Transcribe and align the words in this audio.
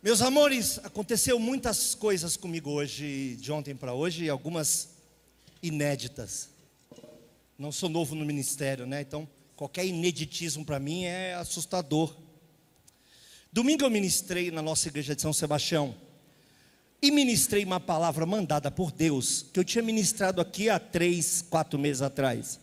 Meus 0.00 0.22
amores, 0.22 0.78
aconteceu 0.84 1.40
muitas 1.40 1.92
coisas 1.92 2.36
comigo 2.36 2.70
hoje, 2.70 3.34
de 3.40 3.50
ontem 3.50 3.74
para 3.74 3.92
hoje, 3.92 4.26
e 4.26 4.28
algumas 4.28 4.90
inéditas. 5.60 6.50
Não 7.58 7.72
sou 7.72 7.88
novo 7.88 8.14
no 8.14 8.24
ministério, 8.24 8.86
né? 8.86 9.00
Então, 9.00 9.28
qualquer 9.56 9.84
ineditismo 9.84 10.64
para 10.64 10.78
mim 10.78 11.02
é 11.02 11.34
assustador. 11.34 12.14
Domingo 13.52 13.82
eu 13.82 13.90
ministrei 13.90 14.52
na 14.52 14.62
nossa 14.62 14.86
igreja 14.86 15.16
de 15.16 15.22
São 15.22 15.32
Sebastião 15.32 15.92
e 17.02 17.10
ministrei 17.10 17.64
uma 17.64 17.80
palavra 17.80 18.24
mandada 18.24 18.70
por 18.70 18.92
Deus, 18.92 19.46
que 19.52 19.58
eu 19.58 19.64
tinha 19.64 19.82
ministrado 19.82 20.40
aqui 20.40 20.70
há 20.70 20.78
três, 20.78 21.42
quatro 21.50 21.76
meses 21.76 22.02
atrás. 22.02 22.60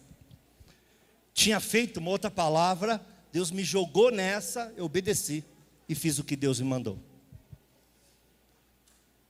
Tinha 1.34 1.60
feito 1.60 1.98
uma 1.98 2.12
outra 2.12 2.32
palavra, 2.32 3.06
Deus 3.34 3.52
me 3.52 3.62
jogou 3.62 4.10
nessa, 4.10 4.74
eu 4.78 4.86
obedeci 4.86 5.44
e 5.90 5.94
fiz 5.94 6.18
o 6.18 6.24
que 6.24 6.38
Deus 6.38 6.62
me 6.62 6.66
mandou. 6.66 6.98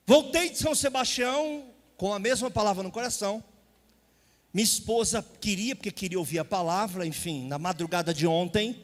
Voltei 0.08 0.52
de 0.52 0.60
São 0.60 0.76
Sebastião 0.76 1.66
com 1.98 2.14
a 2.14 2.20
mesma 2.20 2.52
palavra 2.52 2.84
no 2.84 2.92
coração. 2.92 3.44
Minha 4.54 4.64
esposa 4.64 5.26
queria, 5.42 5.76
porque 5.76 5.92
queria 5.92 6.20
ouvir 6.20 6.38
a 6.38 6.46
palavra, 6.46 7.08
enfim, 7.08 7.48
na 7.48 7.58
madrugada 7.58 8.14
de 8.14 8.28
ontem, 8.28 8.80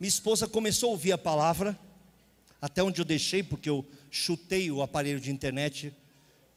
minha 0.00 0.08
esposa 0.08 0.48
começou 0.48 0.88
a 0.90 0.92
ouvir 0.92 1.12
a 1.12 1.18
palavra, 1.18 1.78
até 2.60 2.82
onde 2.82 3.00
eu 3.00 3.04
deixei, 3.04 3.42
porque 3.42 3.70
eu 3.70 3.86
chutei 4.10 4.70
o 4.70 4.82
aparelho 4.82 5.20
de 5.20 5.30
internet 5.30 5.94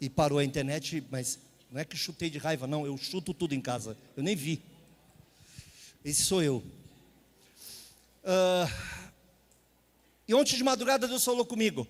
e 0.01 0.09
parou 0.09 0.39
a 0.39 0.43
internet, 0.43 1.03
mas 1.11 1.39
não 1.71 1.79
é 1.79 1.85
que 1.85 1.95
chutei 1.95 2.29
de 2.29 2.39
raiva, 2.39 2.65
não, 2.65 2.85
eu 2.85 2.97
chuto 2.97 3.33
tudo 3.33 3.53
em 3.53 3.61
casa, 3.61 3.95
eu 4.15 4.23
nem 4.23 4.35
vi. 4.35 4.61
Esse 6.03 6.23
sou 6.23 6.41
eu. 6.41 6.63
Uh, 8.23 8.69
e 10.27 10.33
ontem 10.33 10.57
de 10.57 10.63
madrugada 10.63 11.07
Deus 11.07 11.23
falou 11.23 11.45
comigo: 11.45 11.87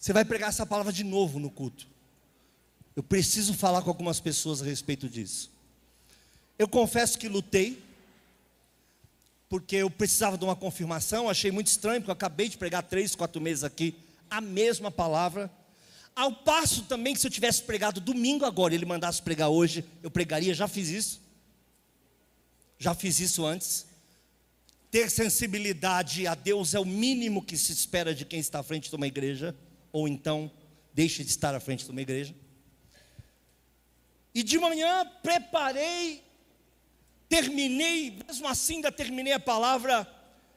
Você 0.00 0.14
vai 0.14 0.24
pregar 0.24 0.48
essa 0.48 0.64
palavra 0.64 0.90
de 0.90 1.04
novo 1.04 1.38
no 1.38 1.50
culto. 1.50 1.86
Eu 2.96 3.02
preciso 3.02 3.52
falar 3.52 3.82
com 3.82 3.90
algumas 3.90 4.18
pessoas 4.18 4.62
a 4.62 4.64
respeito 4.64 5.06
disso. 5.06 5.50
Eu 6.58 6.66
confesso 6.66 7.18
que 7.18 7.28
lutei, 7.28 7.82
porque 9.46 9.76
eu 9.76 9.90
precisava 9.90 10.38
de 10.38 10.44
uma 10.44 10.56
confirmação, 10.56 11.28
achei 11.28 11.50
muito 11.50 11.66
estranho, 11.66 12.00
porque 12.00 12.10
eu 12.10 12.14
acabei 12.14 12.48
de 12.48 12.56
pregar 12.56 12.82
três, 12.82 13.14
quatro 13.14 13.42
meses 13.42 13.62
aqui 13.62 13.94
a 14.30 14.40
mesma 14.40 14.90
palavra. 14.90 15.50
Ao 16.16 16.32
passo 16.32 16.84
também 16.84 17.12
que 17.12 17.20
se 17.20 17.26
eu 17.26 17.30
tivesse 17.30 17.62
pregado 17.62 18.00
domingo 18.00 18.46
agora, 18.46 18.74
ele 18.74 18.86
mandasse 18.86 19.20
pregar 19.20 19.50
hoje, 19.50 19.84
eu 20.02 20.10
pregaria, 20.10 20.54
já 20.54 20.66
fiz 20.66 20.88
isso. 20.88 21.20
Já 22.78 22.94
fiz 22.94 23.20
isso 23.20 23.44
antes. 23.44 23.86
Ter 24.90 25.10
sensibilidade 25.10 26.26
a 26.26 26.34
Deus 26.34 26.72
é 26.72 26.80
o 26.80 26.86
mínimo 26.86 27.42
que 27.42 27.56
se 27.56 27.72
espera 27.72 28.14
de 28.14 28.24
quem 28.24 28.40
está 28.40 28.60
à 28.60 28.62
frente 28.62 28.88
de 28.88 28.96
uma 28.96 29.06
igreja, 29.06 29.54
ou 29.92 30.08
então 30.08 30.50
deixe 30.92 31.22
de 31.24 31.30
estar 31.30 31.54
à 31.54 31.60
frente 31.60 31.84
de 31.84 31.90
uma 31.90 32.00
igreja. 32.00 32.34
E 34.34 34.42
de 34.42 34.58
manhã 34.58 35.04
preparei, 35.22 36.22
terminei, 37.28 38.18
mesmo 38.26 38.46
assim 38.46 38.76
ainda 38.76 38.92
terminei 38.92 39.32
a 39.32 39.40
palavra, 39.40 40.06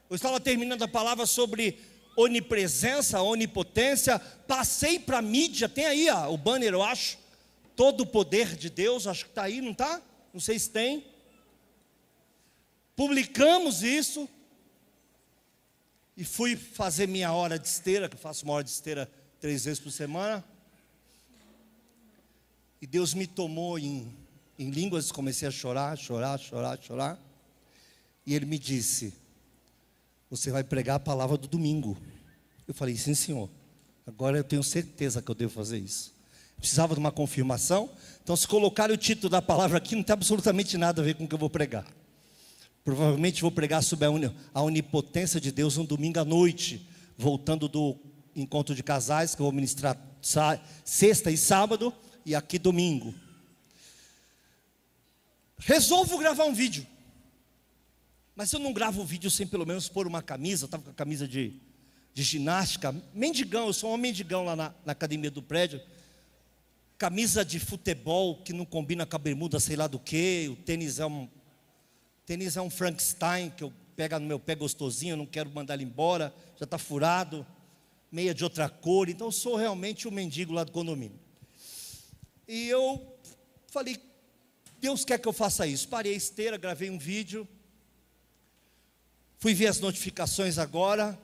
eu 0.08 0.16
estava 0.16 0.40
terminando 0.40 0.82
a 0.82 0.88
palavra 0.88 1.26
sobre 1.26 1.78
onipresença, 2.16 3.20
onipotência, 3.20 4.18
passei 4.18 4.98
para 4.98 5.18
a 5.18 5.22
mídia, 5.22 5.68
tem 5.68 5.86
aí 5.86 6.08
ó, 6.08 6.32
o 6.32 6.38
banner, 6.38 6.72
eu 6.72 6.82
acho, 6.82 7.18
todo 7.74 8.02
o 8.02 8.06
poder 8.06 8.54
de 8.56 8.70
Deus, 8.70 9.06
acho 9.06 9.24
que 9.24 9.30
está 9.30 9.42
aí, 9.44 9.60
não 9.60 9.72
está? 9.72 10.00
Não 10.32 10.40
sei 10.40 10.58
se 10.58 10.70
tem. 10.70 11.06
Publicamos 12.94 13.82
isso, 13.82 14.28
e 16.16 16.24
fui 16.24 16.56
fazer 16.56 17.08
minha 17.08 17.32
hora 17.32 17.58
de 17.58 17.66
esteira, 17.66 18.08
que 18.08 18.14
eu 18.14 18.20
faço 18.20 18.44
uma 18.44 18.54
hora 18.54 18.64
de 18.64 18.70
esteira 18.70 19.10
três 19.44 19.66
vezes 19.66 19.78
por 19.78 19.92
semana. 19.92 20.42
E 22.80 22.86
Deus 22.86 23.12
me 23.12 23.26
tomou 23.26 23.78
em, 23.78 24.10
em 24.58 24.70
línguas, 24.70 25.12
comecei 25.12 25.46
a 25.46 25.50
chorar, 25.50 25.98
chorar, 25.98 26.38
chorar, 26.38 26.78
chorar. 26.80 27.18
E 28.24 28.32
Ele 28.34 28.46
me 28.46 28.58
disse: 28.58 29.12
você 30.30 30.50
vai 30.50 30.64
pregar 30.64 30.96
a 30.96 30.98
palavra 30.98 31.36
do 31.36 31.46
domingo. 31.46 31.94
Eu 32.66 32.72
falei, 32.72 32.96
sim, 32.96 33.14
senhor. 33.14 33.50
Agora 34.06 34.38
eu 34.38 34.44
tenho 34.44 34.64
certeza 34.64 35.20
que 35.20 35.30
eu 35.30 35.34
devo 35.34 35.52
fazer 35.52 35.76
isso. 35.76 36.14
Precisava 36.56 36.94
de 36.94 37.00
uma 37.00 37.12
confirmação. 37.12 37.90
Então, 38.22 38.34
se 38.34 38.48
colocar 38.48 38.90
o 38.90 38.96
título 38.96 39.28
da 39.28 39.42
palavra 39.42 39.76
aqui, 39.76 39.94
não 39.94 40.02
tem 40.02 40.14
absolutamente 40.14 40.78
nada 40.78 41.02
a 41.02 41.04
ver 41.04 41.16
com 41.16 41.24
o 41.24 41.28
que 41.28 41.34
eu 41.34 41.38
vou 41.38 41.50
pregar. 41.50 41.86
Provavelmente 42.82 43.42
vou 43.42 43.50
pregar 43.50 43.82
sobre 43.82 44.08
a 44.54 44.62
onipotência 44.62 45.38
de 45.38 45.52
Deus 45.52 45.76
um 45.76 45.84
domingo 45.84 46.18
à 46.18 46.24
noite, 46.24 46.88
voltando 47.18 47.68
do 47.68 47.98
encontro 48.34 48.74
de 48.74 48.82
casais, 48.82 49.34
que 49.34 49.40
eu 49.40 49.44
vou 49.44 49.52
ministrar 49.52 49.98
sexta 50.84 51.30
e 51.30 51.36
sábado, 51.36 51.94
e 52.24 52.34
aqui 52.34 52.58
domingo. 52.58 53.14
Resolvo 55.58 56.18
gravar 56.18 56.44
um 56.44 56.54
vídeo. 56.54 56.86
Mas 58.34 58.52
eu 58.52 58.58
não 58.58 58.72
gravo 58.72 59.02
o 59.02 59.04
vídeo 59.04 59.30
sem 59.30 59.46
pelo 59.46 59.64
menos 59.64 59.88
pôr 59.88 60.06
uma 60.06 60.20
camisa, 60.20 60.64
eu 60.64 60.66
estava 60.66 60.82
com 60.82 60.90
a 60.90 60.94
camisa 60.94 61.28
de, 61.28 61.54
de 62.12 62.22
ginástica, 62.22 62.94
mendigão, 63.14 63.68
eu 63.68 63.72
sou 63.72 63.94
um 63.94 63.96
mendigão 63.96 64.44
lá 64.44 64.56
na, 64.56 64.74
na 64.84 64.92
academia 64.92 65.30
do 65.30 65.42
prédio. 65.42 65.80
Camisa 66.98 67.44
de 67.44 67.60
futebol 67.60 68.42
que 68.42 68.52
não 68.52 68.64
combina 68.64 69.06
com 69.06 69.14
a 69.14 69.18
bermuda, 69.18 69.60
sei 69.60 69.76
lá 69.76 69.86
do 69.86 69.98
que, 69.98 70.48
o 70.50 70.56
tênis 70.56 70.98
é 70.98 71.06
um. 71.06 71.28
Tênis 72.26 72.56
é 72.56 72.62
um 72.62 72.70
Frankenstein 72.70 73.50
que 73.50 73.62
eu 73.62 73.72
pego 73.94 74.18
no 74.18 74.26
meu 74.26 74.40
pé 74.40 74.54
gostosinho, 74.54 75.12
eu 75.12 75.16
não 75.16 75.26
quero 75.26 75.50
mandar 75.50 75.74
ele 75.74 75.84
embora, 75.84 76.34
já 76.58 76.64
está 76.64 76.78
furado, 76.78 77.46
meia 78.14 78.32
de 78.32 78.44
outra 78.44 78.68
cor, 78.68 79.08
então 79.08 79.26
eu 79.26 79.32
sou 79.32 79.56
realmente 79.56 80.06
um 80.06 80.10
mendigo 80.10 80.52
lá 80.52 80.64
do 80.64 80.72
condomínio. 80.72 81.18
E 82.46 82.68
eu 82.68 83.18
falei, 83.66 83.98
Deus 84.80 85.04
quer 85.04 85.18
que 85.18 85.26
eu 85.26 85.32
faça 85.32 85.66
isso. 85.66 85.88
Parei 85.88 86.14
a 86.14 86.16
esteira, 86.16 86.56
gravei 86.56 86.90
um 86.90 86.98
vídeo, 86.98 87.48
Fui 89.44 89.52
ver 89.52 89.66
as 89.66 89.78
notificações 89.78 90.56
agora. 90.56 91.20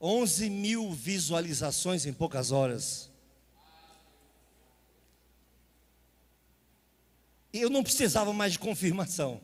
11 0.00 0.50
mil 0.50 0.92
visualizações 0.92 2.04
em 2.06 2.12
poucas 2.12 2.50
horas. 2.50 3.08
Eu 7.52 7.70
não 7.70 7.84
precisava 7.84 8.32
mais 8.32 8.54
de 8.54 8.58
confirmação. 8.58 9.40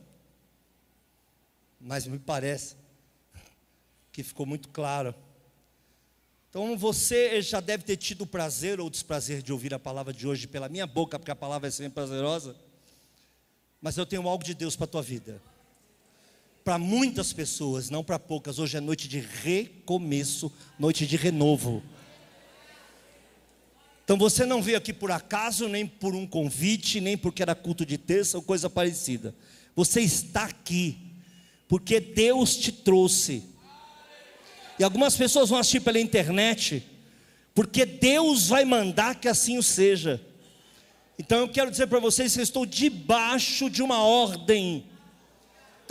Mas 1.79 2.05
me 2.05 2.19
parece 2.19 2.75
que 4.11 4.21
ficou 4.21 4.45
muito 4.45 4.67
claro. 4.67 5.15
Então 6.51 6.77
você 6.77 7.41
já 7.41 7.59
deve 7.59 7.83
ter 7.83 7.97
tido 7.97 8.21
o 8.21 8.27
prazer 8.27 8.79
ou 8.79 8.91
desprazer 8.91 9.41
de 9.41 9.51
ouvir 9.51 9.73
a 9.73 9.79
palavra 9.79 10.13
de 10.13 10.27
hoje 10.27 10.45
pela 10.45 10.69
minha 10.69 10.85
boca, 10.85 11.17
porque 11.17 11.31
a 11.31 11.35
palavra 11.35 11.67
é 11.67 11.71
sempre 11.71 11.93
prazerosa. 11.93 12.55
Mas 13.81 13.97
eu 13.97 14.05
tenho 14.05 14.27
algo 14.27 14.43
de 14.43 14.53
Deus 14.53 14.75
para 14.75 14.83
a 14.83 14.87
tua 14.87 15.01
vida 15.01 15.41
para 16.63 16.77
muitas 16.77 17.33
pessoas, 17.33 17.89
não 17.89 18.03
para 18.03 18.19
poucas. 18.19 18.59
Hoje 18.59 18.77
é 18.77 18.81
noite 18.81 19.07
de 19.07 19.19
recomeço, 19.19 20.51
noite 20.77 21.07
de 21.07 21.17
renovo. 21.17 21.83
Então 24.03 24.17
você 24.17 24.45
não 24.45 24.61
veio 24.61 24.77
aqui 24.77 24.93
por 24.93 25.11
acaso, 25.11 25.67
nem 25.67 25.87
por 25.87 26.15
um 26.15 26.27
convite, 26.27 26.99
nem 26.99 27.17
porque 27.17 27.41
era 27.41 27.55
culto 27.55 27.85
de 27.85 27.97
terça 27.97 28.37
ou 28.37 28.43
coisa 28.43 28.69
parecida. 28.69 29.33
Você 29.75 30.01
está 30.01 30.45
aqui 30.45 30.97
porque 31.67 31.99
Deus 31.99 32.55
te 32.57 32.71
trouxe. 32.71 33.43
E 34.81 34.83
algumas 34.83 35.15
pessoas 35.15 35.49
vão 35.49 35.59
assistir 35.59 35.79
pela 35.79 35.99
internet, 35.99 36.83
porque 37.55 37.85
Deus 37.85 38.47
vai 38.47 38.65
mandar 38.65 39.15
que 39.15 39.27
assim 39.27 39.57
o 39.57 39.63
seja. 39.63 40.19
Então 41.17 41.39
eu 41.39 41.47
quero 41.47 41.71
dizer 41.71 41.87
para 41.87 41.99
vocês 41.99 42.33
que 42.33 42.39
eu 42.39 42.43
estou 42.43 42.65
debaixo 42.65 43.69
de 43.69 43.81
uma 43.81 44.03
ordem 44.03 44.85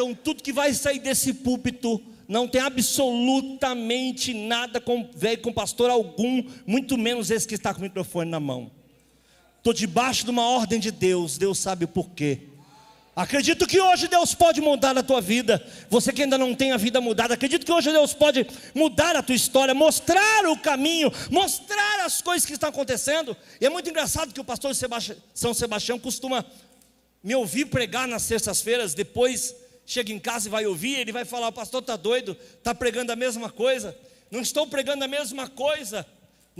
então, 0.01 0.15
tudo 0.15 0.43
que 0.43 0.51
vai 0.51 0.73
sair 0.73 0.99
desse 0.99 1.34
púlpito 1.34 2.01
não 2.27 2.49
tem 2.49 2.62
absolutamente 2.62 4.33
nada 4.33 4.81
com 4.81 5.07
velho 5.15 5.43
com 5.43 5.53
pastor 5.53 5.91
algum, 5.91 6.43
muito 6.66 6.97
menos 6.97 7.31
esse 7.31 7.47
que 7.47 7.54
está 7.54 7.75
com 7.75 7.81
o 7.81 7.83
microfone 7.83 8.31
na 8.31 8.41
mão. 8.41 8.71
Estou 9.59 9.75
debaixo 9.75 10.25
de 10.25 10.31
uma 10.31 10.48
ordem 10.48 10.81
de 10.81 10.91
Deus, 10.91 11.36
Deus 11.36 11.59
sabe 11.59 11.84
o 11.84 11.89
porquê. 11.89 12.48
Acredito 13.21 13.67
que 13.67 13.78
hoje 13.78 14.09
Deus 14.09 14.34
pode 14.34 14.63
mudar 14.63 14.97
a 14.97 15.03
tua 15.03 15.21
vida. 15.21 15.63
Você 15.91 16.11
que 16.11 16.22
ainda 16.22 16.39
não 16.39 16.55
tem 16.55 16.72
a 16.72 16.78
vida 16.78 17.03
mudada, 17.03 17.34
acredito 17.34 17.67
que 17.67 17.72
hoje 17.72 17.93
Deus 17.93 18.15
pode 18.15 18.47
mudar 18.75 19.15
a 19.15 19.22
tua 19.22 19.34
história, 19.34 19.75
mostrar 19.75 20.47
o 20.47 20.57
caminho, 20.57 21.13
mostrar 21.31 22.01
as 22.07 22.22
coisas 22.22 22.47
que 22.47 22.55
estão 22.55 22.71
acontecendo. 22.71 23.37
E 23.61 23.67
é 23.67 23.69
muito 23.69 23.91
engraçado 23.91 24.33
que 24.33 24.41
o 24.41 24.45
pastor 24.45 24.75
São 25.34 25.53
Sebastião 25.53 25.99
costuma 25.99 26.47
me 27.22 27.34
ouvir 27.34 27.67
pregar 27.67 28.09
nas 28.09 28.22
sextas-feiras, 28.22 28.95
depois 28.95 29.55
chega 29.84 30.11
em 30.11 30.19
casa 30.19 30.49
e 30.49 30.51
vai 30.51 30.65
ouvir, 30.65 30.97
ele 30.97 31.13
vai 31.13 31.27
falar: 31.27 31.49
o 31.49 31.53
pastor 31.53 31.83
está 31.83 31.97
doido, 31.97 32.34
está 32.57 32.75
pregando 32.75 33.13
a 33.13 33.17
mesma 33.17 33.51
coisa. 33.51 33.95
Não 34.31 34.41
estou 34.41 34.67
pregando 34.67 35.05
a 35.05 35.09
mesma 35.09 35.47
coisa. 35.47 36.07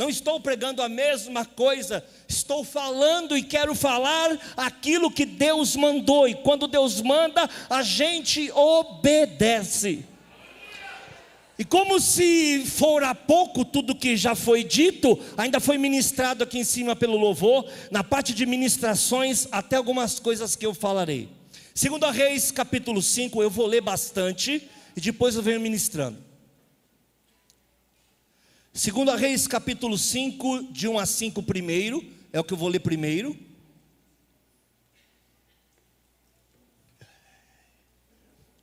Não 0.01 0.09
estou 0.09 0.41
pregando 0.41 0.81
a 0.81 0.89
mesma 0.89 1.45
coisa, 1.45 2.03
estou 2.27 2.65
falando 2.65 3.37
e 3.37 3.43
quero 3.43 3.75
falar 3.75 4.31
aquilo 4.57 5.11
que 5.11 5.27
Deus 5.27 5.77
mandou, 5.77 6.27
e 6.27 6.33
quando 6.37 6.67
Deus 6.67 7.03
manda, 7.03 7.47
a 7.69 7.83
gente 7.83 8.51
obedece. 8.53 10.03
E 11.59 11.67
como 11.67 12.01
se 12.01 12.65
fora 12.65 13.15
pouco 13.15 13.63
tudo 13.63 13.95
que 13.95 14.17
já 14.17 14.35
foi 14.35 14.65
dito, 14.65 15.21
ainda 15.37 15.61
foi 15.61 15.77
ministrado 15.77 16.45
aqui 16.45 16.59
em 16.59 16.65
cima 16.65 16.97
pelo 16.97 17.19
louvor, 17.19 17.71
na 17.91 18.03
parte 18.03 18.33
de 18.33 18.47
ministrações, 18.47 19.49
até 19.53 19.77
algumas 19.77 20.19
coisas 20.19 20.57
que 20.57 20.65
eu 20.65 20.73
falarei. 20.73 21.29
Segundo 21.75 22.05
a 22.05 22.11
Reis, 22.11 22.51
capítulo 22.51 23.03
5, 23.03 23.43
eu 23.43 23.51
vou 23.51 23.67
ler 23.67 23.83
bastante 23.83 24.67
e 24.97 25.01
depois 25.03 25.35
eu 25.35 25.43
venho 25.43 25.61
ministrando. 25.61 26.30
Segundo 28.81 29.11
a 29.11 29.15
Reis, 29.15 29.47
capítulo 29.47 29.99
5, 29.99 30.73
de 30.73 30.89
1 30.89 30.99
a 30.99 31.05
5 31.05 31.43
primeiro, 31.43 32.03
é 32.33 32.41
o 32.41 32.43
que 32.43 32.55
eu 32.55 32.57
vou 32.57 32.67
ler 32.67 32.79
primeiro. 32.79 33.39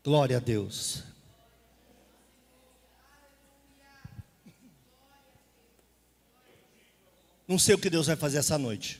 Glória 0.04 0.38
a 0.38 0.40
Deus. 0.40 1.04
Não 7.48 7.60
sei 7.60 7.75
o 7.75 7.78
que 7.78 7.88
Deus 7.88 8.08
vai 8.08 8.16
fazer 8.16 8.40
essa 8.40 8.58
noite. 8.58 9.00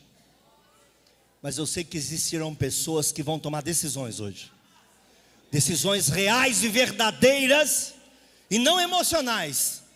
Mas 1.42 1.58
eu 1.58 1.66
sei 1.66 1.84
que 1.84 1.98
existirão 1.98 2.54
pessoas 2.54 3.12
que 3.12 3.24
vão 3.24 3.40
tomar 3.40 3.64
decisões 3.64 4.20
hoje. 4.20 4.52
Decisões 5.52 6.10
reais 6.10 6.62
e 6.62 6.68
verdadeiras 6.68 7.96
e 8.52 8.60
não 8.60 8.80
emocionais. 8.80 9.87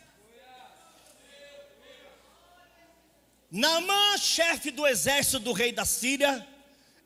Naamã, 3.51 4.18
chefe 4.18 4.71
do 4.71 4.88
exército 4.88 5.39
do 5.39 5.51
rei 5.51 5.71
da 5.71 5.86
Síria, 5.86 6.48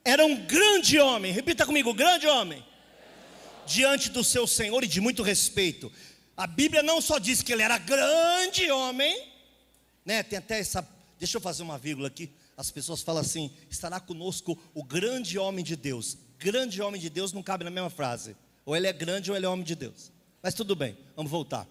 era 0.04 0.26
um 0.26 0.46
grande 0.46 1.00
homem. 1.00 1.34
Repita 1.34 1.66
comigo, 1.66 1.94
grande 1.94 2.28
homem. 2.28 2.64
Diante 3.66 4.12
do 4.12 4.24
seu 4.24 4.46
senhor 4.46 4.84
e 4.84 4.88
de 4.88 5.02
muito 5.02 5.24
respeito. 5.24 5.92
A 6.38 6.46
Bíblia 6.46 6.84
não 6.84 7.02
só 7.02 7.18
diz 7.18 7.42
que 7.42 7.52
ele 7.52 7.64
era 7.64 7.78
grande 7.80 8.70
homem, 8.70 9.32
né? 10.06 10.22
Tem 10.22 10.38
até 10.38 10.60
essa 10.60 10.88
Deixa 11.18 11.38
eu 11.38 11.42
fazer 11.42 11.64
uma 11.64 11.78
vírgula 11.78 12.08
aqui. 12.08 12.32
As 12.58 12.72
pessoas 12.72 13.02
falam 13.02 13.22
assim: 13.22 13.52
estará 13.70 14.00
conosco 14.00 14.58
o 14.74 14.84
grande 14.84 15.38
homem 15.38 15.64
de 15.64 15.76
Deus. 15.76 16.18
Grande 16.38 16.82
homem 16.82 17.00
de 17.00 17.10
Deus 17.10 17.32
não 17.32 17.42
cabe 17.42 17.64
na 17.64 17.72
mesma 17.72 17.90
frase. 17.90 18.36
Ou 18.66 18.76
ele 18.76 18.88
é 18.88 18.94
grande 18.94 19.32
ou 19.32 19.38
ele 19.38 19.46
é 19.46 19.50
homem 19.50 19.66
de 19.66 19.76
Deus. 19.76 20.12
Mas 20.42 20.54
tudo 20.54 20.76
bem, 20.76 20.98
vamos 21.16 21.32
voltar. 21.32 21.68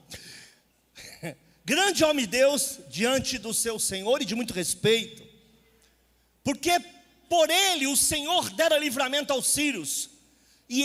grande 1.65 2.05
homem 2.05 2.25
de 2.25 2.31
Deus 2.31 2.79
diante 2.89 3.39
do 3.39 3.55
seu 3.55 3.79
Senhor 3.79 4.21
e 4.21 4.25
de 4.25 4.35
muito 4.35 4.53
respeito, 4.53 5.23
porque 6.43 6.73
por 7.29 7.49
ele 7.49 7.87
o 7.87 7.97
Senhor 7.97 8.51
dera 8.51 8.79
livramento 8.79 9.33
aos 9.33 9.49
sírios, 9.49 10.11
e 10.69 10.85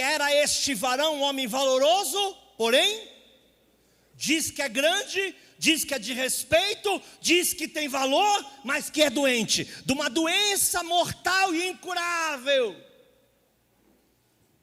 era 0.00 0.34
este 0.34 0.74
varão 0.74 1.16
um 1.16 1.22
homem 1.22 1.46
valoroso, 1.46 2.34
porém, 2.56 3.08
diz 4.14 4.50
que 4.50 4.62
é 4.62 4.68
grande, 4.68 5.34
diz 5.58 5.84
que 5.84 5.94
é 5.94 5.98
de 5.98 6.12
respeito, 6.12 7.00
diz 7.20 7.52
que 7.52 7.68
tem 7.68 7.88
valor, 7.88 8.46
mas 8.64 8.90
que 8.90 9.02
é 9.02 9.10
doente, 9.10 9.64
de 9.64 9.92
uma 9.92 10.10
doença 10.10 10.82
mortal 10.82 11.54
e 11.54 11.68
incurável. 11.68 12.76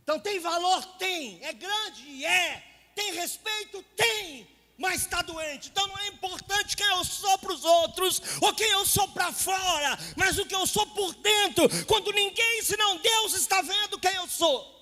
Então 0.04 0.20
tem 0.20 0.40
valor? 0.40 0.84
Tem. 0.98 1.40
É 1.44 1.54
grande? 1.54 2.26
É. 2.26 2.64
Tem 2.96 3.14
respeito? 3.14 3.84
Tem. 3.96 4.48
Mas 4.80 5.02
está 5.02 5.22
doente. 5.22 5.68
Então 5.68 5.86
não 5.88 5.98
é 6.00 6.08
importante 6.08 6.78
quem 6.78 6.88
eu 6.88 7.04
sou 7.04 7.38
para 7.38 7.52
os 7.52 7.66
outros, 7.66 8.22
ou 8.40 8.54
quem 8.56 8.72
eu 8.72 8.86
sou 8.86 9.10
para 9.10 9.30
fora, 9.34 10.00
mas 10.16 10.40
o 10.40 10.46
que 10.46 10.56
eu 10.56 10.66
sou 10.66 10.88
por 10.88 11.14
dentro, 11.16 11.68
quando 11.86 12.14
ninguém, 12.14 12.64
senão 12.64 12.98
Deus, 12.98 13.34
está 13.34 13.62
vendo 13.62 14.00
quem 14.00 14.16
eu 14.16 14.28
sou. 14.28 14.80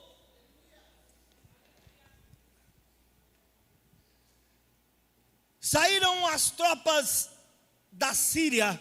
Saíram 5.60 6.28
as 6.28 6.52
tropas 6.52 7.32
da 7.92 8.14
Síria 8.14 8.80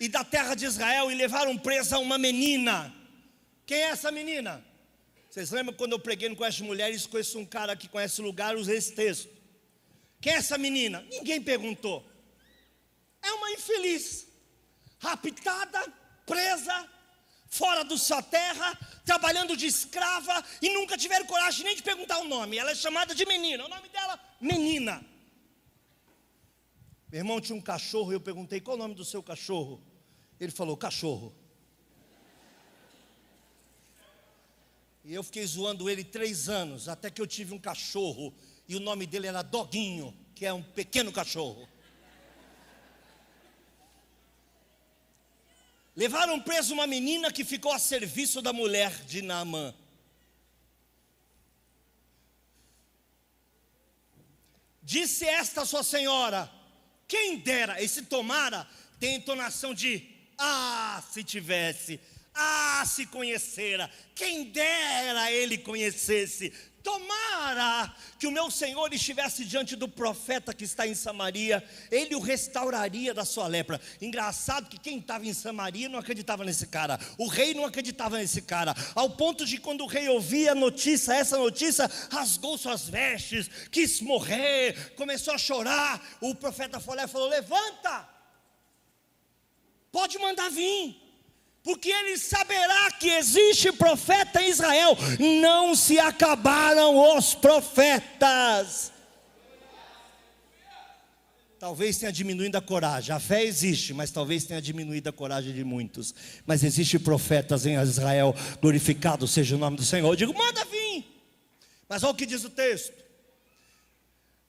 e 0.00 0.08
da 0.08 0.22
terra 0.22 0.54
de 0.54 0.64
Israel 0.64 1.10
e 1.10 1.14
levaram 1.16 1.58
presa 1.58 1.98
uma 1.98 2.16
menina. 2.16 2.94
Quem 3.66 3.78
é 3.78 3.90
essa 3.90 4.12
menina? 4.12 4.64
Vocês 5.28 5.50
lembram 5.50 5.74
quando 5.74 5.92
eu 5.92 5.98
preguei 5.98 6.28
no 6.28 6.36
Conhece 6.36 6.62
Mulheres? 6.62 7.04
Conheço 7.04 7.36
um 7.36 7.44
cara 7.44 7.74
que 7.74 7.88
conhece 7.88 8.20
o 8.20 8.24
lugar, 8.24 8.56
usei 8.56 8.78
esse 8.78 8.94
texto. 8.94 9.37
Quem 10.20 10.32
é 10.32 10.36
essa 10.36 10.58
menina? 10.58 11.00
Ninguém 11.10 11.40
perguntou. 11.40 12.04
É 13.22 13.32
uma 13.32 13.50
infeliz, 13.52 14.26
raptada, 14.98 15.92
presa, 16.26 16.88
fora 17.48 17.84
da 17.84 17.96
sua 17.96 18.22
terra, 18.22 18.78
trabalhando 19.04 19.56
de 19.56 19.66
escrava 19.66 20.44
e 20.60 20.72
nunca 20.74 20.96
tiveram 20.96 21.26
coragem 21.26 21.64
nem 21.64 21.76
de 21.76 21.82
perguntar 21.82 22.18
o 22.18 22.28
nome. 22.28 22.58
Ela 22.58 22.72
é 22.72 22.74
chamada 22.74 23.14
de 23.14 23.24
menina. 23.26 23.64
O 23.64 23.68
nome 23.68 23.88
dela, 23.88 24.20
Menina. 24.40 25.04
Meu 27.10 27.20
irmão 27.20 27.40
tinha 27.40 27.56
um 27.56 27.60
cachorro 27.60 28.12
e 28.12 28.14
eu 28.14 28.20
perguntei 28.20 28.60
qual 28.60 28.76
o 28.76 28.78
nome 28.78 28.94
do 28.94 29.04
seu 29.04 29.22
cachorro. 29.22 29.82
Ele 30.38 30.52
falou: 30.52 30.76
cachorro. 30.76 31.34
E 35.04 35.14
eu 35.14 35.22
fiquei 35.22 35.46
zoando 35.46 35.88
ele 35.88 36.04
três 36.04 36.48
anos, 36.50 36.86
até 36.88 37.10
que 37.10 37.20
eu 37.20 37.26
tive 37.26 37.54
um 37.54 37.58
cachorro, 37.58 38.34
e 38.68 38.76
o 38.76 38.80
nome 38.80 39.06
dele 39.06 39.26
era 39.26 39.42
Doguinho, 39.42 40.14
que 40.34 40.44
é 40.44 40.52
um 40.52 40.62
pequeno 40.62 41.10
cachorro. 41.10 41.66
Levaram 45.96 46.38
preso 46.38 46.74
uma 46.74 46.86
menina 46.86 47.32
que 47.32 47.44
ficou 47.44 47.72
a 47.72 47.78
serviço 47.78 48.40
da 48.40 48.52
mulher 48.52 49.04
de 49.04 49.22
Naamã. 49.22 49.74
Disse 54.82 55.24
esta 55.24 55.64
sua 55.64 55.82
senhora: 55.82 56.48
quem 57.08 57.38
dera, 57.38 57.82
esse 57.82 58.02
tomara 58.02 58.68
tem 59.00 59.16
entonação 59.16 59.74
de 59.74 60.08
ah, 60.38 61.02
se 61.10 61.24
tivesse, 61.24 61.98
ah, 62.32 62.84
se 62.86 63.04
conhecera, 63.06 63.90
quem 64.14 64.44
dera 64.44 65.32
ele 65.32 65.58
conhecesse. 65.58 66.52
Tomara 66.82 67.94
que 68.18 68.26
o 68.26 68.30
meu 68.30 68.50
Senhor 68.50 68.92
estivesse 68.92 69.44
diante 69.44 69.74
do 69.74 69.88
profeta 69.88 70.54
que 70.54 70.64
está 70.64 70.86
em 70.86 70.94
Samaria, 70.94 71.62
ele 71.90 72.14
o 72.14 72.20
restauraria 72.20 73.12
da 73.12 73.24
sua 73.24 73.46
lepra. 73.46 73.80
Engraçado 74.00 74.68
que 74.68 74.78
quem 74.78 74.98
estava 74.98 75.26
em 75.26 75.32
Samaria 75.32 75.88
não 75.88 75.98
acreditava 75.98 76.44
nesse 76.44 76.66
cara, 76.66 76.98
o 77.16 77.26
rei 77.26 77.54
não 77.54 77.64
acreditava 77.64 78.18
nesse 78.18 78.42
cara, 78.42 78.74
ao 78.94 79.10
ponto 79.10 79.44
de 79.44 79.58
quando 79.58 79.82
o 79.82 79.86
rei 79.86 80.08
ouvia 80.08 80.52
a 80.52 80.54
notícia, 80.54 81.12
essa 81.12 81.36
notícia, 81.36 81.90
rasgou 82.10 82.56
suas 82.56 82.88
vestes, 82.88 83.48
quis 83.70 84.00
morrer, 84.00 84.94
começou 84.94 85.34
a 85.34 85.38
chorar. 85.38 86.00
O 86.20 86.34
profeta 86.34 86.80
falou: 86.80 87.28
Levanta, 87.28 88.08
pode 89.90 90.18
mandar 90.18 90.48
vir 90.50 91.07
porque 91.62 91.90
ele 91.90 92.16
saberá 92.16 92.90
que 92.92 93.08
existe 93.10 93.72
profeta 93.72 94.40
em 94.40 94.48
Israel. 94.48 94.96
Não 95.40 95.74
se 95.74 95.98
acabaram 95.98 97.16
os 97.16 97.34
profetas. 97.34 98.92
Talvez 101.58 101.98
tenha 101.98 102.12
diminuído 102.12 102.56
a 102.56 102.62
coragem. 102.62 103.14
A 103.14 103.18
fé 103.18 103.44
existe, 103.44 103.92
mas 103.92 104.12
talvez 104.12 104.44
tenha 104.44 104.62
diminuído 104.62 105.08
a 105.08 105.12
coragem 105.12 105.52
de 105.52 105.64
muitos. 105.64 106.14
Mas 106.46 106.62
existe 106.62 106.98
profetas 106.98 107.66
em 107.66 107.74
Israel. 107.74 108.34
Glorificado 108.62 109.26
seja 109.26 109.56
o 109.56 109.58
nome 109.58 109.76
do 109.76 109.84
Senhor. 109.84 110.08
Eu 110.08 110.16
digo, 110.16 110.32
manda 110.32 110.64
vir. 110.66 111.04
Mas 111.88 112.04
olha 112.04 112.12
o 112.12 112.14
que 112.14 112.26
diz 112.26 112.44
o 112.44 112.50
texto. 112.50 112.92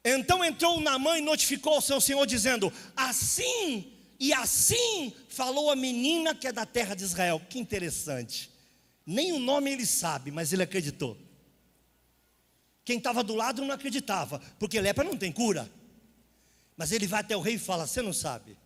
Então 0.04 0.46
entrou 0.46 0.80
Naamã 0.80 1.18
e 1.18 1.22
notificou 1.22 1.74
ao 1.74 1.82
seu 1.82 2.00
senhor, 2.00 2.26
dizendo: 2.26 2.72
Assim 2.96 3.92
e 4.20 4.34
assim 4.34 5.14
falou 5.40 5.72
a 5.72 5.76
menina 5.76 6.36
que 6.36 6.48
é 6.48 6.52
da 6.52 6.66
terra 6.66 6.94
de 6.94 7.06
Israel. 7.06 7.42
Que 7.50 7.58
interessante. 7.58 8.52
Nem 9.06 9.32
o 9.32 9.40
nome 9.40 9.72
ele 9.72 9.86
sabe, 9.86 10.32
mas 10.32 10.52
ele 10.52 10.64
acreditou. 10.64 11.18
Quem 12.84 12.98
estava 12.98 13.24
do 13.24 13.36
lado 13.36 13.64
não 13.64 13.74
acreditava, 13.74 14.40
porque 14.60 14.82
lepra 14.82 15.06
não 15.06 15.16
tem 15.16 15.32
cura. 15.32 15.72
Mas 16.76 16.92
ele 16.92 17.08
vai 17.08 17.22
até 17.22 17.38
o 17.38 17.40
rei 17.40 17.56
e 17.56 17.60
fala: 17.60 17.88
Você 17.88 18.02
não 18.02 18.12
sabe? 18.12 18.58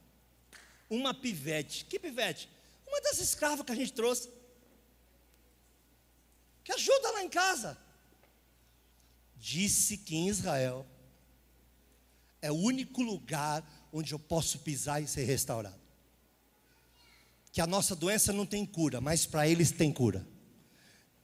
Uma 0.89 1.13
pivete. 1.13 1.85
Que 1.85 1.99
pivete? 1.99 2.49
Uma 2.87 2.99
das 3.01 3.19
escravas 3.19 3.63
que 3.63 3.71
a 3.71 3.75
gente 3.75 3.93
trouxe. 3.93 4.31
Que 6.63 6.71
ajuda 6.71 7.11
lá 7.11 7.23
em 7.23 7.29
casa. 7.29 7.77
Disse 9.37 9.95
que 9.97 10.15
em 10.15 10.27
Israel 10.27 10.87
é 12.41 12.51
o 12.51 12.55
único 12.55 13.03
lugar 13.03 13.63
onde 13.91 14.11
eu 14.11 14.19
posso 14.19 14.59
pisar 14.59 15.03
e 15.03 15.07
ser 15.07 15.25
restaurado. 15.25 15.82
Que 17.53 17.61
a 17.61 17.67
nossa 17.67 17.95
doença 17.95 18.33
não 18.33 18.47
tem 18.47 18.65
cura, 18.65 18.99
mas 18.99 19.27
para 19.27 19.47
eles 19.47 19.71
tem 19.71 19.91
cura. 19.91 20.27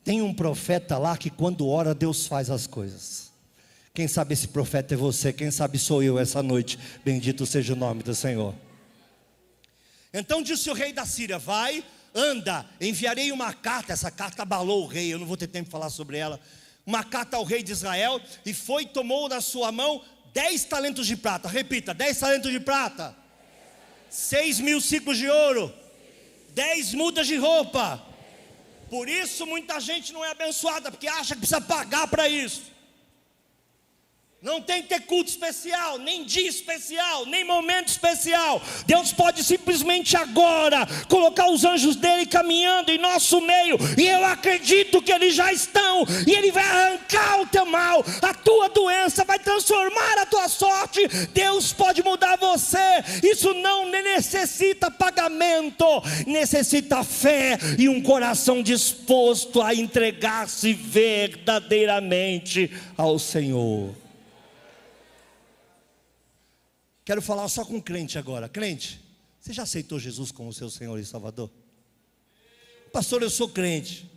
Tem 0.03 0.21
um 0.21 0.31
profeta 0.31 0.95
lá 0.97 1.17
que 1.17 1.31
quando 1.31 1.67
ora, 1.67 1.95
Deus 1.95 2.27
faz 2.27 2.51
as 2.51 2.67
coisas. 2.67 3.31
Quem 3.95 4.07
sabe 4.07 4.33
esse 4.33 4.47
profeta 4.47 4.93
é 4.93 4.97
você, 4.97 5.33
quem 5.33 5.49
sabe 5.49 5.79
sou 5.79 6.03
eu 6.03 6.19
essa 6.19 6.43
noite. 6.43 6.77
Bendito 7.03 7.47
seja 7.47 7.73
o 7.73 7.75
nome 7.75 8.03
do 8.03 8.13
Senhor. 8.13 8.53
Então 10.13 10.43
disse 10.43 10.69
o 10.69 10.73
rei 10.73 10.93
da 10.93 11.03
Síria: 11.03 11.39
Vai, 11.39 11.83
anda, 12.13 12.63
enviarei 12.79 13.31
uma 13.31 13.51
carta. 13.51 13.91
Essa 13.91 14.11
carta 14.11 14.43
abalou 14.43 14.83
o 14.83 14.87
rei, 14.87 15.11
eu 15.11 15.17
não 15.17 15.25
vou 15.25 15.35
ter 15.35 15.47
tempo 15.47 15.65
de 15.65 15.71
falar 15.71 15.89
sobre 15.89 16.17
ela. 16.17 16.39
uma 16.85 17.03
carta 17.03 17.37
ao 17.37 17.43
rei 17.43 17.63
de 17.63 17.71
Israel 17.71 18.21
e 18.45 18.53
foi 18.53 18.85
tomou 18.85 19.27
na 19.27 19.41
sua 19.41 19.71
mão 19.71 20.03
dez 20.31 20.63
talentos 20.63 21.07
de 21.07 21.17
prata. 21.17 21.49
Repita: 21.49 21.91
dez 21.91 22.19
talentos 22.19 22.51
de 22.51 22.59
prata, 22.59 23.15
seis 24.11 24.59
mil 24.59 24.79
ciclos 24.79 25.17
de 25.17 25.27
ouro, 25.27 25.73
dez 26.59 26.93
mudas 26.93 27.25
de 27.25 27.37
roupa. 27.37 27.85
Por 28.89 29.07
isso 29.07 29.45
muita 29.45 29.79
gente 29.79 30.11
não 30.11 30.25
é 30.25 30.31
abençoada, 30.31 30.91
porque 30.91 31.07
acha 31.07 31.33
que 31.33 31.41
precisa 31.41 31.61
pagar 31.61 32.05
para 32.07 32.27
isso. 32.27 32.63
Não 34.41 34.61
tem 34.61 34.81
que 34.81 34.87
ter 34.87 35.01
culto 35.01 35.29
especial, 35.29 35.97
nem 35.97 36.23
dia 36.23 36.47
especial, 36.47 37.25
nem 37.25 37.43
momento 37.43 37.89
especial. 37.89 38.61
Deus 38.85 39.11
pode 39.11 39.43
simplesmente 39.43 40.15
agora 40.15 40.87
colocar 41.09 41.49
os 41.49 41.65
anjos 41.65 41.97
dele 41.97 42.25
caminhando 42.25 42.89
em 42.89 42.97
nosso 42.97 43.41
meio, 43.41 43.77
e 43.97 44.07
eu 44.07 44.23
acredito 44.23 45.01
que 45.01 45.11
eles 45.11 45.35
já 45.35 45.51
estão, 45.51 46.05
e 46.25 46.31
ele 46.31 46.53
vai 46.53 46.63
arrancar 46.63 47.41
o 47.41 47.47
teu 47.47 47.65
mal, 47.65 48.01
a 48.21 48.33
tua 48.33 48.69
doença, 48.69 49.25
vai 49.25 49.39
transformar 49.39 50.19
a 50.19 50.25
tua 50.25 50.47
sorte. 50.47 51.05
Deus 51.33 51.73
pode 51.73 52.01
mudar 52.01 52.37
você. 52.37 53.03
Isso 53.21 53.53
não 53.55 53.91
necessita 53.91 54.89
pagamento, 54.89 55.83
necessita 56.25 57.03
fé 57.03 57.57
e 57.77 57.89
um 57.89 58.01
coração 58.01 58.63
disposto 58.63 59.61
a 59.61 59.75
entregar-se 59.75 60.71
verdadeiramente 60.71 62.71
ao 62.95 63.19
Senhor. 63.19 63.93
Quero 67.09 67.23
falar 67.23 67.49
só 67.49 67.65
com 67.65 67.81
crente 67.81 68.19
agora. 68.19 68.47
Crente, 68.47 69.03
você 69.39 69.51
já 69.51 69.63
aceitou 69.63 69.97
Jesus 69.97 70.31
como 70.31 70.53
seu 70.53 70.69
Senhor 70.69 70.95
e 70.99 71.03
Salvador? 71.03 71.49
Pastor, 72.93 73.23
eu 73.23 73.31
sou 73.31 73.49
crente. 73.49 74.07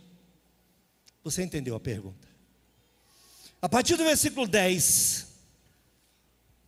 Você 1.23 1.41
entendeu 1.41 1.73
a 1.73 1.79
pergunta? 1.79 2.27
A 3.59 3.67
partir 3.67 3.95
do 3.95 4.03
versículo 4.03 4.47
10 4.47 5.25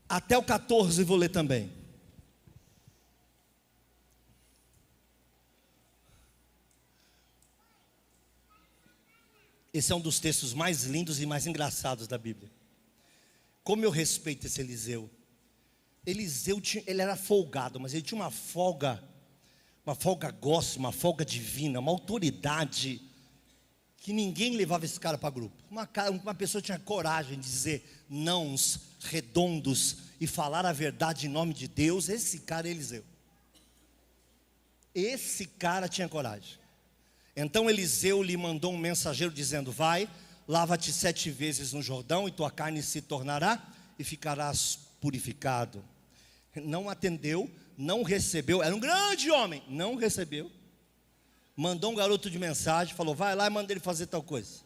até 0.10 0.36
o 0.36 0.42
14, 0.42 1.04
vou 1.04 1.16
ler 1.16 1.30
também. 1.30 1.72
Esse 9.72 9.92
é 9.92 9.96
um 9.96 10.02
dos 10.02 10.20
textos 10.20 10.56
mais 10.56 10.86
lindos 10.86 11.22
e 11.22 11.28
mais 11.28 11.46
engraçados 11.46 12.08
da 12.08 12.18
Bíblia. 12.18 12.52
Como 13.64 13.86
eu 13.86 13.92
respeito 13.92 14.48
esse 14.48 14.60
Eliseu. 14.60 15.08
Eliseu 16.06 16.62
tinha, 16.62 16.84
ele 16.86 17.02
era 17.02 17.16
folgado, 17.16 17.80
mas 17.80 17.94
ele 17.94 18.04
tinha 18.04 18.20
uma 18.20 18.30
folga, 18.30 19.04
uma 19.86 19.96
folga 19.96 20.30
gosta, 20.30 20.78
uma 20.78 20.92
folga 20.92 21.26
divina, 21.26 21.80
uma 21.80 21.92
autoridade 21.92 23.02
que 23.98 24.14
ninguém 24.14 24.56
levava 24.56 24.86
esse 24.86 25.00
cara 25.00 25.18
para 25.18 25.32
grupo. 25.32 25.56
Uma, 25.70 25.90
uma 26.22 26.36
pessoa 26.36 26.62
tinha 26.62 26.78
coragem 26.78 27.40
de 27.40 27.46
dizer 27.46 28.06
nãos 28.08 28.82
redondos 29.02 29.98
e 30.22 30.28
falar 30.28 30.64
a 30.64 30.72
verdade 30.72 31.26
em 31.26 31.30
nome 31.30 31.56
de 31.56 31.68
Deus. 31.68 32.08
Esse 32.08 32.40
cara 32.40 32.68
é 32.68 32.72
Eliseu. 32.72 33.04
Esse 34.94 35.48
cara 35.48 35.90
tinha 35.90 36.08
coragem. 36.08 36.60
Então 37.36 37.68
Eliseu 37.68 38.22
lhe 38.22 38.38
mandou 38.38 38.72
um 38.72 38.78
mensageiro 38.78 39.34
dizendo: 39.34 39.72
Vai, 39.72 40.08
lava-te 40.48 40.94
sete 40.94 41.32
vezes 41.32 41.74
no 41.74 41.82
Jordão, 41.82 42.28
e 42.28 42.32
tua 42.32 42.52
carne 42.52 42.84
se 42.84 43.02
tornará 43.02 43.68
e 43.98 44.04
ficarás 44.04 44.78
purificado 45.02 45.84
não 46.62 46.90
atendeu, 46.90 47.50
não 47.78 48.04
recebeu, 48.04 48.64
era 48.64 48.76
um 48.76 48.80
grande 48.80 49.30
homem, 49.32 49.64
não 49.68 49.96
recebeu. 49.96 50.52
Mandou 51.56 51.92
um 51.92 51.96
garoto 51.96 52.30
de 52.30 52.38
mensagem, 52.38 52.96
falou: 52.96 53.16
vai 53.16 53.36
lá 53.36 53.48
e 53.48 53.50
manda 53.50 53.72
ele 53.72 53.80
fazer 53.80 54.08
tal 54.08 54.22
coisa. 54.22 54.64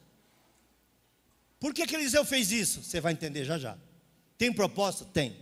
Por 1.59 1.73
que, 1.73 1.85
que 1.85 1.95
Eliseu 1.95 2.23
fez 2.25 2.51
isso? 2.51 2.83
Você 2.83 3.01
vai 3.01 3.13
entender 3.13 3.43
já 3.43 3.57
já. 3.57 3.77
Tem 4.37 4.51
propósito? 4.51 5.05
Tem. 5.05 5.35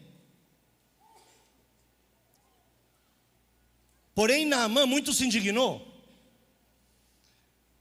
Porém, 4.15 4.45
Naamã 4.45 4.85
muito 4.85 5.13
se 5.13 5.23
indignou. 5.23 5.87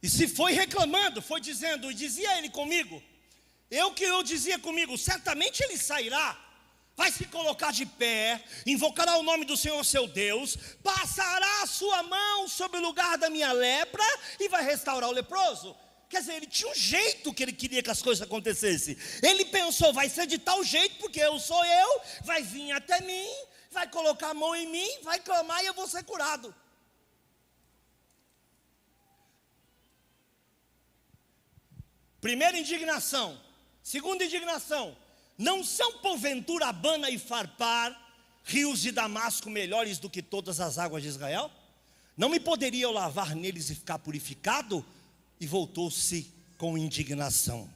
E 0.03 0.09
se 0.09 0.29
foi 0.29 0.53
reclamando, 0.53 1.23
foi 1.23 1.41
dizendo, 1.41 1.91
e 1.91 1.95
dizia 1.95 2.39
ele 2.39 2.51
comigo, 2.51 3.03
eu 3.71 3.93
que 3.93 4.05
eu 4.05 4.23
dizia 4.23 4.59
comigo, 4.59 4.97
certamente 4.99 5.63
ele 5.63 5.79
sairá 5.79 6.46
vai 6.97 7.13
se 7.13 7.27
colocar 7.27 7.73
de 7.73 7.85
pé, 7.85 8.43
invocará 8.65 9.19
o 9.19 9.23
nome 9.23 9.45
do 9.45 9.57
Senhor 9.57 9.85
seu 9.85 10.09
Deus, 10.09 10.57
passará 10.83 11.63
a 11.63 11.67
sua 11.67 12.03
mão 12.03 12.49
sobre 12.49 12.79
o 12.79 12.83
lugar 12.83 13.19
da 13.19 13.29
minha 13.29 13.53
lepra 13.53 14.05
e 14.41 14.49
vai 14.49 14.65
restaurar 14.65 15.11
o 15.11 15.13
leproso. 15.13 15.77
Quer 16.09 16.21
dizer, 16.21 16.35
ele 16.35 16.47
tinha 16.47 16.71
um 16.71 16.75
jeito 16.75 17.35
que 17.35 17.43
ele 17.43 17.53
queria 17.53 17.83
que 17.83 17.91
as 17.91 18.01
coisas 18.01 18.23
acontecessem. 18.23 18.97
Ele 19.23 19.45
pensou, 19.45 19.93
vai 19.93 20.09
ser 20.09 20.27
de 20.27 20.39
tal 20.39 20.65
jeito, 20.65 20.97
porque 20.99 21.21
eu 21.21 21.39
sou 21.39 21.63
eu, 21.65 22.01
vai 22.25 22.43
vir 22.43 22.73
até 22.73 23.01
mim, 23.03 23.29
vai 23.71 23.89
colocar 23.89 24.31
a 24.31 24.35
mão 24.35 24.55
em 24.57 24.67
mim, 24.67 24.89
vai 25.03 25.21
clamar 25.21 25.63
e 25.63 25.67
eu 25.67 25.75
vou 25.75 25.87
ser 25.87 26.03
curado. 26.05 26.55
Primeira 32.21 32.57
indignação. 32.57 33.39
Segunda 33.83 34.25
indignação 34.25 34.97
não 35.39 35.63
são 35.63 35.99
porventura 35.99 36.67
Abana 36.67 37.11
e 37.11 37.19
Farpar, 37.19 38.01
rios 38.45 38.81
de 38.81 38.93
Damasco 38.93 39.51
melhores 39.51 39.99
do 39.99 40.09
que 40.09 40.23
todas 40.23 40.61
as 40.61 40.79
águas 40.79 41.03
de 41.03 41.09
Israel? 41.09 41.51
Não 42.17 42.29
me 42.29 42.41
poderia 42.41 42.85
eu 42.85 42.93
lavar 42.93 43.35
neles 43.35 43.69
e 43.69 43.75
ficar 43.75 43.99
purificado? 43.99 44.85
E 45.39 45.47
voltou-se 45.47 46.33
com 46.57 46.79
indignação. 46.79 47.69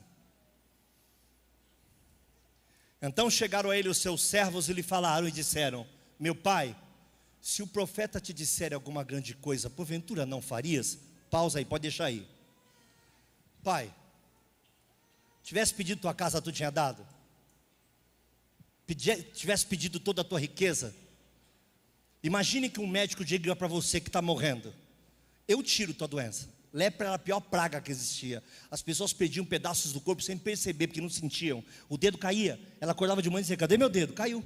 Então 3.02 3.30
chegaram 3.30 3.70
a 3.70 3.76
ele 3.76 3.88
os 3.88 3.98
seus 3.98 4.22
servos 4.22 4.68
e 4.68 4.72
lhe 4.72 4.82
falaram 4.82 5.28
e 5.28 5.32
disseram: 5.32 5.86
Meu 6.18 6.34
pai, 6.34 6.76
se 7.40 7.62
o 7.62 7.66
profeta 7.66 8.20
te 8.20 8.32
disser 8.32 8.72
alguma 8.72 9.02
grande 9.02 9.34
coisa, 9.34 9.68
porventura 9.68 10.24
não 10.24 10.40
farias? 10.40 10.98
Pausa 11.30 11.58
aí, 11.58 11.64
pode 11.64 11.82
deixar 11.82 12.06
aí. 12.06 12.26
Pai, 13.62 13.92
tivesse 15.42 15.74
pedido 15.74 16.00
tua 16.00 16.14
casa, 16.14 16.40
tu 16.40 16.52
tinha 16.52 16.70
dado? 16.70 17.06
Tivesse 18.94 19.66
pedido 19.66 20.00
toda 20.00 20.22
a 20.22 20.24
tua 20.24 20.40
riqueza, 20.40 20.94
imagine 22.22 22.68
que 22.68 22.80
um 22.80 22.86
médico 22.86 23.24
diga 23.24 23.54
para 23.54 23.68
você 23.68 24.00
que 24.00 24.08
está 24.08 24.22
morrendo: 24.22 24.74
Eu 25.46 25.62
tiro 25.62 25.94
tua 25.94 26.08
doença. 26.08 26.48
Lepra 26.72 27.08
era 27.08 27.16
a 27.16 27.18
pior 27.18 27.40
praga 27.40 27.80
que 27.80 27.90
existia. 27.90 28.42
As 28.70 28.80
pessoas 28.80 29.12
perdiam 29.12 29.44
pedaços 29.44 29.92
do 29.92 30.00
corpo 30.00 30.22
sem 30.22 30.38
perceber, 30.38 30.86
porque 30.86 31.00
não 31.00 31.10
sentiam. 31.10 31.64
O 31.88 31.98
dedo 31.98 32.16
caía. 32.16 32.60
Ela 32.80 32.92
acordava 32.92 33.20
de 33.20 33.28
manhã 33.28 33.40
e 33.40 33.42
dizia: 33.42 33.56
Cadê 33.56 33.76
meu 33.76 33.88
dedo? 33.88 34.12
Caiu. 34.12 34.44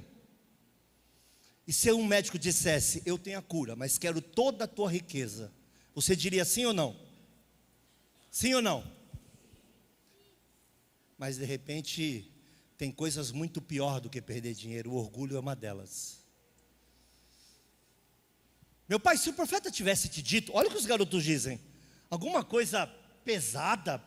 E 1.67 1.73
se 1.73 1.91
um 1.91 2.05
médico 2.05 2.39
dissesse: 2.39 3.01
Eu 3.05 3.17
tenho 3.17 3.37
a 3.37 3.41
cura, 3.41 3.75
mas 3.75 3.97
quero 3.97 4.21
toda 4.21 4.65
a 4.65 4.67
tua 4.67 4.91
riqueza, 4.91 5.51
você 5.93 6.15
diria 6.15 6.43
sim 6.43 6.65
ou 6.65 6.73
não? 6.73 6.95
Sim 8.31 8.55
ou 8.55 8.61
não? 8.61 8.83
Mas 11.17 11.37
de 11.37 11.45
repente 11.45 12.29
tem 12.77 12.91
coisas 12.91 13.31
muito 13.31 13.61
pior 13.61 13.99
do 13.99 14.09
que 14.09 14.21
perder 14.21 14.53
dinheiro, 14.53 14.91
o 14.91 14.95
orgulho 14.95 15.37
é 15.37 15.39
uma 15.39 15.55
delas. 15.55 16.23
Meu 18.87 18.99
pai, 18.99 19.17
se 19.17 19.29
o 19.29 19.33
profeta 19.33 19.71
tivesse 19.71 20.09
te 20.09 20.21
dito, 20.21 20.51
olha 20.53 20.67
o 20.67 20.71
que 20.71 20.77
os 20.77 20.85
garotos 20.85 21.23
dizem, 21.23 21.59
alguma 22.09 22.43
coisa 22.43 22.85
pesada, 23.23 24.03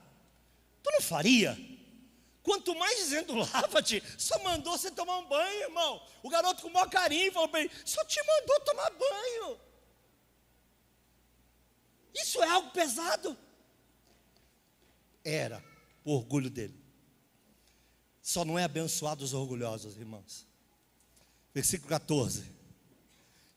tu 0.82 0.90
não 0.92 1.00
faria? 1.00 1.58
Quanto 2.42 2.74
mais 2.74 2.98
dizendo 2.98 3.34
lava-te, 3.52 4.02
só 4.16 4.38
mandou 4.42 4.78
você 4.78 4.90
tomar 4.90 5.18
um 5.18 5.28
banho, 5.28 5.62
irmão. 5.62 6.02
O 6.22 6.30
garoto 6.30 6.62
com 6.62 6.68
o 6.68 6.72
maior 6.72 6.88
carinho 6.88 7.32
falou 7.32 7.48
para 7.48 7.60
ele: 7.60 7.70
só 7.84 8.04
te 8.04 8.20
mandou 8.24 8.60
tomar 8.60 8.90
banho. 8.90 9.60
Isso 12.14 12.42
é 12.42 12.48
algo 12.48 12.70
pesado? 12.70 13.36
Era 15.24 15.62
o 16.04 16.14
orgulho 16.14 16.48
dele. 16.48 16.77
Só 18.28 18.44
não 18.44 18.58
é 18.58 18.64
abençoado 18.64 19.24
os 19.24 19.32
orgulhosos, 19.32 19.96
irmãos. 19.96 20.46
Versículo 21.54 21.88
14. 21.88 22.44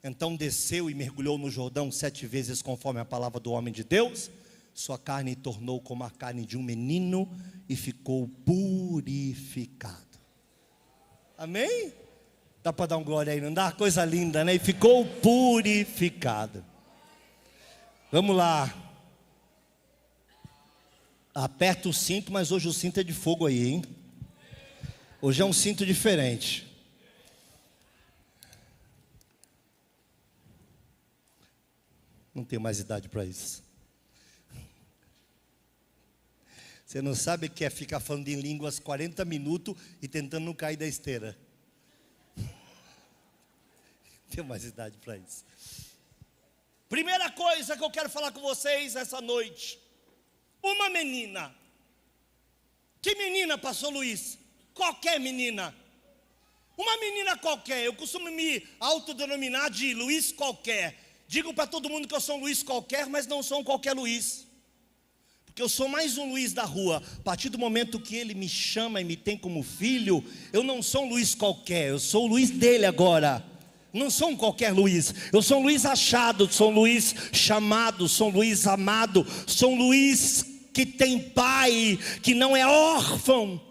Então 0.01 0.33
desceu 0.33 0.89
e 0.89 0.95
mergulhou 0.95 1.37
no 1.37 1.51
Jordão 1.51 1.91
sete 1.91 2.25
vezes, 2.25 2.61
conforme 2.61 3.01
a 3.01 3.03
palavra 3.03 3.37
do 3.37 3.51
homem 3.51 3.73
de 3.73 3.83
Deus. 3.83 4.31
Sua 4.73 4.97
carne 4.97 5.35
tornou 5.35 5.81
como 5.81 6.05
a 6.05 6.09
carne 6.09 6.45
de 6.45 6.57
um 6.57 6.63
menino 6.63 7.29
e 7.67 7.75
ficou 7.75 8.29
purificado. 8.45 10.17
Amém? 11.37 11.91
Dá 12.63 12.71
para 12.71 12.85
dar 12.85 12.97
um 12.97 13.03
glória 13.03 13.33
aí, 13.33 13.41
não 13.41 13.53
dá? 13.53 13.73
Coisa 13.73 14.05
linda, 14.05 14.45
né? 14.45 14.55
E 14.55 14.59
ficou 14.59 15.05
purificado. 15.05 16.63
Vamos 18.09 18.33
lá. 18.33 18.73
Aperta 21.35 21.89
o 21.89 21.93
cinto, 21.93 22.31
mas 22.31 22.53
hoje 22.53 22.69
o 22.69 22.73
cinto 22.73 23.01
é 23.01 23.03
de 23.03 23.11
fogo 23.11 23.45
aí, 23.45 23.67
hein? 23.67 24.00
Hoje 25.23 25.39
é 25.39 25.45
um 25.45 25.53
cinto 25.53 25.85
diferente. 25.85 26.67
Não 32.33 32.43
tenho 32.43 32.59
mais 32.59 32.79
idade 32.79 33.07
para 33.07 33.23
isso. 33.23 33.63
Você 36.83 37.03
não 37.03 37.13
sabe 37.13 37.45
o 37.45 37.51
que 37.51 37.63
é 37.63 37.69
ficar 37.69 37.99
falando 37.99 38.27
em 38.29 38.41
línguas 38.41 38.79
40 38.79 39.23
minutos 39.23 39.75
e 40.01 40.07
tentando 40.07 40.45
não 40.45 40.55
cair 40.55 40.75
da 40.75 40.87
esteira. 40.87 41.37
Tenho 44.31 44.47
mais 44.47 44.65
idade 44.65 44.97
para 44.97 45.17
isso. 45.17 45.45
Primeira 46.89 47.29
coisa 47.29 47.77
que 47.77 47.83
eu 47.83 47.91
quero 47.91 48.09
falar 48.09 48.31
com 48.31 48.41
vocês 48.41 48.95
essa 48.95 49.21
noite. 49.21 49.79
Uma 50.63 50.89
menina. 50.89 51.53
Que 52.99 53.13
menina, 53.13 53.55
pastor 53.55 53.93
Luiz? 53.93 54.40
Qualquer 54.73 55.19
menina. 55.19 55.75
Uma 56.77 56.97
menina 56.97 57.37
qualquer. 57.37 57.85
Eu 57.85 57.93
costumo 57.93 58.31
me 58.31 58.65
autodenominar 58.79 59.69
de 59.69 59.93
Luiz 59.93 60.31
qualquer. 60.31 60.97
Digo 61.27 61.53
para 61.53 61.67
todo 61.67 61.89
mundo 61.89 62.07
que 62.07 62.15
eu 62.15 62.21
sou 62.21 62.37
um 62.37 62.41
Luiz 62.41 62.63
qualquer, 62.63 63.07
mas 63.07 63.27
não 63.27 63.41
sou 63.43 63.59
um 63.59 63.63
qualquer 63.63 63.93
Luiz. 63.93 64.47
Porque 65.45 65.61
eu 65.61 65.69
sou 65.69 65.87
mais 65.87 66.17
um 66.17 66.29
Luiz 66.29 66.53
da 66.53 66.63
rua. 66.63 67.03
A 67.19 67.23
partir 67.23 67.49
do 67.49 67.57
momento 67.57 67.99
que 67.99 68.15
ele 68.15 68.33
me 68.33 68.47
chama 68.47 69.01
e 69.01 69.03
me 69.03 69.15
tem 69.15 69.37
como 69.37 69.61
filho, 69.63 70.23
eu 70.53 70.63
não 70.63 70.81
sou 70.81 71.03
um 71.05 71.09
Luiz 71.09 71.35
qualquer, 71.35 71.89
eu 71.89 71.99
sou 71.99 72.23
o 72.23 72.27
Luiz 72.27 72.49
dele 72.49 72.85
agora. 72.85 73.45
Não 73.93 74.09
sou 74.09 74.29
um 74.29 74.37
qualquer 74.37 74.71
Luiz, 74.73 75.13
eu 75.33 75.41
sou 75.41 75.59
um 75.59 75.63
Luiz 75.63 75.85
achado, 75.85 76.51
sou 76.51 76.71
um 76.71 76.75
Luiz 76.75 77.13
chamado, 77.33 78.07
sou 78.07 78.29
um 78.29 78.31
Luiz 78.31 78.65
amado, 78.65 79.27
sou 79.45 79.73
um 79.73 79.77
Luiz 79.77 80.45
que 80.73 80.85
tem 80.85 81.19
pai, 81.19 81.99
que 82.23 82.33
não 82.33 82.55
é 82.55 82.65
órfão. 82.65 83.61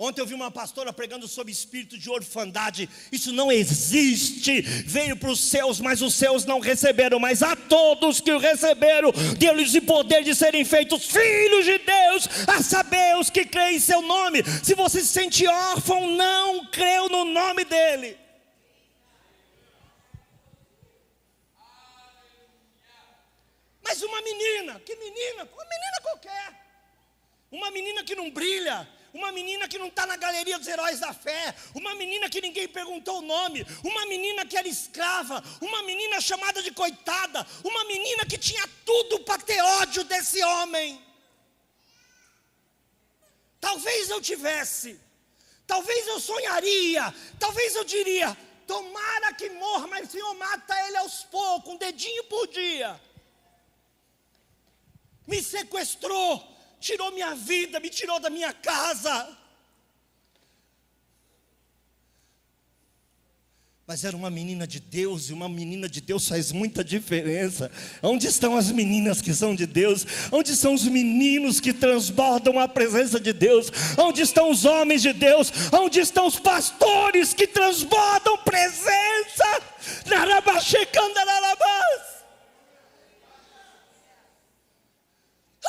Ontem 0.00 0.20
eu 0.20 0.26
vi 0.26 0.32
uma 0.32 0.48
pastora 0.48 0.92
pregando 0.92 1.26
sobre 1.26 1.50
espírito 1.50 1.98
de 1.98 2.08
orfandade. 2.08 2.88
Isso 3.10 3.32
não 3.32 3.50
existe. 3.50 4.60
Veio 4.60 5.16
para 5.16 5.28
os 5.28 5.40
céus, 5.40 5.80
mas 5.80 6.00
os 6.00 6.14
céus 6.14 6.44
não 6.44 6.60
receberam. 6.60 7.18
Mas 7.18 7.42
a 7.42 7.56
todos 7.56 8.20
que 8.20 8.30
o 8.30 8.38
receberam, 8.38 9.10
deu-lhes 9.36 9.74
o 9.74 9.82
poder 9.82 10.22
de 10.22 10.36
serem 10.36 10.64
feitos 10.64 11.04
filhos 11.06 11.64
de 11.64 11.78
Deus, 11.78 12.28
a 12.46 12.62
saber, 12.62 13.16
os 13.16 13.28
que 13.28 13.44
creem 13.44 13.78
em 13.78 13.80
seu 13.80 14.00
nome. 14.00 14.44
Se 14.62 14.72
você 14.76 15.00
se 15.00 15.08
sente 15.08 15.44
órfão, 15.48 16.12
não 16.12 16.66
creu 16.66 17.08
no 17.08 17.24
nome 17.24 17.64
dele. 17.64 18.16
Mas 23.82 24.00
uma 24.00 24.22
menina, 24.22 24.80
que 24.86 24.94
menina? 24.94 25.42
Uma 25.42 25.64
menina 25.64 26.00
qualquer. 26.02 26.68
Uma 27.50 27.70
menina 27.72 28.04
que 28.04 28.14
não 28.14 28.30
brilha, 28.30 28.88
uma 29.12 29.32
menina 29.32 29.66
que 29.66 29.78
não 29.78 29.88
está 29.88 30.06
na 30.06 30.16
galeria 30.16 30.58
dos 30.58 30.68
heróis 30.68 31.00
da 31.00 31.12
fé, 31.12 31.54
uma 31.74 31.94
menina 31.94 32.28
que 32.28 32.40
ninguém 32.40 32.68
perguntou 32.68 33.18
o 33.18 33.22
nome, 33.22 33.66
uma 33.82 34.06
menina 34.06 34.44
que 34.44 34.56
era 34.56 34.68
escrava, 34.68 35.42
uma 35.60 35.82
menina 35.82 36.20
chamada 36.20 36.62
de 36.62 36.70
coitada, 36.70 37.46
uma 37.64 37.84
menina 37.84 38.26
que 38.26 38.38
tinha 38.38 38.66
tudo 38.84 39.20
para 39.20 39.42
ter 39.42 39.60
ódio 39.60 40.04
desse 40.04 40.42
homem. 40.42 41.02
Talvez 43.60 44.10
eu 44.10 44.20
tivesse, 44.20 45.00
talvez 45.66 46.06
eu 46.06 46.20
sonharia, 46.20 47.12
talvez 47.38 47.74
eu 47.74 47.84
diria: 47.84 48.36
tomara 48.66 49.32
que 49.32 49.48
morra, 49.50 49.86
mas 49.86 50.10
Senhor, 50.10 50.32
mata 50.34 50.74
ele 50.86 50.98
aos 50.98 51.24
poucos, 51.24 51.72
um 51.72 51.78
dedinho 51.78 52.24
por 52.24 52.46
dia. 52.48 53.00
Me 55.26 55.42
sequestrou, 55.42 56.57
tirou 56.80 57.12
minha 57.12 57.34
vida, 57.34 57.80
me 57.80 57.90
tirou 57.90 58.18
da 58.20 58.30
minha 58.30 58.52
casa. 58.52 59.36
Mas 63.88 64.04
era 64.04 64.14
uma 64.14 64.28
menina 64.28 64.66
de 64.66 64.80
Deus, 64.80 65.30
e 65.30 65.32
uma 65.32 65.48
menina 65.48 65.88
de 65.88 66.02
Deus 66.02 66.28
faz 66.28 66.52
muita 66.52 66.84
diferença. 66.84 67.70
Onde 68.02 68.26
estão 68.26 68.54
as 68.54 68.70
meninas 68.70 69.22
que 69.22 69.32
são 69.32 69.54
de 69.54 69.64
Deus? 69.64 70.06
Onde 70.30 70.52
estão 70.52 70.74
os 70.74 70.84
meninos 70.84 71.58
que 71.58 71.72
transbordam 71.72 72.60
a 72.60 72.68
presença 72.68 73.18
de 73.18 73.32
Deus? 73.32 73.72
Onde 73.96 74.20
estão 74.20 74.50
os 74.50 74.66
homens 74.66 75.00
de 75.00 75.14
Deus? 75.14 75.50
Onde 75.72 76.00
estão 76.00 76.26
os 76.26 76.38
pastores 76.38 77.32
que 77.32 77.46
transbordam 77.46 78.36
presença? 78.44 79.62
Narabachecandalabás. 80.04 81.97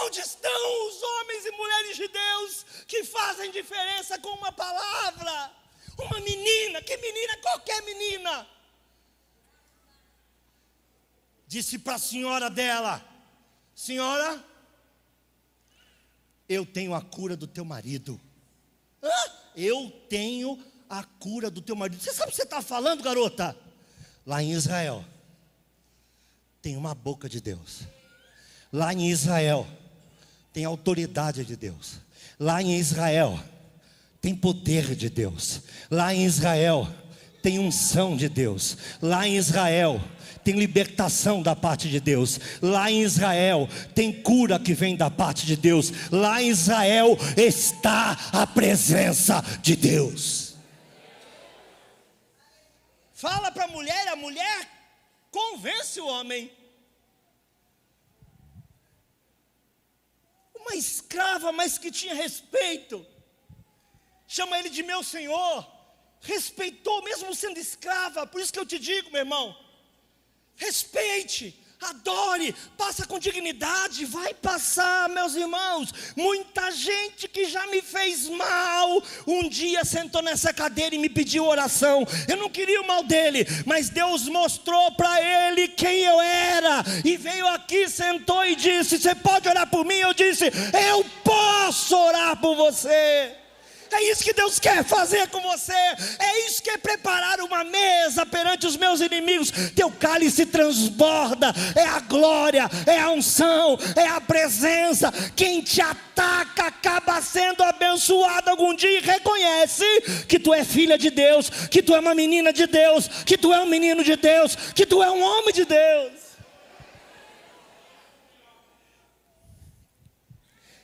Onde 0.09 0.21
estão 0.21 0.87
os 0.87 1.03
homens 1.03 1.45
e 1.45 1.51
mulheres 1.51 1.95
de 1.95 2.07
Deus 2.07 2.65
que 2.87 3.03
fazem 3.03 3.51
diferença 3.51 4.17
com 4.17 4.29
uma 4.29 4.51
palavra? 4.51 5.51
Uma 5.99 6.19
menina, 6.19 6.81
que 6.81 6.97
menina, 6.97 7.37
qualquer 7.37 7.83
menina. 7.83 8.47
Disse 11.45 11.77
para 11.77 11.93
a 11.95 11.99
senhora 11.99 12.49
dela: 12.49 13.05
Senhora, 13.75 14.43
eu 16.47 16.65
tenho 16.65 16.95
a 16.95 17.01
cura 17.03 17.37
do 17.37 17.45
teu 17.45 17.63
marido. 17.63 18.19
Hã? 19.03 19.11
Eu 19.55 19.91
tenho 20.09 20.57
a 20.89 21.03
cura 21.03 21.51
do 21.51 21.61
teu 21.61 21.75
marido. 21.75 22.01
Você 22.01 22.11
sabe 22.11 22.29
o 22.29 22.31
que 22.31 22.37
você 22.37 22.43
está 22.43 22.63
falando, 22.63 23.03
garota? 23.03 23.55
Lá 24.25 24.41
em 24.41 24.53
Israel, 24.53 25.05
tem 26.63 26.75
uma 26.75 26.95
boca 26.95 27.29
de 27.29 27.39
Deus. 27.39 27.81
Lá 28.73 28.91
em 28.91 29.07
Israel, 29.11 29.67
tem 30.53 30.65
autoridade 30.65 31.45
de 31.45 31.55
Deus. 31.55 31.99
Lá 32.39 32.61
em 32.61 32.77
Israel, 32.77 33.39
tem 34.21 34.35
poder 34.35 34.95
de 34.95 35.09
Deus. 35.09 35.61
Lá 35.89 36.13
em 36.13 36.25
Israel, 36.25 36.87
tem 37.41 37.59
unção 37.59 38.15
de 38.15 38.27
Deus. 38.27 38.77
Lá 39.01 39.27
em 39.27 39.35
Israel, 39.35 40.01
tem 40.43 40.57
libertação 40.57 41.41
da 41.41 41.55
parte 41.55 41.89
de 41.89 41.99
Deus. 41.99 42.39
Lá 42.61 42.89
em 42.89 43.01
Israel 43.01 43.67
tem 43.93 44.11
cura 44.11 44.59
que 44.59 44.73
vem 44.73 44.95
da 44.95 45.09
parte 45.09 45.45
de 45.45 45.55
Deus. 45.55 45.91
Lá 46.11 46.41
em 46.41 46.49
Israel 46.49 47.17
está 47.37 48.17
a 48.31 48.47
presença 48.47 49.43
de 49.61 49.75
Deus. 49.75 50.55
Fala 53.13 53.51
para 53.51 53.65
a 53.65 53.67
mulher, 53.67 54.07
a 54.07 54.15
mulher 54.15 54.67
convence 55.29 55.99
o 55.99 56.07
homem. 56.07 56.49
Uma 60.69 60.75
escrava, 60.75 61.51
mas 61.51 61.77
que 61.77 61.91
tinha 61.91 62.13
respeito. 62.13 63.05
Chama 64.27 64.57
ele 64.59 64.69
de 64.69 64.83
meu 64.83 65.03
senhor. 65.03 65.67
Respeitou, 66.21 67.01
mesmo 67.03 67.33
sendo 67.33 67.59
escrava. 67.59 68.27
Por 68.27 68.39
isso 68.39 68.53
que 68.53 68.59
eu 68.59 68.65
te 68.65 68.77
digo, 68.77 69.09
meu 69.09 69.21
irmão: 69.21 69.57
respeite 70.55 71.59
adore, 71.81 72.53
passa 72.77 73.05
com 73.05 73.17
dignidade, 73.17 74.05
vai 74.05 74.33
passar, 74.33 75.07
meus 75.09 75.35
irmãos. 75.35 75.93
Muita 76.15 76.71
gente 76.71 77.27
que 77.27 77.45
já 77.45 77.65
me 77.67 77.81
fez 77.81 78.27
mal, 78.27 79.01
um 79.25 79.47
dia 79.47 79.85
sentou 79.85 80.21
nessa 80.21 80.53
cadeira 80.53 80.95
e 80.95 80.99
me 80.99 81.09
pediu 81.09 81.45
oração. 81.45 82.05
Eu 82.27 82.37
não 82.37 82.49
queria 82.49 82.81
o 82.81 82.87
mal 82.87 83.03
dele, 83.03 83.45
mas 83.65 83.89
Deus 83.89 84.27
mostrou 84.27 84.91
para 84.91 85.21
ele 85.21 85.69
quem 85.69 86.03
eu 86.03 86.19
era, 86.19 86.83
e 87.05 87.15
veio 87.15 87.47
aqui, 87.47 87.87
sentou 87.87 88.45
e 88.45 88.55
disse: 88.55 88.99
Você 88.99 89.15
pode 89.15 89.47
orar 89.47 89.69
por 89.69 89.85
mim? 89.85 89.95
Eu 89.95 90.13
disse: 90.13 90.45
Eu 90.89 91.05
posso 91.23 91.95
orar 91.95 92.35
por 92.37 92.55
você. 92.55 93.35
É 93.91 94.03
isso 94.11 94.23
que 94.23 94.33
Deus 94.33 94.59
quer 94.59 94.83
fazer 94.83 95.27
com 95.29 95.41
você. 95.41 95.73
É 95.73 96.47
isso 96.47 96.61
que 96.61 96.69
é 96.69 96.77
preparar 96.77 97.39
uma 97.41 97.63
mesa 97.63 98.25
perante 98.25 98.67
os 98.67 98.77
meus 98.77 99.01
inimigos. 99.01 99.51
Teu 99.75 99.91
cálice 99.91 100.45
transborda. 100.45 101.53
É 101.75 101.85
a 101.85 101.99
glória, 101.99 102.69
é 102.85 102.99
a 102.99 103.11
unção, 103.11 103.77
é 103.95 104.07
a 104.07 104.21
presença. 104.21 105.11
Quem 105.35 105.61
te 105.61 105.81
ataca 105.81 106.67
acaba 106.67 107.21
sendo 107.21 107.63
abençoado 107.63 108.49
algum 108.49 108.75
dia 108.75 108.99
e 108.99 109.01
reconhece 109.01 109.85
que 110.27 110.39
tu 110.39 110.53
é 110.53 110.63
filha 110.63 110.97
de 110.97 111.09
Deus, 111.09 111.49
que 111.49 111.81
tu 111.81 111.95
é 111.95 111.99
uma 111.99 112.15
menina 112.15 112.53
de 112.53 112.67
Deus, 112.67 113.07
que 113.25 113.37
tu 113.37 113.53
é 113.53 113.59
um 113.59 113.65
menino 113.65 114.03
de 114.03 114.15
Deus, 114.15 114.55
que 114.75 114.85
tu 114.85 115.01
é 115.01 115.09
um 115.09 115.21
homem 115.21 115.53
de 115.53 115.65
Deus. 115.65 116.18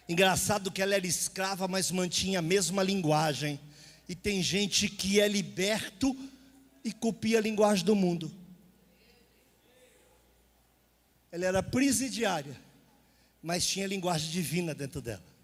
Engraçado 0.07 0.71
que 0.71 0.81
ela 0.81 0.95
era 0.95 1.07
escrava, 1.07 1.67
mas 1.67 1.89
mantinha 1.91 2.39
a 2.39 2.41
mesma 2.41 2.83
linguagem. 2.83 3.59
E 4.07 4.15
tem 4.15 4.41
gente 4.41 4.87
que 4.87 5.19
é 5.19 5.27
liberto 5.27 6.15
e 6.83 6.91
copia 6.91 7.39
a 7.39 7.41
linguagem 7.41 7.83
do 7.83 7.95
mundo. 7.95 8.31
Ela 11.31 11.45
era 11.45 11.63
presidiária, 11.63 12.55
mas 13.41 13.65
tinha 13.65 13.87
linguagem 13.87 14.29
divina 14.29 14.75
dentro 14.75 15.01
dela. 15.01 15.34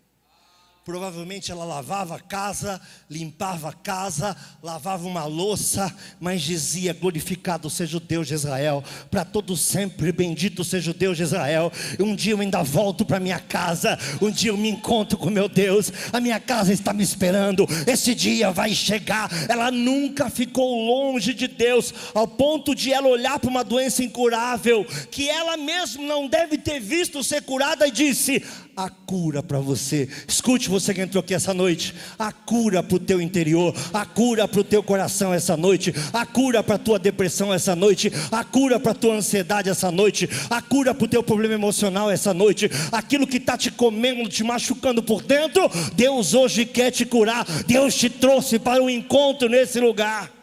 Provavelmente 0.84 1.52
ela 1.52 1.63
lavava 1.63 2.15
a 2.15 2.20
casa, 2.20 2.82
limpava 3.08 3.70
a 3.70 3.74
casa, 3.74 4.36
lavava 4.63 5.08
uma 5.08 5.26
louça, 5.26 5.96
mas 6.20 6.41
dizia: 6.41 6.91
Glorificado 6.91 7.70
seja 7.70 7.98
o 7.98 8.00
Deus 8.00 8.28
de 8.28 8.34
Israel, 8.34 8.84
para 9.12 9.24
todo 9.24 9.56
sempre, 9.56 10.12
bendito 10.12 10.63
seja 10.63 10.89
o 10.89 10.94
Deus 10.96 11.17
de 11.17 11.22
Israel. 11.22 11.72
Um 12.00 12.15
dia 12.15 12.34
eu 12.34 12.39
ainda 12.39 12.63
volto 12.63 13.06
para 13.06 13.20
minha 13.20 13.38
casa, 13.38 13.96
um 14.20 14.32
dia 14.32 14.50
eu 14.50 14.58
me 14.58 14.70
encontro 14.70 15.20
com 15.20 15.30
meu 15.30 15.48
Deus, 15.48 15.94
a 16.12 16.20
minha 16.20 16.39
casa 16.39 16.74
está 16.74 16.91
me 16.91 17.04
esperando, 17.04 17.67
esse 17.86 18.15
dia 18.15 18.50
vai 18.50 18.74
chegar. 18.74 19.30
Ela 19.48 19.70
nunca 19.70 20.32
ficou 20.32 20.84
longe 20.84 21.32
de 21.36 21.48
Deus, 21.48 21.94
ao 22.12 22.28
ponto 22.28 22.74
de 22.74 22.91
ela 22.91 23.08
olhar 23.08 23.38
para 23.38 23.52
uma 23.52 23.63
doença 23.63 24.04
incurável, 24.04 24.84
que 25.12 25.30
ela 25.30 25.58
mesma 25.58 26.04
não 26.04 26.28
deve 26.28 26.58
ter 26.58 26.80
visto 26.80 27.24
ser 27.24 27.44
curada, 27.44 27.88
e 27.88 27.91
disse: 27.91 28.44
a 28.76 28.90
cura 28.90 29.44
para 29.44 29.60
você. 29.60 30.08
Escute 30.28 30.70
você 30.70 30.94
que 30.94 31.02
entrou 31.02 31.22
aqui 31.22 31.34
essa 31.34 31.54
noite. 31.54 31.94
A 32.18 32.32
cura 32.32 32.82
para 32.82 32.96
o 32.96 33.00
teu 33.00 33.22
interior, 33.22 33.74
a 33.94 34.06
cura 34.06 34.48
para 34.48 34.62
o 34.62 34.64
teu 34.64 34.82
coração 34.82 35.34
essa 35.34 35.56
noite, 35.56 35.94
a 36.14 36.26
cura 36.26 36.64
para 36.64 36.76
a 36.76 36.80
tua 36.80 37.00
depressão 37.00 37.54
essa 37.54 37.76
noite, 37.76 38.12
a 38.32 38.44
cura 38.44 38.80
para 38.80 38.92
a 38.92 38.96
tua 38.96 39.16
ansiedade 39.16 39.70
essa 39.70 39.92
noite, 39.92 40.30
a 40.50 40.62
cura 40.62 40.94
para 40.94 41.06
o 41.06 41.08
teu 41.08 41.24
problema 41.24 41.54
emocional 41.54 42.10
essa 42.10 42.34
noite, 42.34 42.70
aquilo 42.92 43.28
que 43.28 43.38
está 43.38 43.58
te 43.58 43.72
comendo, 43.72 44.28
te 44.30 44.44
machucando 44.44 45.04
por 45.04 45.22
dentro. 45.22 45.70
Deus 45.94 46.34
hoje 46.34 46.66
quer 46.66 46.92
te 46.92 47.06
curar. 47.06 47.46
Deus 47.68 47.96
te 47.96 48.10
trouxe 48.10 48.60
para 48.60 48.82
um 48.82 48.90
encontro 48.90 49.50
nesse 49.50 49.80
lugar. 49.80 50.40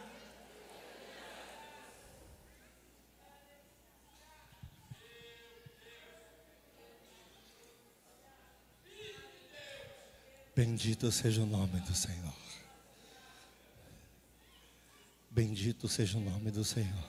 Bendito 10.59 11.09
seja 11.09 11.41
o 11.41 11.45
nome 11.45 11.79
do 11.87 11.95
Senhor. 11.95 12.33
Bendito 15.31 15.87
seja 15.87 16.17
o 16.17 16.19
nome 16.19 16.51
do 16.51 16.65
Senhor. 16.65 17.07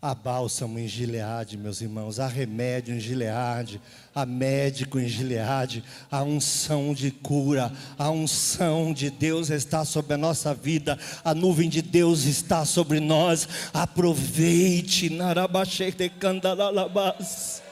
Há 0.00 0.14
bálsamo 0.14 0.78
em 0.78 0.88
Gileade, 0.88 1.58
meus 1.58 1.82
irmãos, 1.82 2.18
há 2.18 2.28
remédio 2.28 2.94
em 2.94 2.98
Gileade, 2.98 3.78
há 4.14 4.24
médico 4.24 4.98
em 4.98 5.06
Gileade, 5.06 5.84
há 6.10 6.22
unção 6.22 6.94
de 6.94 7.10
cura, 7.10 7.70
a 7.98 8.10
unção 8.10 8.94
de 8.94 9.10
Deus 9.10 9.50
está 9.50 9.84
sobre 9.84 10.14
a 10.14 10.16
nossa 10.16 10.54
vida, 10.54 10.98
a 11.22 11.34
nuvem 11.34 11.68
de 11.68 11.82
Deus 11.82 12.24
está 12.24 12.64
sobre 12.64 13.00
nós. 13.00 13.46
Aproveite, 13.74 15.10
Narabaxei 15.10 15.92
de 15.92 16.08
Candalalabás. 16.08 17.65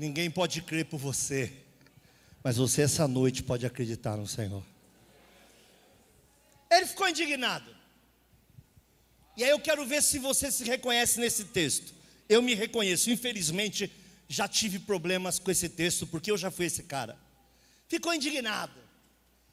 Ninguém 0.00 0.30
pode 0.30 0.62
crer 0.62 0.86
por 0.86 0.96
você, 0.96 1.52
mas 2.42 2.56
você 2.56 2.80
essa 2.80 3.06
noite 3.06 3.42
pode 3.42 3.66
acreditar 3.66 4.16
no 4.16 4.26
Senhor. 4.26 4.64
Ele 6.70 6.86
ficou 6.86 7.06
indignado. 7.06 7.76
E 9.36 9.44
aí 9.44 9.50
eu 9.50 9.60
quero 9.60 9.84
ver 9.84 10.02
se 10.02 10.18
você 10.18 10.50
se 10.50 10.64
reconhece 10.64 11.20
nesse 11.20 11.44
texto. 11.44 11.92
Eu 12.30 12.40
me 12.40 12.54
reconheço, 12.54 13.10
infelizmente, 13.10 13.92
já 14.26 14.48
tive 14.48 14.78
problemas 14.78 15.38
com 15.38 15.50
esse 15.50 15.68
texto, 15.68 16.06
porque 16.06 16.30
eu 16.30 16.38
já 16.38 16.50
fui 16.50 16.64
esse 16.64 16.84
cara. 16.84 17.18
Ficou 17.86 18.14
indignado. 18.14 18.80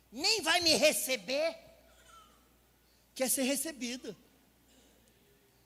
Nem 0.10 0.42
vai 0.42 0.62
me 0.62 0.76
receber. 0.76 1.58
Quer 3.14 3.30
ser 3.30 3.44
recebido. 3.44 4.16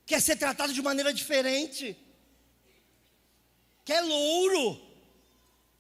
Quer 0.08 0.20
ser 0.20 0.38
tratado 0.38 0.74
de 0.74 0.82
maneira 0.82 1.14
diferente 1.14 1.96
quer 3.92 4.02
louro, 4.04 4.80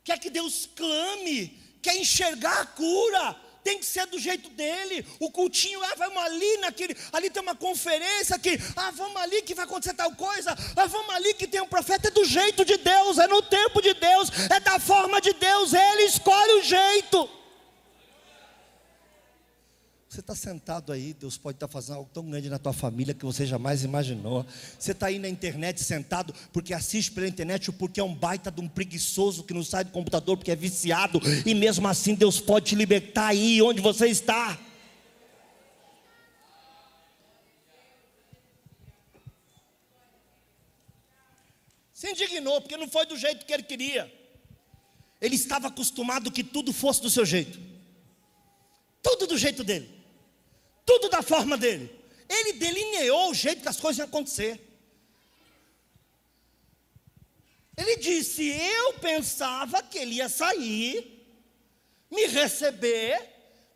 quer 0.04 0.20
que 0.20 0.30
Deus 0.30 0.68
clame, 0.76 1.58
quer 1.82 1.96
enxergar 1.96 2.60
a 2.60 2.66
cura, 2.66 3.34
tem 3.64 3.80
que 3.80 3.86
ser 3.86 4.06
do 4.08 4.20
jeito 4.20 4.50
dele. 4.50 5.06
O 5.18 5.32
cultinho, 5.32 5.82
ah, 5.82 5.94
vamos 5.96 6.18
ali 6.18 6.58
naquele, 6.58 6.94
ali 7.14 7.30
tem 7.30 7.42
uma 7.42 7.56
conferência 7.56 8.38
que, 8.38 8.60
ah, 8.76 8.92
vamos 8.92 9.16
ali 9.16 9.42
que 9.44 9.56
vai 9.56 9.64
acontecer 9.64 9.94
tal 9.94 10.14
coisa, 10.14 10.54
ah, 10.76 10.86
vamos 10.88 11.16
ali 11.16 11.34
que 11.36 11.48
tem 11.48 11.62
um 11.62 11.68
profeta, 11.68 12.10
é 12.10 12.12
do 12.12 12.26
jeito 12.26 12.66
de 12.66 12.76
Deus, 12.76 13.18
é 13.18 13.28
no 13.28 13.42
tempo 13.42 13.82
de 13.82 13.94
Deus, 13.94 14.30
é 14.50 14.60
da 14.60 14.78
forma 14.78 15.22
de 15.22 15.32
Deus, 15.32 15.74
ele 15.74 16.04
escolhe 16.04 16.52
o 16.60 16.64
jeito. 16.64 17.41
Você 20.12 20.20
está 20.20 20.36
sentado 20.36 20.92
aí, 20.92 21.14
Deus 21.14 21.38
pode 21.38 21.56
estar 21.56 21.70
tá 21.70 21.72
fazendo 21.72 21.96
algo 21.96 22.10
tão 22.14 22.30
grande 22.30 22.50
na 22.50 22.60
tua 22.60 22.74
família 22.74 23.14
que 23.14 23.24
você 23.24 23.46
jamais 23.46 23.86
imaginou. 23.86 24.46
Você 24.78 24.92
está 24.92 25.06
aí 25.06 25.18
na 25.18 25.30
internet 25.30 25.82
sentado 25.82 26.34
porque 26.52 26.74
assiste 26.74 27.14
pela 27.14 27.30
internet 27.30 27.70
ou 27.70 27.78
porque 27.78 27.98
é 27.98 28.04
um 28.04 28.14
baita 28.14 28.52
de 28.52 28.60
um 28.60 28.68
preguiçoso 28.68 29.42
que 29.46 29.54
não 29.54 29.64
sai 29.64 29.86
do 29.86 29.92
computador 29.92 30.36
porque 30.36 30.52
é 30.52 30.56
viciado. 30.56 31.22
E 31.46 31.56
mesmo 31.56 31.88
assim 31.88 32.14
Deus 32.14 32.42
pode 32.42 32.66
te 32.66 32.76
libertar 32.76 33.28
aí 33.28 33.62
onde 33.62 33.80
você 33.80 34.08
está. 34.08 34.60
Se 41.94 42.12
indignou 42.12 42.60
porque 42.60 42.76
não 42.76 42.90
foi 42.90 43.06
do 43.06 43.16
jeito 43.16 43.46
que 43.46 43.54
ele 43.54 43.64
queria. 43.64 44.14
Ele 45.22 45.36
estava 45.36 45.70
acostumado 45.70 46.30
que 46.30 46.44
tudo 46.44 46.74
fosse 46.74 47.02
do 47.02 47.10
seu 47.10 47.26
jeito. 47.26 47.58
Tudo 49.02 49.26
do 49.26 49.38
jeito 49.38 49.64
dele 49.64 50.01
tudo 50.92 51.10
da 51.10 51.22
forma 51.22 51.58
dele. 51.58 51.90
Ele 52.28 52.54
delineou 52.54 53.32
o 53.32 53.34
jeito 53.34 53.62
que 53.62 53.70
as 53.70 53.80
coisas 53.80 54.00
iam 54.00 54.08
acontecer. 54.08 54.60
Ele 57.78 57.96
disse: 57.96 58.46
Eu 58.50 58.94
pensava 58.96 59.82
que 59.82 59.98
ele 59.98 60.16
ia 60.16 60.28
sair, 60.28 61.26
me 62.10 62.26
receber, 62.28 63.26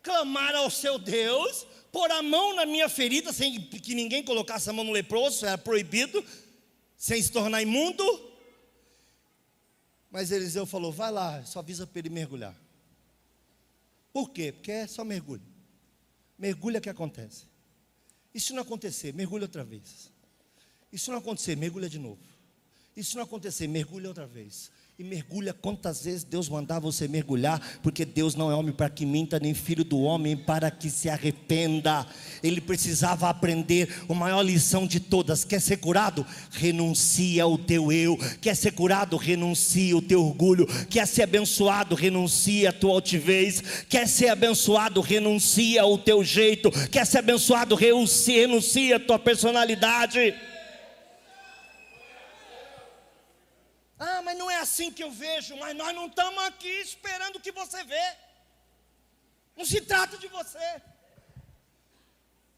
clamar 0.02 0.54
ao 0.54 0.70
seu 0.70 0.98
Deus, 0.98 1.66
pôr 1.90 2.10
a 2.10 2.22
mão 2.22 2.54
na 2.54 2.66
minha 2.66 2.88
ferida, 2.88 3.32
sem 3.32 3.60
que 3.62 3.94
ninguém 3.94 4.22
colocasse 4.22 4.68
a 4.68 4.72
mão 4.72 4.84
no 4.84 4.92
leproso, 4.92 5.46
era 5.46 5.56
proibido, 5.56 6.24
sem 6.96 7.22
se 7.22 7.32
tornar 7.32 7.62
imundo. 7.62 8.04
Mas 10.10 10.30
Eliseu 10.30 10.66
falou: 10.66 10.92
Vai 10.92 11.10
lá, 11.10 11.42
só 11.44 11.60
avisa 11.60 11.86
para 11.86 11.98
ele 11.98 12.10
mergulhar. 12.10 12.54
Por 14.12 14.30
quê? 14.30 14.52
Porque 14.52 14.72
é 14.72 14.86
só 14.86 15.02
mergulho. 15.02 15.55
Mergulha 16.38 16.80
que 16.80 16.90
acontece. 16.90 17.44
E 18.34 18.40
se 18.40 18.52
não 18.52 18.62
acontecer, 18.62 19.14
mergulha 19.14 19.44
outra 19.44 19.64
vez. 19.64 20.10
E 20.92 20.98
se 20.98 21.10
não 21.10 21.18
acontecer, 21.18 21.56
mergulha 21.56 21.88
de 21.88 21.98
novo. 21.98 22.22
E 22.96 23.02
se 23.02 23.16
não 23.16 23.22
acontecer, 23.22 23.66
mergulha 23.66 24.08
outra 24.08 24.26
vez 24.26 24.70
e 24.98 25.04
mergulha 25.04 25.52
quantas 25.52 26.04
vezes 26.04 26.24
Deus 26.24 26.48
mandar 26.48 26.80
você 26.80 27.06
mergulhar, 27.06 27.60
porque 27.82 28.02
Deus 28.02 28.34
não 28.34 28.50
é 28.50 28.54
homem 28.54 28.72
para 28.72 28.88
que 28.88 29.04
minta, 29.04 29.38
nem 29.38 29.52
filho 29.52 29.84
do 29.84 30.00
homem 30.00 30.34
para 30.34 30.70
que 30.70 30.88
se 30.88 31.10
arrependa. 31.10 32.06
Ele 32.42 32.62
precisava 32.62 33.28
aprender 33.28 33.94
a 34.08 34.14
maior 34.14 34.40
lição 34.40 34.86
de 34.86 34.98
todas: 34.98 35.44
quer 35.44 35.60
ser 35.60 35.76
curado? 35.76 36.24
Renuncia 36.50 37.42
ao 37.42 37.58
teu 37.58 37.92
eu. 37.92 38.16
Quer 38.40 38.56
ser 38.56 38.70
curado? 38.70 39.18
Renuncia 39.18 39.94
o 39.94 40.00
teu 40.00 40.24
orgulho. 40.24 40.66
Quer 40.88 41.06
ser 41.06 41.24
abençoado? 41.24 41.94
Renuncia 41.94 42.70
a 42.70 42.72
tua 42.72 42.92
altivez. 42.92 43.62
Quer 43.90 44.08
ser 44.08 44.28
abençoado? 44.28 45.02
Renuncia 45.02 45.84
o 45.84 45.98
teu 45.98 46.24
jeito. 46.24 46.70
Quer 46.88 47.04
ser 47.04 47.18
abençoado? 47.18 47.74
Renuncia 47.74 48.96
a 48.96 49.00
tua 49.00 49.18
personalidade. 49.18 50.34
Ah, 53.98 54.20
não 54.36 54.50
é 54.50 54.58
assim 54.58 54.90
que 54.92 55.02
eu 55.02 55.10
vejo, 55.10 55.56
mas 55.56 55.76
nós 55.76 55.94
não 55.94 56.06
estamos 56.06 56.42
aqui 56.44 56.68
esperando 56.68 57.36
o 57.36 57.40
que 57.40 57.52
você 57.52 57.82
vê. 57.84 58.16
Não 59.56 59.64
se 59.64 59.80
trata 59.80 60.18
de 60.18 60.28
você. 60.28 60.82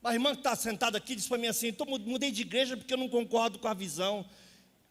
A 0.02 0.14
irmã 0.14 0.32
que 0.32 0.40
está 0.40 0.56
sentada 0.56 0.96
aqui 0.96 1.14
disse 1.14 1.28
para 1.28 1.38
mim 1.38 1.46
assim: 1.48 1.74
mudei 2.06 2.30
de 2.30 2.42
igreja 2.42 2.76
porque 2.76 2.92
eu 2.92 2.98
não 2.98 3.08
concordo 3.08 3.58
com 3.58 3.68
a 3.68 3.74
visão. 3.74 4.28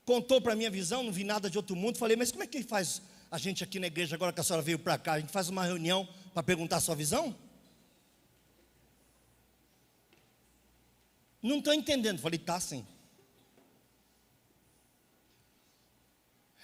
Contou 0.05 0.39
para 0.39 0.55
mim 0.55 0.65
a 0.65 0.69
visão, 0.69 1.03
não 1.03 1.11
vi 1.11 1.23
nada 1.23 1.49
de 1.49 1.57
outro 1.57 1.75
mundo. 1.75 1.97
Falei, 1.97 2.15
mas 2.15 2.31
como 2.31 2.43
é 2.43 2.47
que 2.47 2.63
faz 2.63 3.01
a 3.29 3.37
gente 3.37 3.63
aqui 3.63 3.77
na 3.77 3.87
igreja, 3.87 4.15
agora 4.15 4.31
que 4.31 4.39
a 4.39 4.43
senhora 4.43 4.61
veio 4.61 4.79
para 4.79 4.97
cá? 4.97 5.13
A 5.13 5.19
gente 5.19 5.31
faz 5.31 5.49
uma 5.49 5.65
reunião 5.65 6.07
para 6.33 6.41
perguntar 6.43 6.77
a 6.77 6.79
sua 6.79 6.95
visão? 6.95 7.35
Não 11.41 11.59
estou 11.59 11.73
entendendo. 11.73 12.19
Falei, 12.19 12.39
tá 12.39 12.59
sim. 12.59 12.85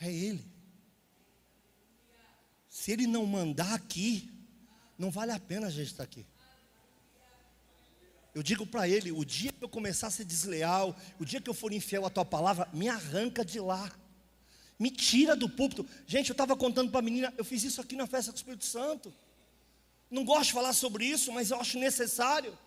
É 0.03 0.11
Ele. 0.11 0.45
Se 2.67 2.91
Ele 2.91 3.07
não 3.07 3.25
mandar 3.25 3.73
aqui, 3.73 4.29
não 4.97 5.09
vale 5.09 5.31
a 5.31 5.39
pena 5.39 5.67
a 5.67 5.69
gente 5.69 5.87
estar 5.87 6.03
aqui. 6.03 6.25
Eu 8.35 8.43
digo 8.43 8.67
para 8.67 8.85
Ele: 8.85 9.13
o 9.13 9.23
dia 9.23 9.53
que 9.53 9.63
eu 9.63 9.69
começar 9.69 10.07
a 10.07 10.11
ser 10.11 10.25
desleal, 10.25 10.93
o 11.17 11.23
dia 11.23 11.39
que 11.39 11.49
eu 11.49 11.53
for 11.53 11.71
infiel 11.71 12.05
à 12.05 12.09
Tua 12.09 12.25
palavra, 12.25 12.67
me 12.73 12.89
arranca 12.89 13.45
de 13.45 13.61
lá. 13.61 13.89
Me 14.77 14.91
tira 14.91 15.37
do 15.37 15.47
púlpito. 15.47 15.87
Gente, 16.05 16.31
eu 16.31 16.33
estava 16.33 16.57
contando 16.57 16.91
para 16.91 16.99
a 16.99 17.03
menina, 17.03 17.33
eu 17.37 17.45
fiz 17.45 17.63
isso 17.63 17.79
aqui 17.79 17.95
na 17.95 18.05
festa 18.05 18.33
do 18.33 18.35
Espírito 18.35 18.65
Santo. 18.65 19.13
Não 20.11 20.25
gosto 20.25 20.47
de 20.47 20.53
falar 20.53 20.73
sobre 20.73 21.05
isso, 21.05 21.31
mas 21.31 21.49
eu 21.49 21.61
acho 21.61 21.79
necessário. 21.79 22.57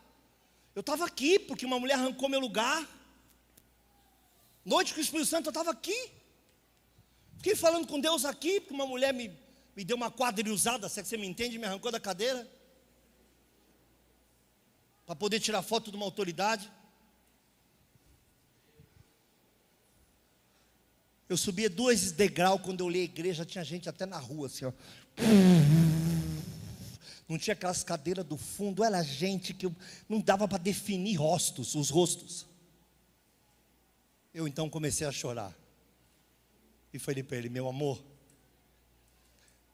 Eu 0.74 0.80
estava 0.80 1.04
aqui 1.04 1.38
porque 1.38 1.66
uma 1.66 1.78
mulher 1.78 1.96
arrancou 1.96 2.30
meu 2.30 2.40
lugar. 2.40 2.88
Noite 4.64 4.94
com 4.94 5.00
o 5.00 5.02
Espírito 5.02 5.28
Santo, 5.28 5.48
eu 5.48 5.50
estava 5.50 5.70
aqui. 5.70 6.16
Fiquei 7.46 7.60
falando 7.60 7.86
com 7.86 8.00
Deus 8.00 8.24
aqui, 8.24 8.58
porque 8.58 8.74
uma 8.74 8.88
mulher 8.88 9.14
me, 9.14 9.32
me 9.76 9.84
deu 9.84 9.96
uma 9.96 10.10
quadrilhada, 10.10 10.88
se 10.88 10.98
é 10.98 11.02
que 11.04 11.08
você 11.08 11.16
me 11.16 11.28
entende, 11.28 11.56
me 11.56 11.64
arrancou 11.64 11.92
da 11.92 12.00
cadeira. 12.00 12.44
Para 15.06 15.14
poder 15.14 15.38
tirar 15.38 15.62
foto 15.62 15.92
de 15.92 15.96
uma 15.96 16.04
autoridade. 16.04 16.68
Eu 21.28 21.36
subia 21.36 21.70
dois 21.70 22.10
degraus 22.10 22.60
quando 22.62 22.80
eu 22.80 22.88
li 22.88 23.02
a 23.02 23.04
igreja, 23.04 23.44
tinha 23.44 23.62
gente 23.62 23.88
até 23.88 24.04
na 24.04 24.18
rua, 24.18 24.48
assim, 24.48 24.64
ó. 24.64 24.72
Não 27.28 27.38
tinha 27.38 27.54
aquelas 27.54 27.84
cadeiras 27.84 28.26
do 28.26 28.36
fundo, 28.36 28.82
era 28.82 29.00
gente 29.04 29.54
que 29.54 29.72
não 30.08 30.20
dava 30.20 30.48
para 30.48 30.58
definir 30.58 31.14
rostos, 31.14 31.76
os 31.76 31.90
rostos. 31.90 32.44
Eu 34.34 34.48
então 34.48 34.68
comecei 34.68 35.06
a 35.06 35.12
chorar. 35.12 35.65
E 36.96 36.98
falei 36.98 37.22
para 37.22 37.36
ele, 37.36 37.50
meu 37.50 37.68
amor, 37.68 38.02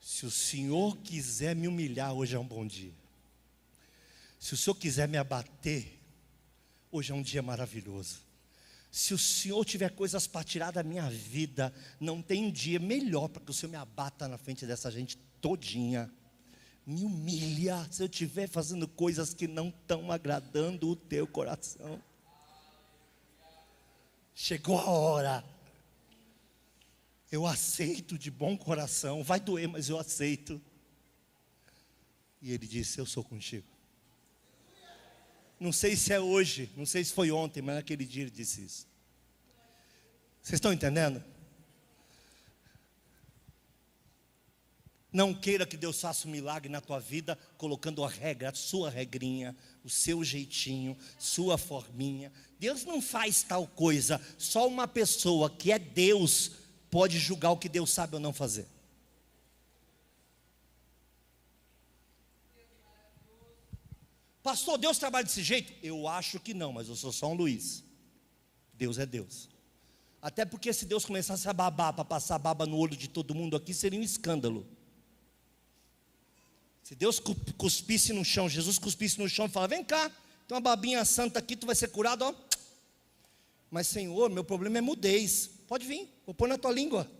se 0.01 0.27
o 0.27 0.31
Senhor 0.31 0.97
quiser 0.97 1.55
me 1.55 1.69
humilhar, 1.69 2.13
hoje 2.13 2.35
é 2.35 2.39
um 2.39 2.45
bom 2.45 2.67
dia. 2.67 2.93
Se 4.41 4.55
o 4.55 4.57
Senhor 4.57 4.75
quiser 4.75 5.07
me 5.07 5.17
abater, 5.17 6.01
hoje 6.91 7.13
é 7.13 7.15
um 7.15 7.23
dia 7.23 7.41
maravilhoso. 7.41 8.19
Se 8.91 9.15
o 9.15 9.19
Senhor 9.19 9.65
tiver 9.65 9.91
coisas 9.91 10.27
para 10.27 10.43
tirar 10.43 10.73
da 10.73 10.83
minha 10.83 11.09
vida, 11.09 11.73
não 12.01 12.21
tem 12.21 12.51
dia 12.51 12.81
melhor 12.81 13.29
para 13.29 13.41
que 13.41 13.53
o 13.53 13.55
Senhor 13.55 13.71
me 13.71 13.77
abata 13.77 14.27
na 14.27 14.37
frente 14.37 14.67
dessa 14.67 14.91
gente 14.91 15.17
todinha. 15.41 16.13
Me 16.85 17.05
humilha 17.05 17.87
se 17.89 18.03
eu 18.03 18.07
estiver 18.07 18.49
fazendo 18.49 18.89
coisas 18.89 19.33
que 19.33 19.47
não 19.47 19.69
estão 19.69 20.11
agradando 20.11 20.89
o 20.89 20.97
teu 20.97 21.25
coração. 21.25 22.03
Chegou 24.35 24.77
a 24.77 24.91
hora 24.91 25.52
eu 27.33 27.47
aceito 27.47 28.19
de 28.19 28.31
bom 28.31 28.59
coração, 28.59 29.25
vai 29.25 29.41
doer, 29.41 29.67
mas 29.67 29.89
eu 29.89 29.99
aceito. 29.99 30.61
E 32.43 32.53
ele 32.53 32.67
disse: 32.67 32.99
Eu 32.99 33.07
sou 33.07 33.25
contigo. 33.25 33.67
Não 35.59 35.73
sei 35.73 35.97
se 35.97 36.13
é 36.13 36.21
hoje, 36.21 36.71
não 36.77 36.85
sei 36.85 37.03
se 37.03 37.13
foi 37.13 37.31
ontem, 37.31 37.63
mas 37.63 37.77
naquele 37.77 38.05
dia 38.05 38.25
ele 38.25 38.31
disse 38.31 38.63
isso. 38.63 38.87
Vocês 40.43 40.57
estão 40.57 40.73
entendendo? 40.73 41.25
Não 45.11 45.33
queira 45.33 45.67
que 45.67 45.77
Deus 45.77 46.01
faça 46.01 46.27
um 46.27 46.31
milagre 46.31 46.69
na 46.69 46.81
tua 46.81 46.99
vida, 46.99 47.39
colocando 47.57 48.03
a 48.03 48.09
regra, 48.09 48.51
a 48.51 48.55
sua 48.55 48.91
regrinha, 48.91 49.57
o 49.85 49.89
seu 49.89 50.25
jeitinho, 50.25 50.97
sua 51.19 51.57
forminha. 51.57 52.33
Deus 52.59 52.85
não 52.85 53.01
faz 53.01 53.43
tal 53.43 53.67
coisa, 53.67 54.21
só 54.37 54.67
uma 54.67 54.89
pessoa 54.89 55.49
que 55.49 55.71
é 55.71 55.79
Deus 55.79 56.62
pode 56.93 57.19
julgar 57.19 57.51
o 57.53 57.57
que 57.57 57.71
Deus 57.71 57.91
sabe 57.91 58.17
ou 58.17 58.21
não 58.21 58.35
fazer. 58.35 58.67
Pastor, 64.43 64.77
Deus 64.77 64.99
trabalha 64.99 65.25
desse 65.25 65.43
jeito? 65.43 65.73
Eu 65.83 66.07
acho 66.07 66.39
que 66.39 66.53
não, 66.53 66.71
mas 66.71 66.91
eu 66.91 66.95
sou 66.95 67.11
só 67.11 67.29
um 67.29 67.35
Luiz. 67.35 67.83
Deus 68.75 68.99
é 68.99 69.07
Deus. 69.07 69.49
Até 70.21 70.45
porque 70.45 70.71
se 70.71 70.85
Deus 70.85 71.07
começasse 71.07 71.49
a 71.49 71.55
babar 71.55 71.95
para 71.95 72.05
passar 72.05 72.39
baba 72.39 72.67
no 72.67 72.77
olho 72.77 72.95
de 72.95 73.09
todo 73.09 73.35
mundo 73.35 73.57
aqui, 73.57 73.73
seria 73.73 73.99
um 73.99 74.03
escândalo. 74.03 74.67
Se 76.83 76.95
Deus 76.95 77.19
cuspisse 77.57 78.13
no 78.13 78.23
chão, 78.23 78.51
Jesus 78.51 78.79
cuspisse 78.79 79.19
no 79.19 79.31
chão 79.31 79.47
e 79.47 79.49
falasse: 79.49 79.75
Vem 79.75 79.83
cá, 79.83 80.11
tem 80.47 80.55
uma 80.55 80.61
babinha 80.61 81.07
santa 81.07 81.39
aqui, 81.39 81.57
tu 81.57 81.65
vai 81.65 81.75
ser 81.75 81.89
curado, 81.89 82.23
ó. 82.23 82.35
Mas 83.71 83.87
Senhor, 83.87 84.29
meu 84.29 84.45
problema 84.45 84.77
é 84.77 84.83
mudez. 84.83 85.62
Pode 85.73 85.87
vir, 85.87 86.07
vou 86.27 86.35
pôr 86.35 86.47
na 86.47 86.59
tua 86.59 86.71
língua. 86.71 87.11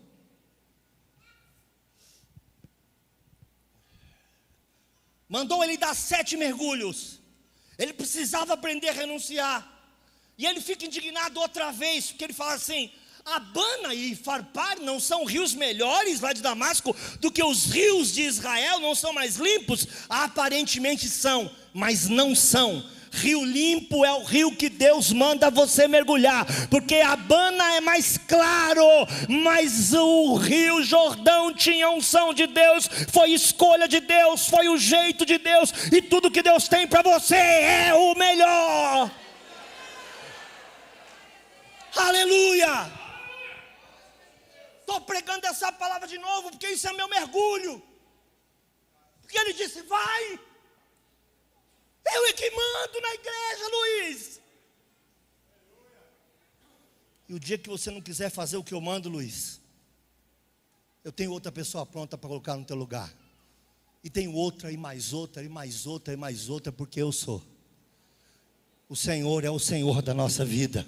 Mandou 5.27 5.63
ele 5.63 5.75
dar 5.75 5.95
sete 5.95 6.37
mergulhos. 6.37 7.19
Ele 7.79 7.93
precisava 7.93 8.53
aprender 8.53 8.89
a 8.89 8.93
renunciar. 8.93 9.67
E 10.37 10.45
ele 10.45 10.61
fica 10.61 10.85
indignado 10.85 11.39
outra 11.39 11.71
vez, 11.71 12.11
porque 12.11 12.25
ele 12.25 12.33
fala 12.33 12.53
assim: 12.53 12.91
Abana 13.25 13.95
e 13.95 14.15
Farpar 14.15 14.79
não 14.79 14.99
são 14.99 15.25
rios 15.25 15.55
melhores 15.55 16.19
lá 16.19 16.31
de 16.31 16.43
Damasco 16.43 16.95
do 17.19 17.31
que 17.31 17.43
os 17.43 17.65
rios 17.71 18.13
de 18.13 18.21
Israel, 18.21 18.79
não 18.79 18.93
são 18.93 19.13
mais 19.13 19.37
limpos? 19.37 19.87
Aparentemente 20.07 21.09
são, 21.09 21.49
mas 21.73 22.07
não 22.07 22.35
são 22.35 22.87
Rio 23.13 23.45
limpo 23.45 24.03
é 24.03 24.11
o 24.11 24.23
rio 24.23 24.55
que 24.55 24.69
Deus 24.69 25.11
manda 25.11 25.51
você 25.51 25.87
mergulhar, 25.87 26.45
porque 26.67 26.95
Abana 26.95 27.75
é 27.75 27.79
mais 27.79 28.17
claro, 28.17 28.83
mas 29.29 29.93
o 29.93 30.33
Rio 30.35 30.81
Jordão 30.81 31.53
tinha 31.53 31.91
unção 31.91 32.33
de 32.33 32.47
Deus, 32.47 32.89
foi 33.11 33.29
escolha 33.31 33.87
de 33.87 33.99
Deus, 33.99 34.47
foi 34.47 34.67
o 34.67 34.79
jeito 34.79 35.27
de 35.27 35.37
Deus, 35.37 35.71
e 35.91 36.01
tudo 36.01 36.31
que 36.31 36.41
Deus 36.41 36.67
tem 36.67 36.87
para 36.87 37.03
você 37.03 37.35
é 37.35 37.93
o 37.93 38.15
melhor. 38.15 39.11
Aleluia! 41.95 42.91
Estou 44.79 44.99
pregando 45.01 45.45
essa 45.45 45.71
palavra 45.71 46.07
de 46.07 46.17
novo, 46.17 46.49
porque 46.49 46.69
isso 46.69 46.87
é 46.87 46.93
meu 46.93 47.07
mergulho. 47.07 47.81
Porque 49.21 49.37
ele 49.37 49.53
disse: 49.53 49.83
vai. 49.83 50.39
Eu 52.05 52.25
é 52.27 52.33
que 52.33 52.49
mando 52.51 53.01
na 53.01 53.13
igreja, 53.13 53.69
Luiz. 53.71 54.41
E 57.27 57.33
o 57.33 57.39
dia 57.39 57.57
que 57.57 57.69
você 57.69 57.89
não 57.89 58.01
quiser 58.01 58.29
fazer 58.29 58.57
o 58.57 58.63
que 58.63 58.73
eu 58.73 58.81
mando, 58.81 59.09
Luiz, 59.09 59.61
eu 61.03 61.11
tenho 61.11 61.31
outra 61.31 61.51
pessoa 61.51 61.85
pronta 61.85 62.17
para 62.17 62.27
colocar 62.27 62.55
no 62.55 62.65
teu 62.65 62.75
lugar. 62.75 63.13
E 64.03 64.09
tenho 64.09 64.33
outra, 64.33 64.71
e 64.71 64.77
mais 64.77 65.13
outra, 65.13 65.41
e 65.41 65.49
mais 65.49 65.85
outra, 65.85 66.13
e 66.13 66.17
mais 66.17 66.49
outra, 66.49 66.71
porque 66.71 67.01
eu 67.01 67.11
sou. 67.11 67.41
O 68.89 68.95
Senhor 68.95 69.45
é 69.45 69.49
o 69.49 69.59
Senhor 69.59 70.01
da 70.01 70.13
nossa 70.13 70.43
vida. 70.43 70.85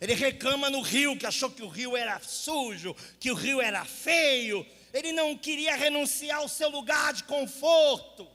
Ele 0.00 0.14
reclama 0.14 0.68
no 0.68 0.82
rio, 0.82 1.16
que 1.16 1.24
achou 1.24 1.50
que 1.50 1.62
o 1.62 1.68
rio 1.68 1.96
era 1.96 2.20
sujo, 2.20 2.94
que 3.18 3.30
o 3.30 3.34
rio 3.34 3.60
era 3.60 3.84
feio. 3.84 4.66
Ele 4.92 5.12
não 5.12 5.36
queria 5.38 5.74
renunciar 5.76 6.38
ao 6.38 6.48
seu 6.48 6.68
lugar 6.68 7.14
de 7.14 7.24
conforto. 7.24 8.28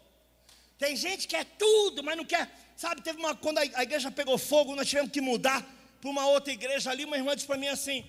Tem 0.77 0.95
gente 0.95 1.27
que 1.27 1.35
é 1.35 1.43
tudo, 1.43 2.03
mas 2.03 2.15
não 2.15 2.25
quer. 2.25 2.49
Sabe, 2.75 3.01
teve 3.01 3.19
uma. 3.19 3.35
Quando 3.35 3.57
a 3.57 3.83
igreja 3.83 4.11
pegou 4.11 4.37
fogo, 4.37 4.75
nós 4.75 4.87
tivemos 4.87 5.11
que 5.11 5.19
mudar 5.19 5.65
para 5.99 6.09
uma 6.09 6.27
outra 6.27 6.53
igreja 6.53 6.91
ali. 6.91 7.05
Uma 7.05 7.17
irmã 7.17 7.35
disse 7.35 7.47
para 7.47 7.57
mim 7.57 7.67
assim: 7.67 8.05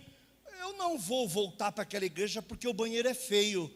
Eu 0.60 0.74
não 0.74 0.98
vou 0.98 1.26
voltar 1.26 1.72
para 1.72 1.82
aquela 1.82 2.04
igreja 2.04 2.42
porque 2.42 2.68
o 2.68 2.74
banheiro 2.74 3.08
é 3.08 3.14
feio. 3.14 3.72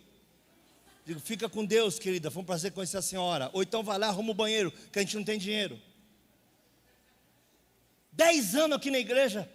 Digo, 1.05 1.19
fica 1.19 1.49
com 1.49 1.65
Deus, 1.65 1.99
querida. 1.99 2.31
Foi 2.31 2.43
um 2.43 2.47
prazer 2.47 2.73
conhecer 2.73 2.99
a 2.99 3.03
senhora. 3.03 3.51
Ou 3.53 3.63
então 3.63 3.83
vai 3.83 3.99
lá, 3.99 4.09
arruma 4.09 4.31
o 4.31 4.35
banheiro, 4.35 4.71
que 4.93 4.99
a 4.99 5.03
gente 5.03 5.17
não 5.17 5.25
tem 5.25 5.39
dinheiro. 5.39 5.81
Dez 8.13 8.55
anos 8.55 8.77
aqui 8.77 8.91
na 8.91 8.99
igreja. 8.99 9.51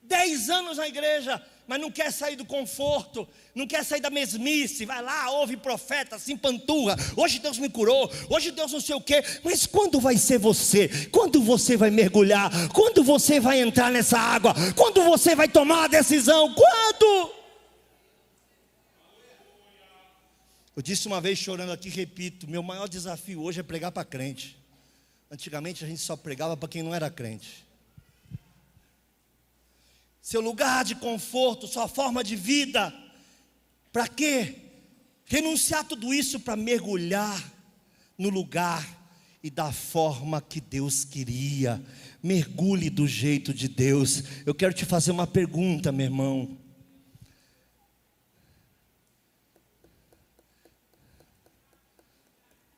Dez 0.00 0.48
anos 0.48 0.78
na 0.78 0.86
igreja 0.86 1.44
mas 1.72 1.80
não 1.80 1.90
quer 1.90 2.12
sair 2.12 2.36
do 2.36 2.44
conforto, 2.44 3.26
não 3.54 3.66
quer 3.66 3.82
sair 3.82 4.02
da 4.02 4.10
mesmice, 4.10 4.84
vai 4.84 5.00
lá, 5.00 5.30
ouve 5.30 5.56
profeta, 5.56 6.18
se 6.18 6.30
empanturra, 6.30 6.94
hoje 7.16 7.38
Deus 7.38 7.56
me 7.56 7.70
curou, 7.70 8.12
hoje 8.28 8.50
Deus 8.50 8.72
não 8.72 8.80
sei 8.80 8.94
o 8.94 9.00
quê, 9.00 9.24
mas 9.42 9.64
quando 9.64 9.98
vai 9.98 10.18
ser 10.18 10.36
você? 10.36 11.06
Quando 11.10 11.40
você 11.40 11.74
vai 11.74 11.88
mergulhar? 11.88 12.50
Quando 12.74 13.02
você 13.02 13.40
vai 13.40 13.58
entrar 13.62 13.90
nessa 13.90 14.18
água? 14.18 14.52
Quando 14.76 15.02
você 15.02 15.34
vai 15.34 15.48
tomar 15.48 15.84
a 15.84 15.88
decisão? 15.88 16.52
Quando? 16.52 17.32
Eu 20.76 20.82
disse 20.82 21.06
uma 21.06 21.22
vez 21.22 21.38
chorando 21.38 21.72
aqui, 21.72 21.88
repito, 21.88 22.46
meu 22.46 22.62
maior 22.62 22.86
desafio 22.86 23.40
hoje 23.42 23.60
é 23.60 23.62
pregar 23.62 23.90
para 23.90 24.04
crente. 24.04 24.58
Antigamente 25.30 25.82
a 25.86 25.88
gente 25.88 26.02
só 26.02 26.16
pregava 26.16 26.54
para 26.54 26.68
quem 26.68 26.82
não 26.82 26.94
era 26.94 27.08
crente 27.08 27.71
seu 30.22 30.40
lugar 30.40 30.84
de 30.84 30.94
conforto, 30.94 31.66
sua 31.66 31.88
forma 31.88 32.22
de 32.22 32.36
vida. 32.36 32.94
Para 33.92 34.06
quê? 34.06 34.54
Renunciar 35.26 35.84
tudo 35.84 36.14
isso 36.14 36.38
para 36.38 36.54
mergulhar 36.54 37.52
no 38.16 38.28
lugar 38.28 38.86
e 39.42 39.50
da 39.50 39.72
forma 39.72 40.40
que 40.40 40.60
Deus 40.60 41.04
queria. 41.04 41.82
Mergulhe 42.22 42.88
do 42.88 43.08
jeito 43.08 43.52
de 43.52 43.66
Deus. 43.66 44.22
Eu 44.46 44.54
quero 44.54 44.72
te 44.72 44.84
fazer 44.84 45.10
uma 45.10 45.26
pergunta, 45.26 45.90
meu 45.90 46.06
irmão. 46.06 46.56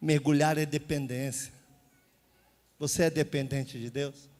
Mergulhar 0.01 0.57
é 0.57 0.65
dependência. 0.65 1.53
Você 2.79 3.05
é 3.05 3.11
dependente 3.11 3.79
de 3.79 3.91
Deus? 3.91 4.34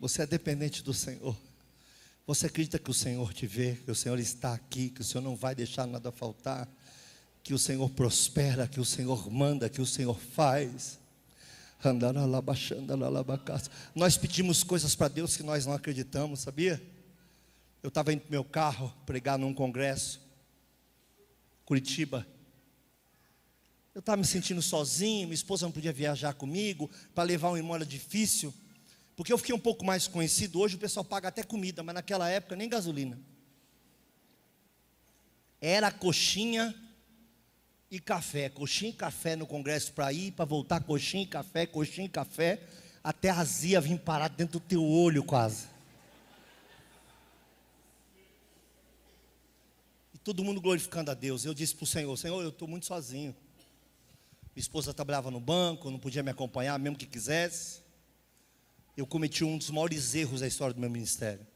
Você 0.00 0.22
é 0.22 0.26
dependente 0.26 0.82
do 0.82 0.94
Senhor. 0.94 1.36
Você 2.26 2.46
acredita 2.46 2.78
que 2.78 2.90
o 2.90 2.94
Senhor 2.94 3.34
te 3.34 3.46
vê, 3.46 3.76
que 3.84 3.90
o 3.90 3.94
Senhor 3.94 4.18
está 4.18 4.54
aqui, 4.54 4.88
que 4.88 5.02
o 5.02 5.04
Senhor 5.04 5.22
não 5.22 5.36
vai 5.36 5.54
deixar 5.54 5.86
nada 5.86 6.10
faltar, 6.10 6.66
que 7.42 7.52
o 7.52 7.58
Senhor 7.58 7.88
prospera, 7.90 8.66
que 8.66 8.80
o 8.80 8.84
Senhor 8.84 9.30
manda, 9.30 9.68
que 9.68 9.80
o 9.80 9.86
Senhor 9.86 10.18
faz. 10.18 10.98
Nós 13.94 14.16
pedimos 14.16 14.62
coisas 14.62 14.94
para 14.94 15.08
Deus 15.08 15.36
que 15.36 15.42
nós 15.42 15.66
não 15.66 15.74
acreditamos, 15.74 16.40
sabia? 16.40 16.80
Eu 17.82 17.88
estava 17.88 18.12
indo 18.12 18.24
no 18.24 18.30
meu 18.30 18.44
carro 18.44 18.94
pregar 19.04 19.38
num 19.38 19.52
congresso, 19.52 20.20
Curitiba. 21.64 22.26
Eu 23.94 24.00
estava 24.00 24.16
me 24.18 24.26
sentindo 24.26 24.62
sozinho, 24.62 25.26
minha 25.26 25.34
esposa 25.34 25.66
não 25.66 25.72
podia 25.72 25.92
viajar 25.92 26.32
comigo 26.34 26.88
para 27.14 27.24
levar 27.24 27.50
um 27.50 27.58
imóvel 27.58 27.86
difícil, 27.86 28.54
porque 29.20 29.34
eu 29.34 29.36
fiquei 29.36 29.54
um 29.54 29.58
pouco 29.58 29.84
mais 29.84 30.08
conhecido. 30.08 30.58
Hoje 30.58 30.76
o 30.76 30.78
pessoal 30.78 31.04
paga 31.04 31.28
até 31.28 31.42
comida, 31.42 31.82
mas 31.82 31.94
naquela 31.94 32.26
época 32.30 32.56
nem 32.56 32.66
gasolina. 32.66 33.20
Era 35.60 35.92
coxinha 35.92 36.74
e 37.90 38.00
café, 38.00 38.48
coxinha 38.48 38.92
e 38.92 38.94
café 38.94 39.36
no 39.36 39.46
congresso 39.46 39.92
para 39.92 40.10
ir, 40.10 40.32
para 40.32 40.46
voltar, 40.46 40.80
coxinha 40.80 41.24
e 41.24 41.26
café, 41.26 41.66
coxinha 41.66 42.06
e 42.06 42.08
café, 42.08 42.66
até 43.04 43.28
a 43.28 43.40
azia 43.40 43.78
vir 43.78 43.98
parar 43.98 44.28
dentro 44.28 44.58
do 44.58 44.64
teu 44.64 44.82
olho 44.82 45.22
quase. 45.22 45.66
E 50.14 50.18
todo 50.24 50.42
mundo 50.42 50.62
glorificando 50.62 51.10
a 51.10 51.14
Deus. 51.14 51.44
Eu 51.44 51.52
disse 51.52 51.74
para 51.74 51.84
o 51.84 51.86
Senhor: 51.86 52.16
Senhor, 52.16 52.40
eu 52.40 52.48
estou 52.48 52.66
muito 52.66 52.86
sozinho. 52.86 53.36
Minha 54.56 54.62
esposa 54.62 54.94
trabalhava 54.94 55.30
no 55.30 55.40
banco, 55.40 55.90
não 55.90 55.98
podia 55.98 56.22
me 56.22 56.30
acompanhar, 56.30 56.78
mesmo 56.78 56.96
que 56.96 57.04
quisesse. 57.04 57.89
Eu 59.00 59.06
cometi 59.06 59.42
um 59.42 59.56
dos 59.56 59.70
maiores 59.70 60.14
erros 60.14 60.42
da 60.42 60.46
história 60.46 60.74
do 60.74 60.80
meu 60.80 60.90
ministério. 60.90 61.46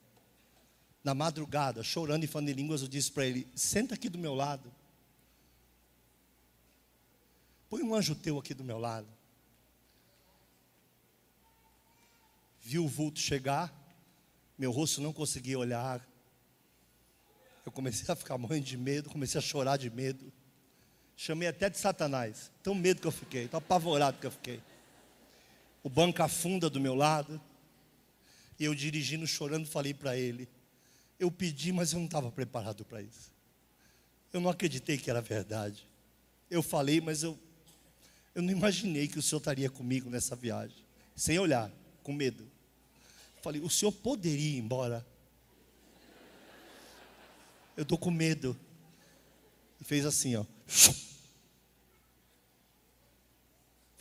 Na 1.04 1.14
madrugada, 1.14 1.83
chorando 1.83 2.24
e 2.24 2.26
falando 2.26 2.48
em 2.48 2.54
línguas, 2.54 2.80
eu 2.80 2.88
disse 2.88 3.12
para 3.12 3.26
ele: 3.26 3.46
Senta 3.54 3.94
aqui 3.94 4.09
do 4.09 4.16
meu 4.16 4.35
lado. 4.35 4.72
Põe 7.68 7.83
um 7.83 7.94
anjo 7.94 8.14
teu 8.14 8.38
aqui 8.38 8.54
do 8.54 8.64
meu 8.64 8.78
lado. 8.78 9.07
Viu 12.62 12.87
o 12.87 12.88
vulto 12.88 13.20
chegar, 13.20 13.70
meu 14.57 14.72
rosto 14.72 15.02
não 15.02 15.12
conseguia 15.12 15.59
olhar. 15.59 16.02
Eu 17.66 17.70
comecei 17.70 18.11
a 18.11 18.16
ficar 18.16 18.38
morrendo 18.38 18.64
de 18.64 18.78
medo, 18.78 19.11
comecei 19.11 19.38
a 19.38 19.42
chorar 19.42 19.76
de 19.76 19.90
medo. 19.90 20.33
Chamei 21.14 21.46
até 21.46 21.68
de 21.68 21.76
Satanás. 21.76 22.50
Tão 22.62 22.74
medo 22.74 23.02
que 23.02 23.07
eu 23.07 23.12
fiquei, 23.12 23.48
tão 23.48 23.59
apavorado 23.59 24.16
que 24.18 24.26
eu 24.26 24.30
fiquei. 24.30 24.62
O 25.85 25.88
banco 25.88 26.20
afunda 26.20 26.68
do 26.68 26.81
meu 26.81 26.97
lado. 26.97 27.40
E 28.59 28.64
eu 28.64 28.75
dirigindo, 28.75 29.25
chorando, 29.27 29.66
falei 29.66 29.94
para 29.94 30.16
ele: 30.16 30.49
Eu 31.20 31.31
pedi, 31.31 31.70
mas 31.70 31.92
eu 31.92 32.01
não 32.01 32.07
estava 32.07 32.33
preparado 32.33 32.85
para 32.85 33.01
isso. 33.01 33.33
Eu 34.33 34.40
não 34.40 34.51
acreditei 34.51 34.99
que 34.99 35.09
era 35.09 35.20
verdade. 35.20 35.87
Eu 36.51 36.61
falei, 36.61 37.01
mas 37.01 37.23
eu 37.23 37.38
eu 38.35 38.42
não 38.42 38.51
imaginei 38.51 39.07
que 39.07 39.18
o 39.18 39.23
senhor 39.23 39.38
estaria 39.38 39.70
comigo 39.70 40.11
nessa 40.11 40.35
viagem, 40.35 40.77
sem 41.14 41.38
olhar, 41.38 41.70
com 42.03 42.12
medo. 42.12 42.51
Falei, 43.40 43.61
o 43.61 43.70
senhor 43.70 43.92
poderia 43.92 44.57
ir 44.57 44.59
embora? 44.59 45.07
Eu 47.77 47.85
estou 47.85 47.97
com 47.97 48.11
medo. 48.11 48.59
E 49.81 49.85
fez 49.85 50.05
assim, 50.05 50.35
ó. 50.35 50.44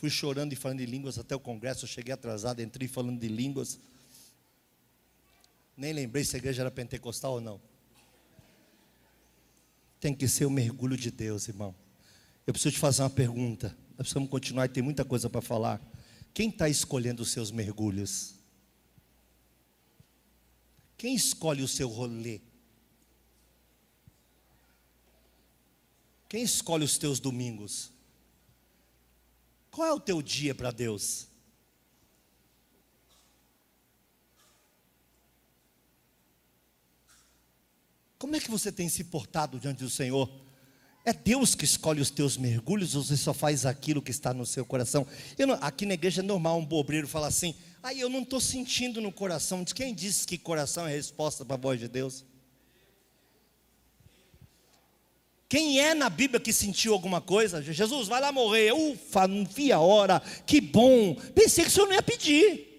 Fui 0.04 0.10
chorando 0.10 0.52
e 0.52 0.56
falando 0.56 0.80
de 0.80 0.84
línguas 0.84 1.18
até 1.18 1.34
o 1.34 1.40
congresso. 1.40 1.86
Eu 1.86 1.88
cheguei 1.88 2.12
atrasado, 2.12 2.60
entrei 2.60 2.86
falando 2.86 3.18
de 3.18 3.26
línguas. 3.26 3.80
Nem 5.74 5.94
lembrei 5.94 6.22
se 6.22 6.36
a 6.36 6.38
igreja 6.38 6.60
era 6.60 6.70
pentecostal 6.70 7.32
ou 7.32 7.40
não. 7.40 7.58
Tem 9.98 10.14
que 10.14 10.28
ser 10.28 10.44
o 10.44 10.50
mergulho 10.50 10.94
de 10.94 11.10
Deus, 11.10 11.48
irmão. 11.48 11.74
Eu 12.46 12.52
preciso 12.52 12.74
te 12.74 12.78
fazer 12.78 13.00
uma 13.00 13.08
pergunta. 13.08 13.68
Nós 13.92 13.96
precisamos 14.00 14.28
continuar 14.28 14.66
e 14.66 14.68
tem 14.68 14.82
muita 14.82 15.06
coisa 15.06 15.30
para 15.30 15.40
falar. 15.40 15.80
Quem 16.34 16.50
está 16.50 16.68
escolhendo 16.68 17.22
os 17.22 17.30
seus 17.30 17.50
mergulhos? 17.50 18.34
Quem 20.98 21.14
escolhe 21.14 21.62
o 21.62 21.68
seu 21.68 21.88
rolê? 21.88 22.42
Quem 26.28 26.42
escolhe 26.42 26.84
os 26.84 26.98
teus 26.98 27.18
domingos? 27.18 27.93
Qual 29.74 29.88
é 29.88 29.92
o 29.92 29.98
teu 29.98 30.22
dia 30.22 30.54
para 30.54 30.70
Deus? 30.70 31.26
Como 38.16 38.36
é 38.36 38.40
que 38.40 38.48
você 38.48 38.70
tem 38.70 38.88
se 38.88 39.02
portado 39.02 39.58
diante 39.58 39.82
do 39.82 39.90
Senhor? 39.90 40.30
É 41.04 41.12
Deus 41.12 41.56
que 41.56 41.64
escolhe 41.64 42.00
os 42.00 42.08
teus 42.08 42.36
mergulhos, 42.36 42.94
ou 42.94 43.02
você 43.02 43.16
só 43.16 43.34
faz 43.34 43.66
aquilo 43.66 44.00
que 44.00 44.12
está 44.12 44.32
no 44.32 44.46
seu 44.46 44.64
coração? 44.64 45.04
Não, 45.36 45.54
aqui 45.60 45.84
na 45.86 45.94
igreja 45.94 46.22
é 46.22 46.24
normal 46.24 46.60
um 46.60 46.64
bobreiro 46.64 47.08
falar 47.08 47.26
assim, 47.26 47.56
aí 47.82 47.98
eu 47.98 48.08
não 48.08 48.22
estou 48.22 48.40
sentindo 48.40 49.00
no 49.00 49.10
coração. 49.10 49.64
De 49.64 49.74
quem 49.74 49.92
disse 49.92 50.24
que 50.24 50.38
coração 50.38 50.86
é 50.86 50.92
resposta 50.92 51.44
para 51.44 51.56
a 51.56 51.58
voz 51.58 51.80
de 51.80 51.88
Deus? 51.88 52.24
Quem 55.48 55.80
é 55.80 55.94
na 55.94 56.08
Bíblia 56.08 56.40
que 56.40 56.52
sentiu 56.52 56.92
alguma 56.92 57.20
coisa? 57.20 57.62
Jesus, 57.62 58.08
vai 58.08 58.20
lá 58.20 58.32
morrer. 58.32 58.72
Ufa, 58.72 59.28
não 59.28 59.44
vi 59.44 59.70
a 59.72 59.78
hora. 59.78 60.20
Que 60.46 60.60
bom. 60.60 61.14
Pensei 61.34 61.64
que 61.64 61.70
o 61.70 61.72
senhor 61.72 61.86
não 61.86 61.94
ia 61.94 62.02
pedir. 62.02 62.74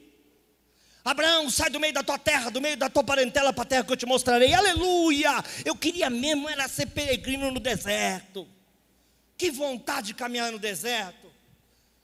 Abraão, 1.04 1.50
sai 1.52 1.70
do 1.70 1.80
meio 1.80 1.94
da 1.94 2.02
tua 2.02 2.18
terra, 2.18 2.50
do 2.50 2.60
meio 2.60 2.76
da 2.76 2.90
tua 2.90 3.04
parentela 3.04 3.54
para 3.54 3.62
a 3.62 3.68
terra 3.68 3.84
que 3.84 3.94
eu 3.94 3.98
te 3.98 4.08
mostrarei. 4.08 4.54
Aleluia! 4.56 5.32
Eu 5.64 5.76
queria 5.76 6.10
mesmo 6.10 6.50
era 6.50 6.68
ser 6.68 6.88
peregrino 6.88 7.52
no 7.52 7.60
deserto. 7.60 8.48
Que 9.38 9.52
vontade 9.52 10.08
de 10.08 10.14
caminhar 10.16 10.52
no 10.52 10.58
deserto. 10.58 11.32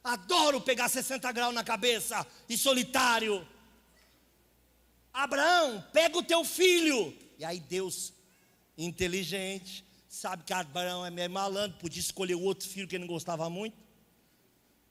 Adoro 0.03 0.61
pegar 0.61 0.87
60 0.87 1.31
graus 1.31 1.53
na 1.53 1.63
cabeça 1.63 2.25
e 2.47 2.55
solitário. 2.55 3.47
Abraão, 5.11 5.83
pega 5.91 6.17
o 6.17 6.23
teu 6.23 6.45
filho. 6.45 7.17
E 7.39 7.43
aí 7.43 7.59
Deus, 7.59 8.13
inteligente, 8.77 9.83
sabe 10.11 10.43
que 10.43 10.51
Abraão 10.51 11.05
é 11.05 11.09
meio 11.09 11.29
malandro, 11.29 11.77
podia 11.79 12.01
escolher 12.01 12.35
o 12.35 12.43
outro 12.43 12.67
filho 12.67 12.85
que 12.85 12.95
ele 12.95 13.05
não 13.05 13.13
gostava 13.13 13.49
muito. 13.49 13.81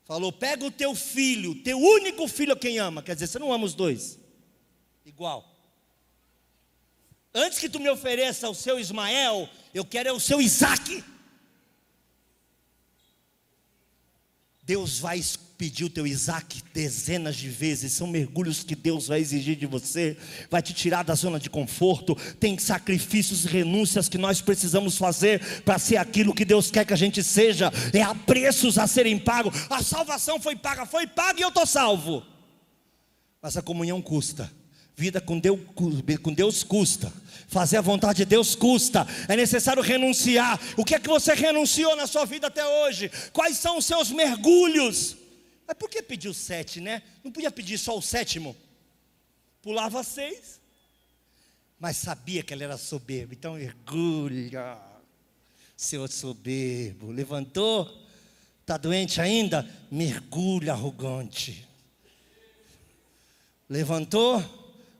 Falou: 0.04 0.33
pega 0.33 0.64
o 0.64 0.70
teu 0.70 0.94
filho, 0.94 1.62
teu 1.62 1.78
único 1.78 2.26
filho 2.26 2.54
a 2.54 2.56
quem 2.56 2.78
ama. 2.78 3.02
Quer 3.02 3.14
dizer, 3.14 3.26
você 3.26 3.38
não 3.38 3.52
ama 3.52 3.66
os 3.66 3.74
dois. 3.74 4.18
Igual. 5.04 5.46
Antes 7.35 7.59
que 7.59 7.68
tu 7.68 7.78
me 7.78 7.88
ofereça 7.88 8.48
o 8.48 8.54
seu 8.54 8.80
Ismael, 8.80 9.48
eu 9.74 9.85
quero 9.85 10.09
é 10.09 10.12
o 10.12 10.18
seu 10.18 10.40
Isaac. 10.40 11.04
Deus 14.62 14.98
vai 14.98 15.18
pedir 15.61 15.85
o 15.85 15.90
teu 15.90 16.07
Isaac 16.07 16.62
dezenas 16.73 17.37
de 17.37 17.51
vezes, 17.51 17.92
são 17.92 18.07
mergulhos 18.07 18.64
que 18.64 18.75
Deus 18.75 19.09
vai 19.09 19.20
exigir 19.20 19.57
de 19.57 19.66
você, 19.66 20.16
vai 20.51 20.62
te 20.62 20.73
tirar 20.73 21.03
da 21.03 21.14
zona 21.14 21.38
de 21.38 21.51
conforto, 21.51 22.16
tem 22.40 22.59
sacrifícios 22.59 23.44
e 23.44 23.49
renúncias 23.49 24.09
que 24.09 24.16
nós 24.16 24.40
precisamos 24.40 24.96
fazer 24.96 25.61
para 25.61 25.79
ser 25.79 25.99
aquilo 25.99 26.35
que 26.35 26.46
Deus 26.46 26.70
quer 26.70 26.87
que 26.87 26.94
a 26.94 26.96
gente 26.96 27.23
seja, 27.23 27.70
é 27.92 28.01
a 28.01 28.14
preços 28.14 28.79
a 28.79 28.87
serem 28.87 29.18
pagos, 29.18 29.53
a 29.68 29.83
salvação 29.83 30.40
foi 30.40 30.57
paga, 30.57 30.87
foi 30.87 31.07
paga 31.07 31.38
e 31.38 31.42
eu 31.42 31.51
estou 31.51 31.66
salvo, 31.66 32.25
mas 33.42 33.55
a 33.55 33.61
comunhão 33.61 34.01
custa, 34.01 34.51
vida 34.96 35.20
com 35.20 35.38
Deus, 35.38 35.61
com 36.23 36.33
Deus 36.33 36.62
custa, 36.62 37.12
fazer 37.49 37.77
a 37.77 37.83
vontade 37.83 38.16
de 38.16 38.25
Deus 38.25 38.55
custa, 38.55 39.07
é 39.29 39.37
necessário 39.37 39.83
renunciar. 39.83 40.59
O 40.79 40.87
que 40.87 40.94
é 40.94 40.99
que 40.99 41.09
você 41.09 41.35
renunciou 41.35 41.94
na 41.96 42.07
sua 42.07 42.25
vida 42.25 42.46
até 42.46 42.66
hoje? 42.66 43.11
Quais 43.31 43.59
são 43.59 43.77
os 43.77 43.85
seus 43.85 44.11
mergulhos? 44.11 45.19
Mas 45.70 45.78
por 45.78 45.88
que 45.88 46.02
pediu 46.02 46.35
sete, 46.35 46.80
né? 46.80 47.00
Não 47.22 47.30
podia 47.30 47.48
pedir 47.48 47.78
só 47.78 47.96
o 47.96 48.02
sétimo. 48.02 48.56
Pulava 49.62 50.02
seis. 50.02 50.61
Mas 51.78 51.96
sabia 51.96 52.42
que 52.42 52.52
ele 52.52 52.64
era 52.64 52.76
soberbo. 52.76 53.35
Então, 53.35 53.54
mergulha. 53.54 54.76
Seu 55.76 56.09
soberbo. 56.09 57.12
Levantou. 57.12 58.04
Está 58.62 58.76
doente 58.76 59.20
ainda? 59.20 59.64
Mergulha, 59.92 60.72
arrogante. 60.72 61.64
Levantou? 63.68 64.42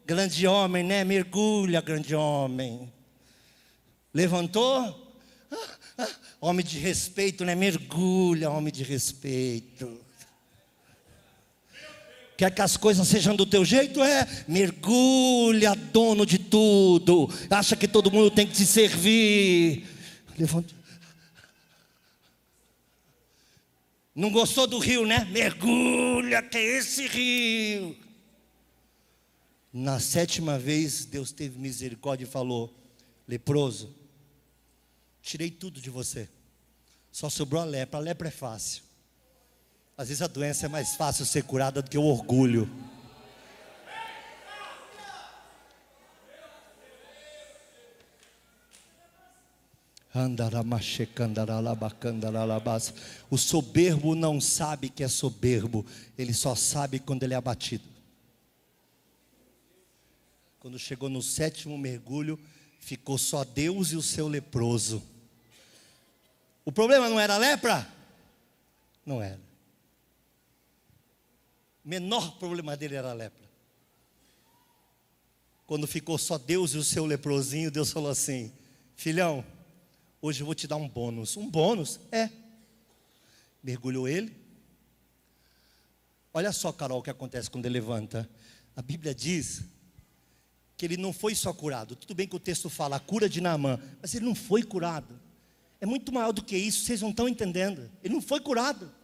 Grande 0.07 0.47
homem, 0.47 0.85
né? 0.85 1.03
Mergulha, 1.03 1.81
grande 1.81 2.15
homem. 2.15 2.93
Levantou? 4.15 5.19
Ah, 5.51 5.79
ah, 5.99 6.17
homem 6.41 6.65
de 6.65 6.79
respeito, 6.79 7.45
né? 7.45 7.57
Mergulha, 7.57 8.49
homem 8.49 8.73
de 8.73 8.85
respeito. 8.85 10.09
Quer 12.41 12.51
que 12.55 12.63
as 12.63 12.75
coisas 12.75 13.07
sejam 13.07 13.37
do 13.37 13.45
teu 13.45 13.67
jeito? 13.67 14.03
É, 14.03 14.27
mergulha, 14.49 15.75
dono 15.75 16.25
de 16.25 16.39
tudo. 16.39 17.29
Acha 17.51 17.77
que 17.77 17.87
todo 17.87 18.11
mundo 18.11 18.31
tem 18.31 18.47
que 18.47 18.55
te 18.55 18.65
servir. 18.65 19.87
Levanta. 20.39 20.75
Não 24.15 24.31
gostou 24.31 24.67
do 24.67 24.79
rio, 24.79 25.05
né? 25.05 25.27
Mergulha, 25.27 26.43
que 26.43 26.57
é 26.57 26.79
esse 26.79 27.07
rio. 27.09 27.95
Na 29.71 30.01
sétima 30.01 30.59
vez, 30.59 31.05
Deus 31.05 31.33
teve 31.33 31.59
misericórdia 31.59 32.25
e 32.25 32.27
falou: 32.27 32.75
leproso, 33.29 33.95
tirei 35.21 35.51
tudo 35.51 35.79
de 35.79 35.91
você. 35.91 36.27
Só 37.13 37.29
sobrou 37.29 37.61
a 37.61 37.67
lepra. 37.67 37.99
A 37.99 38.03
lepra 38.03 38.29
é 38.29 38.31
fácil. 38.31 38.90
Às 40.01 40.09
vezes 40.09 40.23
a 40.23 40.27
doença 40.27 40.65
é 40.65 40.69
mais 40.71 40.95
fácil 40.95 41.27
ser 41.27 41.45
curada 41.45 41.83
do 41.83 41.91
que 41.91 41.99
o 41.99 42.05
orgulho. 42.05 42.67
O 53.31 53.37
soberbo 53.37 54.15
não 54.15 54.41
sabe 54.41 54.89
que 54.89 55.05
é 55.05 55.09
soberbo, 55.09 55.85
ele 56.17 56.33
só 56.33 56.55
sabe 56.55 56.99
quando 56.99 57.25
ele 57.25 57.35
é 57.35 57.37
abatido. 57.37 57.85
Quando 60.61 60.79
chegou 60.79 61.11
no 61.11 61.21
sétimo 61.21 61.77
mergulho, 61.77 62.41
ficou 62.81 63.19
só 63.19 63.45
Deus 63.45 63.93
e 63.93 63.97
o 63.97 64.03
seu 64.03 64.29
leproso. 64.29 65.03
O 66.65 66.73
problema 66.73 67.07
não 67.11 67.21
era 67.21 67.35
a 67.35 67.39
lepra? 67.39 67.87
Não 69.05 69.21
era. 69.21 69.50
O 71.91 71.99
menor 71.99 72.39
problema 72.39 72.77
dele 72.77 72.95
era 72.95 73.11
a 73.11 73.13
lepra. 73.13 73.51
Quando 75.67 75.89
ficou 75.89 76.17
só 76.19 76.39
Deus 76.39 76.73
e 76.73 76.79
o 76.79 76.85
seu 76.85 77.05
leprosinho, 77.05 77.69
Deus 77.69 77.91
falou 77.91 78.09
assim: 78.09 78.53
Filhão, 78.95 79.45
hoje 80.23 80.41
eu 80.41 80.47
vou 80.47 80.55
te 80.55 80.69
dar 80.69 80.77
um 80.77 80.89
bônus. 80.89 81.37
Um 81.37 81.51
bônus? 81.51 81.99
É. 82.13 82.31
Mergulhou 83.61 84.07
ele. 84.07 84.33
Olha 86.33 86.53
só, 86.53 86.71
Carol, 86.71 87.01
o 87.01 87.03
que 87.03 87.11
acontece 87.11 87.51
quando 87.51 87.67
ele 87.67 87.81
levanta. 87.81 88.31
A 88.77 88.83
Bíblia 88.83 89.13
diz 89.13 89.65
que 90.77 90.87
ele 90.87 90.97
não 90.97 91.13
foi 91.13 91.35
só 91.35 91.53
curado. 91.53 91.97
Tudo 91.97 92.15
bem 92.15 92.29
que 92.29 92.37
o 92.37 92.39
texto 92.39 92.71
fala 92.71 92.95
a 92.95 93.01
cura 93.01 93.29
de 93.29 93.41
Naamã, 93.41 93.81
mas 94.01 94.15
ele 94.15 94.27
não 94.27 94.37
foi 94.37 94.63
curado. 94.63 95.21
É 95.81 95.87
muito 95.87 96.13
maior 96.13 96.31
do 96.31 96.45
que 96.45 96.57
isso, 96.57 96.85
vocês 96.85 97.03
não 97.03 97.11
estão 97.11 97.29
entendendo. 97.29 97.91
Ele 98.01 98.15
não 98.15 98.23
foi 98.23 98.39
curado. 98.39 99.00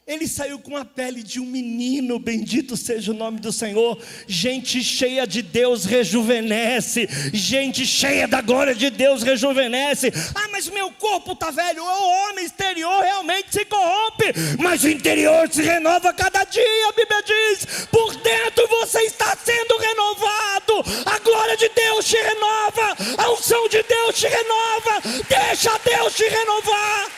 ele 0.06 0.28
saiu 0.28 0.58
com 0.58 0.76
a 0.76 0.84
pele 0.84 1.22
de 1.22 1.40
um 1.40 1.46
menino, 1.46 2.18
bendito 2.18 2.76
seja 2.76 3.10
o 3.10 3.14
nome 3.14 3.40
do 3.40 3.50
Senhor. 3.50 3.98
Gente 4.26 4.84
cheia 4.84 5.26
de 5.26 5.40
Deus 5.40 5.86
rejuvenesce, 5.86 7.08
gente 7.32 7.86
cheia 7.86 8.28
da 8.28 8.42
glória 8.42 8.74
de 8.74 8.90
Deus 8.90 9.22
rejuvenesce. 9.22 10.12
Ah, 10.34 10.48
mas 10.52 10.68
meu 10.68 10.90
corpo 10.92 11.32
está 11.32 11.50
velho. 11.50 11.82
O 11.82 12.28
homem 12.28 12.44
exterior 12.44 13.02
realmente 13.02 13.46
se 13.50 13.64
corrompe, 13.64 14.26
mas 14.58 14.84
o 14.84 14.90
interior 14.90 15.48
se 15.50 15.62
renova 15.62 16.12
cada 16.12 16.44
dia. 16.44 16.88
A 16.90 16.92
Bíblia 16.92 17.22
diz: 17.22 17.86
por 17.90 18.14
dentro 18.16 18.68
você 18.68 19.00
está 19.04 19.34
sendo 19.42 19.78
renovado. 19.78 20.84
A 21.06 21.18
glória 21.20 21.56
de 21.56 21.70
Deus 21.70 22.04
te 22.04 22.16
renova, 22.16 22.94
a 23.16 23.32
unção 23.32 23.66
de 23.70 23.82
Deus 23.82 24.20
te 24.20 24.26
renova. 24.26 25.00
Deixa 25.26 25.78
Deus 25.78 26.14
te 26.14 26.24
renovar. 26.24 27.13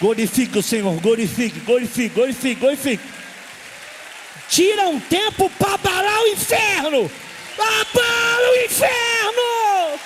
Glorifique 0.00 0.58
o 0.58 0.62
Senhor, 0.62 1.00
glorifique, 1.00 1.58
glorifique, 1.60 2.14
glorifique, 2.14 2.60
glorifique. 2.60 3.04
Tira 4.48 4.88
um 4.88 5.00
tempo 5.00 5.50
para 5.58 5.74
abalar 5.74 6.22
o 6.22 6.28
inferno. 6.28 7.10
Abala 7.58 8.50
o 8.50 8.64
inferno. 8.64 10.00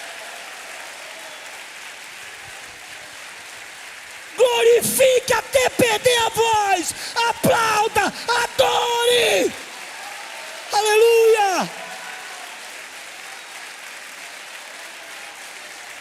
Glorifique 4.37 5.33
até 5.33 5.69
perder 5.71 6.19
a 6.19 6.29
voz. 6.29 6.95
Aplauda, 7.29 8.13
adore. 8.45 9.53
Aleluia. 10.73 11.71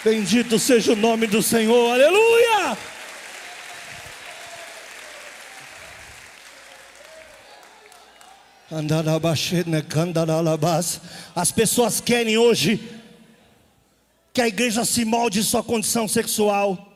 Bendito 0.03 0.59
seja 0.59 0.93
o 0.93 0.95
nome 0.95 1.25
do 1.25 1.41
Senhor. 1.41 1.91
Aleluia. 1.91 2.77
As 11.35 11.51
pessoas 11.51 11.99
querem 11.99 12.37
hoje 12.37 12.79
que 14.31 14.41
a 14.41 14.47
igreja 14.47 14.85
se 14.85 15.03
molde 15.03 15.43
sua 15.43 15.63
condição 15.63 16.07
sexual, 16.07 16.87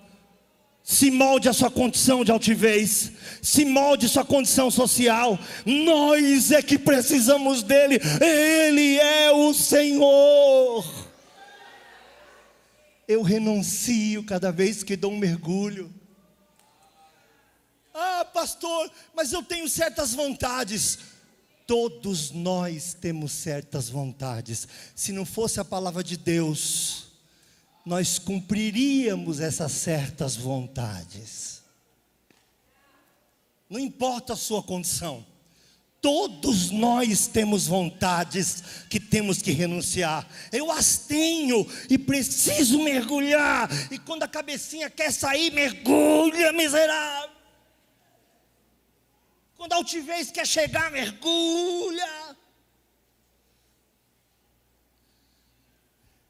se 0.83 1.09
molde 1.09 1.49
a 1.49 1.53
sua 1.53 1.71
condição 1.71 2.23
de 2.23 2.31
altivez, 2.31 3.13
se 3.41 3.65
molde 3.65 4.07
sua 4.07 4.23
condição 4.23 4.69
social. 4.69 5.39
Nós 5.65 6.51
é 6.51 6.61
que 6.61 6.77
precisamos 6.77 7.63
dele, 7.63 7.99
ele 8.21 8.99
é 8.99 9.31
o 9.31 9.51
Senhor. 9.51 10.85
Eu 13.07 13.23
renuncio 13.23 14.23
cada 14.23 14.51
vez 14.51 14.83
que 14.83 14.95
dou 14.95 15.11
um 15.11 15.17
mergulho. 15.17 15.91
Ah, 17.95 18.25
pastor, 18.31 18.91
mas 19.15 19.33
eu 19.33 19.41
tenho 19.41 19.67
certas 19.67 20.13
vontades. 20.13 21.12
Todos 21.73 22.29
nós 22.29 22.93
temos 22.93 23.31
certas 23.31 23.89
vontades. 23.89 24.67
Se 24.93 25.11
não 25.11 25.25
fosse 25.25 25.59
a 25.59 25.65
palavra 25.65 26.03
de 26.03 26.15
Deus, 26.15 27.05
nós 27.83 28.19
cumpriríamos 28.19 29.39
essas 29.39 29.71
certas 29.71 30.35
vontades. 30.35 31.63
Não 33.67 33.79
importa 33.79 34.33
a 34.33 34.35
sua 34.35 34.61
condição. 34.61 35.25
Todos 35.99 36.69
nós 36.69 37.25
temos 37.25 37.65
vontades 37.65 38.63
que 38.87 38.99
temos 38.99 39.41
que 39.41 39.49
renunciar. 39.49 40.29
Eu 40.51 40.71
as 40.71 40.99
tenho 40.99 41.67
e 41.89 41.97
preciso 41.97 42.83
mergulhar. 42.83 43.67
E 43.91 43.97
quando 43.97 44.21
a 44.21 44.27
cabecinha 44.27 44.91
quer 44.91 45.11
sair, 45.11 45.51
mergulha, 45.51 46.53
miserável. 46.53 47.32
Quando 49.63 49.71
a 49.71 49.75
altivez 49.77 50.29
quer 50.29 50.45
chegar, 50.45 50.91
mergulha. 50.91 52.35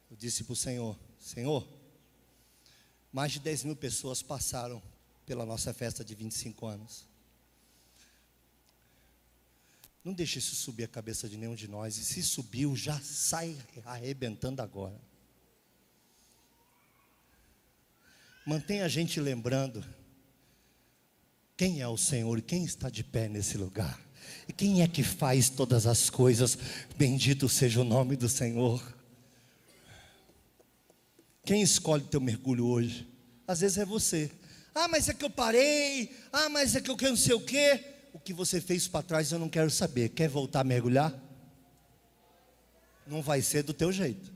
Eu 0.08 0.16
disse 0.16 0.44
para 0.44 0.52
o 0.52 0.56
Senhor: 0.56 0.96
Senhor, 1.18 1.68
mais 3.12 3.32
de 3.32 3.40
10 3.40 3.64
mil 3.64 3.74
pessoas 3.74 4.22
passaram 4.22 4.80
pela 5.26 5.44
nossa 5.44 5.74
festa 5.74 6.04
de 6.04 6.14
25 6.14 6.64
anos. 6.64 7.04
Não 10.04 10.12
deixe 10.12 10.38
isso 10.38 10.54
subir 10.54 10.84
a 10.84 10.88
cabeça 10.88 11.28
de 11.28 11.36
nenhum 11.36 11.56
de 11.56 11.66
nós. 11.66 11.96
E 11.96 12.04
se 12.04 12.22
subiu, 12.22 12.76
já 12.76 13.00
sai 13.00 13.60
arrebentando 13.84 14.62
agora. 14.62 15.00
Mantenha 18.46 18.84
a 18.84 18.88
gente 18.88 19.18
lembrando 19.18 19.84
quem 21.56 21.80
é 21.80 21.88
o 21.88 21.96
Senhor? 21.96 22.40
Quem 22.42 22.64
está 22.64 22.90
de 22.90 23.04
pé 23.04 23.28
nesse 23.28 23.56
lugar? 23.56 24.00
E 24.48 24.52
quem 24.52 24.82
é 24.82 24.88
que 24.88 25.02
faz 25.02 25.48
todas 25.48 25.86
as 25.86 26.10
coisas? 26.10 26.58
Bendito 26.96 27.48
seja 27.48 27.80
o 27.80 27.84
nome 27.84 28.16
do 28.16 28.28
Senhor. 28.28 28.82
Quem 31.44 31.62
escolhe 31.62 32.02
teu 32.04 32.20
mergulho 32.20 32.66
hoje? 32.66 33.06
Às 33.46 33.60
vezes 33.60 33.78
é 33.78 33.84
você. 33.84 34.30
Ah, 34.74 34.88
mas 34.88 35.08
é 35.08 35.14
que 35.14 35.24
eu 35.24 35.30
parei. 35.30 36.10
Ah, 36.32 36.48
mas 36.48 36.74
é 36.74 36.80
que 36.80 36.90
eu 36.90 36.96
quero 36.96 37.12
não 37.12 37.16
sei 37.16 37.34
o 37.34 37.40
quê. 37.40 37.84
O 38.12 38.18
que 38.18 38.32
você 38.32 38.60
fez 38.60 38.88
para 38.88 39.02
trás 39.02 39.30
eu 39.30 39.38
não 39.38 39.48
quero 39.48 39.70
saber. 39.70 40.08
Quer 40.08 40.28
voltar 40.28 40.60
a 40.60 40.64
mergulhar? 40.64 41.14
Não 43.06 43.22
vai 43.22 43.40
ser 43.42 43.62
do 43.62 43.72
teu 43.72 43.92
jeito. 43.92 44.33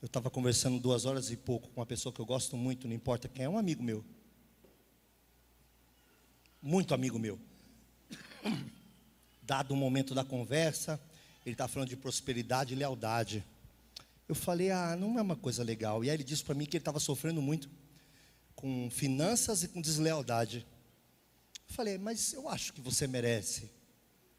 Eu 0.00 0.06
estava 0.06 0.30
conversando 0.30 0.78
duas 0.78 1.04
horas 1.04 1.30
e 1.30 1.36
pouco 1.36 1.68
com 1.68 1.80
uma 1.80 1.86
pessoa 1.86 2.12
que 2.12 2.20
eu 2.20 2.26
gosto 2.26 2.56
muito, 2.56 2.86
não 2.86 2.94
importa 2.94 3.28
quem 3.28 3.44
é, 3.44 3.48
um 3.48 3.58
amigo 3.58 3.82
meu. 3.82 4.04
Muito 6.62 6.94
amigo 6.94 7.18
meu. 7.18 7.38
Dado 9.42 9.72
o 9.72 9.76
momento 9.76 10.14
da 10.14 10.24
conversa, 10.24 11.00
ele 11.44 11.54
está 11.54 11.66
falando 11.66 11.88
de 11.88 11.96
prosperidade 11.96 12.74
e 12.74 12.76
lealdade. 12.76 13.44
Eu 14.28 14.36
falei, 14.36 14.70
ah, 14.70 14.94
não 14.94 15.18
é 15.18 15.22
uma 15.22 15.34
coisa 15.34 15.64
legal. 15.64 16.04
E 16.04 16.10
aí 16.10 16.16
ele 16.16 16.22
disse 16.22 16.44
para 16.44 16.54
mim 16.54 16.64
que 16.64 16.76
ele 16.76 16.82
estava 16.82 17.00
sofrendo 17.00 17.42
muito 17.42 17.68
com 18.54 18.88
finanças 18.90 19.64
e 19.64 19.68
com 19.68 19.80
deslealdade. 19.80 20.64
Eu 21.68 21.74
falei, 21.74 21.98
mas 21.98 22.32
eu 22.34 22.48
acho 22.48 22.72
que 22.72 22.80
você 22.80 23.08
merece 23.08 23.68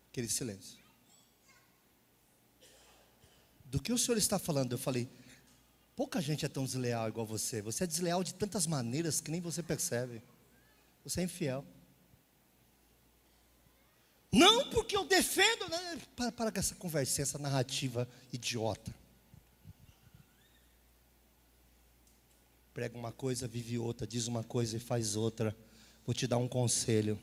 aquele 0.09 0.29
silêncio. 0.29 0.79
Do 3.65 3.81
que 3.81 3.91
o 3.91 3.97
senhor 3.97 4.17
está 4.17 4.39
falando? 4.39 4.71
Eu 4.71 4.77
falei, 4.77 5.09
Pouca 5.99 6.21
gente 6.21 6.45
é 6.45 6.47
tão 6.47 6.63
desleal 6.63 7.09
igual 7.09 7.25
você. 7.25 7.61
Você 7.61 7.83
é 7.83 7.87
desleal 7.87 8.23
de 8.23 8.33
tantas 8.33 8.65
maneiras 8.65 9.19
que 9.19 9.29
nem 9.29 9.41
você 9.41 9.61
percebe. 9.61 10.23
Você 11.03 11.19
é 11.19 11.23
infiel. 11.25 11.65
Não 14.31 14.69
porque 14.69 14.95
eu 14.95 15.03
defendo. 15.03 15.67
Né? 15.67 16.01
Para, 16.15 16.31
para 16.31 16.51
com 16.53 16.59
essa 16.59 16.73
conversa, 16.75 17.21
essa 17.21 17.37
narrativa 17.37 18.07
idiota. 18.31 18.95
Prega 22.73 22.97
uma 22.97 23.11
coisa, 23.11 23.45
vive 23.45 23.77
outra, 23.77 24.07
diz 24.07 24.25
uma 24.25 24.45
coisa 24.45 24.77
e 24.77 24.79
faz 24.79 25.17
outra. 25.17 25.53
Vou 26.05 26.13
te 26.13 26.25
dar 26.25 26.37
um 26.37 26.47
conselho. 26.47 27.19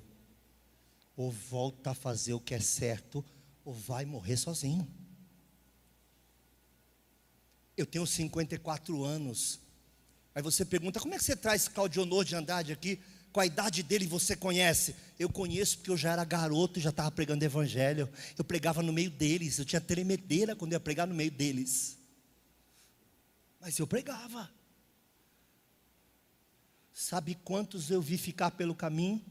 Ou 1.17 1.31
volta 1.31 1.93
a 1.93 1.95
fazer 1.95 2.35
o 2.35 2.41
que 2.41 2.55
é 2.55 2.61
certo, 2.61 3.25
ou 3.65 3.73
vai 3.73 4.05
morrer 4.05 4.37
sozinho. 4.37 4.87
Eu 7.77 7.85
tenho 7.85 8.07
54 8.07 9.05
anos. 9.05 9.61
Aí 10.35 10.43
você 10.43 10.65
pergunta: 10.65 11.01
como 11.01 11.15
é 11.15 11.19
que 11.19 11.25
você 11.25 11.37
traz 11.37 11.69
Claudionor 11.69 12.25
de 12.25 12.35
Andrade 12.35 12.73
aqui? 12.73 13.01
Com 13.33 13.41
a 13.41 13.47
idade 13.47 13.83
dele 13.83 14.07
você 14.07 14.35
conhece? 14.35 14.97
Eu 15.19 15.29
conheço 15.29 15.79
porque 15.79 15.91
eu 15.91 15.97
já 15.97 16.13
era 16.13 16.25
garoto 16.25 16.79
e 16.79 16.83
já 16.83 16.91
estava 16.91 17.11
pregando 17.11 17.45
evangelho. 17.45 18.09
Eu 18.37 18.45
pregava 18.45 18.83
no 18.83 18.93
meio 18.93 19.11
deles. 19.11 19.59
Eu 19.59 19.65
tinha 19.65 19.81
tremedeira 19.81 20.57
quando 20.57 20.73
eu 20.73 20.77
ia 20.77 20.81
pregar 20.81 21.07
no 21.07 21.15
meio 21.15 21.31
deles. 21.31 21.99
Mas 23.61 23.79
eu 23.79 23.87
pregava. 23.87 24.51
Sabe 26.95 27.35
quantos 27.35 27.91
eu 27.91 28.01
vi 28.01 28.17
ficar 28.17 28.53
pelo 28.53 28.75
caminho? 28.75 29.23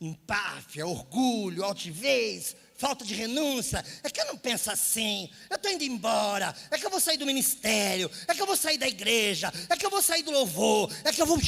Empáfia, 0.00 0.86
orgulho, 0.86 1.62
altivez, 1.62 2.56
falta 2.78 3.04
de 3.04 3.14
renúncia. 3.14 3.84
É 4.02 4.08
que 4.08 4.20
eu 4.20 4.26
não 4.26 4.38
penso 4.38 4.70
assim. 4.70 5.30
Eu 5.50 5.56
estou 5.56 5.70
indo 5.70 5.84
embora. 5.84 6.54
É 6.70 6.78
que 6.78 6.86
eu 6.86 6.90
vou 6.90 7.00
sair 7.00 7.18
do 7.18 7.26
ministério. 7.26 8.10
É 8.26 8.34
que 8.34 8.40
eu 8.40 8.46
vou 8.46 8.56
sair 8.56 8.78
da 8.78 8.88
igreja. 8.88 9.52
É 9.68 9.76
que 9.76 9.84
eu 9.84 9.90
vou 9.90 10.00
sair 10.00 10.22
do 10.22 10.30
louvor. 10.30 10.90
É 11.04 11.12
que 11.12 11.20
eu 11.20 11.26
vou. 11.26 11.38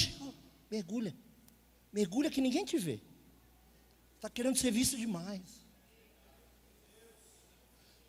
Mergulha. 0.70 1.16
Mergulha 1.92 2.30
que 2.30 2.40
ninguém 2.40 2.64
te 2.64 2.76
vê. 2.76 3.00
Está 4.16 4.28
querendo 4.28 4.58
ser 4.58 4.70
visto 4.70 4.96
demais. 4.98 5.40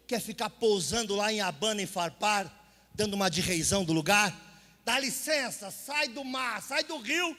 Quer 0.06 0.20
ficar 0.20 0.50
pousando 0.50 1.16
lá 1.16 1.32
em 1.32 1.40
Abana, 1.40 1.82
em 1.82 1.86
Farpar, 1.86 2.54
dando 2.94 3.14
uma 3.14 3.30
de 3.30 3.40
reizão 3.40 3.86
do 3.86 3.94
lugar? 3.94 4.52
dá 4.84 5.00
licença, 5.00 5.72
sai 5.72 6.08
do 6.10 6.24
mar, 6.24 6.62
sai 6.62 6.84
do 6.84 6.98
rio, 6.98 7.38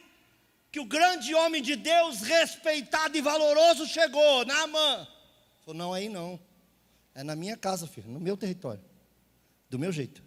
que 0.70 0.80
o 0.80 0.84
grande 0.84 1.34
homem 1.34 1.60
de 1.60 1.76
Deus, 1.76 2.20
respeitado 2.22 3.16
e 3.16 3.20
valoroso, 3.20 3.86
chegou, 3.86 4.44
Naamã. 4.44 5.06
Falou, 5.64 5.78
não, 5.78 5.94
aí 5.94 6.08
não. 6.08 6.38
É 7.14 7.22
na 7.22 7.36
minha 7.36 7.56
casa, 7.56 7.86
filho, 7.86 8.10
no 8.10 8.20
meu 8.20 8.36
território. 8.36 8.82
Do 9.70 9.78
meu 9.78 9.92
jeito. 9.92 10.22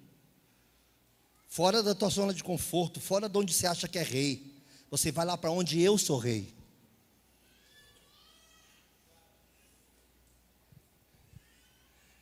Fora 1.48 1.82
da 1.82 1.96
tua 1.96 2.10
zona 2.10 2.34
de 2.34 2.44
conforto, 2.44 3.00
fora 3.00 3.30
de 3.30 3.38
onde 3.38 3.54
você 3.54 3.68
acha 3.68 3.88
que 3.88 3.98
é 3.98 4.04
rei. 4.04 4.54
Você 4.90 5.12
vai 5.12 5.26
lá 5.26 5.38
para 5.38 5.52
onde 5.52 5.82
eu 5.82 5.98
sou 5.98 6.18
rei. 6.18 6.54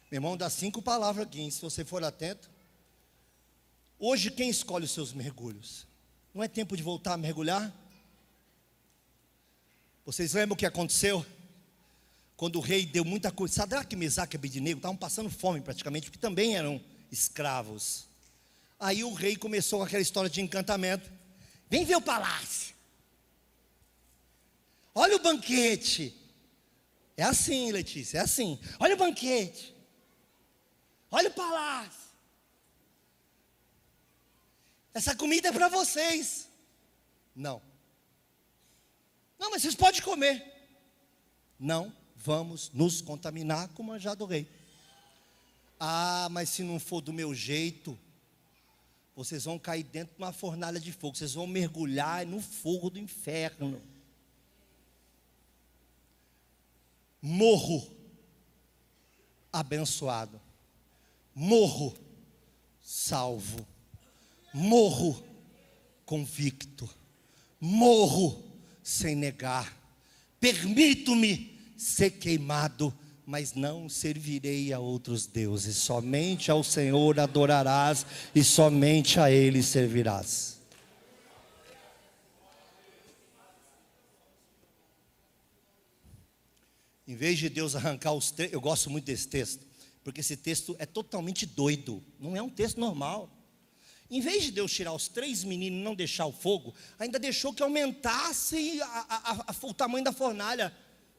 Meu 0.09 0.17
irmão, 0.17 0.37
dá 0.37 0.49
cinco 0.49 0.81
palavras 0.81 1.25
aqui, 1.25 1.41
hein? 1.41 1.49
se 1.49 1.59
você 1.59 1.83
for 1.83 2.03
atento. 2.03 2.49
Hoje, 3.97 4.29
quem 4.29 4.49
escolhe 4.49 4.85
os 4.85 4.91
seus 4.91 5.11
mergulhos? 5.11 5.87
Não 6.33 6.43
é 6.43 6.47
tempo 6.47 6.77
de 6.77 6.83
voltar 6.83 7.13
a 7.13 7.17
mergulhar? 7.17 7.73
Vocês 10.05 10.33
lembram 10.33 10.53
o 10.53 10.57
que 10.57 10.65
aconteceu? 10.65 11.25
Quando 12.35 12.57
o 12.57 12.61
rei 12.61 12.85
deu 12.85 13.05
muita 13.05 13.31
coisa, 13.31 13.53
Sadraque, 13.53 13.95
Mesaque 13.95 14.35
e 14.35 14.37
Abednego 14.37 14.79
estavam 14.79 14.97
passando 14.97 15.29
fome 15.29 15.61
praticamente, 15.61 16.07
porque 16.07 16.19
também 16.19 16.55
eram 16.55 16.81
escravos. 17.11 18.07
Aí 18.79 19.03
o 19.03 19.13
rei 19.13 19.35
começou 19.35 19.79
com 19.79 19.85
aquela 19.85 20.01
história 20.01 20.29
de 20.29 20.41
encantamento. 20.41 21.09
Vem 21.69 21.85
ver 21.85 21.95
o 21.95 22.01
palácio. 22.01 22.73
Olha 24.95 25.15
o 25.15 25.19
banquete. 25.19 26.19
É 27.15 27.23
assim, 27.23 27.71
Letícia, 27.71 28.17
é 28.17 28.21
assim. 28.21 28.59
Olha 28.79 28.95
o 28.95 28.97
banquete. 28.97 29.73
Olha 31.11 31.29
o 31.29 31.33
palácio. 31.33 32.01
Essa 34.93 35.15
comida 35.15 35.49
é 35.49 35.51
para 35.51 35.69
vocês. 35.69 36.49
Não. 37.35 37.61
Não, 39.39 39.51
mas 39.51 39.61
vocês 39.61 39.75
podem 39.75 40.01
comer. 40.01 40.43
Não 41.59 42.02
vamos 42.23 42.71
nos 42.73 43.01
contaminar 43.01 43.67
com 43.69 43.83
o 43.83 43.85
manjar 43.85 44.15
do 44.15 44.25
rei. 44.25 44.47
Ah, 45.79 46.27
mas 46.31 46.49
se 46.49 46.63
não 46.63 46.79
for 46.79 47.01
do 47.01 47.11
meu 47.11 47.35
jeito, 47.35 47.99
vocês 49.15 49.43
vão 49.43 49.59
cair 49.59 49.83
dentro 49.83 50.15
de 50.15 50.23
uma 50.23 50.31
fornalha 50.31 50.79
de 50.79 50.91
fogo, 50.91 51.17
vocês 51.17 51.33
vão 51.33 51.45
mergulhar 51.45 52.25
no 52.25 52.39
fogo 52.39 52.89
do 52.89 52.97
inferno. 52.97 53.81
Morro 57.21 57.87
abençoado, 59.51 60.41
morro 61.35 61.93
salvo. 62.81 63.65
Morro 64.53 65.23
convicto, 66.05 66.87
morro 67.59 68.43
sem 68.83 69.15
negar, 69.15 69.75
permito-me 70.39 71.52
ser 71.83 72.11
queimado, 72.11 72.93
mas 73.25 73.53
não 73.53 73.89
servirei 73.89 74.71
a 74.71 74.79
outros 74.79 75.25
deuses, 75.25 75.75
somente 75.75 76.49
ao 76.49 76.63
Senhor 76.63 77.19
adorarás 77.19 78.05
e 78.33 78.43
somente 78.43 79.19
a 79.19 79.29
Ele 79.29 79.61
servirás. 79.61 80.61
Em 87.05 87.15
vez 87.15 87.37
de 87.37 87.49
Deus 87.49 87.75
arrancar 87.75 88.13
os 88.13 88.31
três, 88.31 88.53
eu 88.53 88.61
gosto 88.61 88.89
muito 88.89 89.05
desse 89.05 89.27
texto, 89.27 89.65
porque 90.03 90.21
esse 90.21 90.37
texto 90.37 90.75
é 90.79 90.85
totalmente 90.85 91.45
doido, 91.45 92.01
não 92.17 92.35
é 92.35 92.41
um 92.41 92.49
texto 92.49 92.79
normal. 92.79 93.29
Em 94.09 94.21
vez 94.21 94.43
de 94.43 94.51
Deus 94.51 94.71
tirar 94.71 94.93
os 94.93 95.07
três 95.07 95.43
meninos 95.43 95.79
e 95.79 95.83
não 95.83 95.95
deixar 95.95 96.25
o 96.25 96.31
fogo, 96.31 96.73
ainda 96.97 97.19
deixou 97.19 97.53
que 97.53 97.63
aumentasse 97.63 98.81
a, 98.81 98.85
a, 98.85 99.31
a, 99.51 99.55
o 99.63 99.73
tamanho 99.73 100.03
da 100.03 100.13
fornalha, 100.13 100.73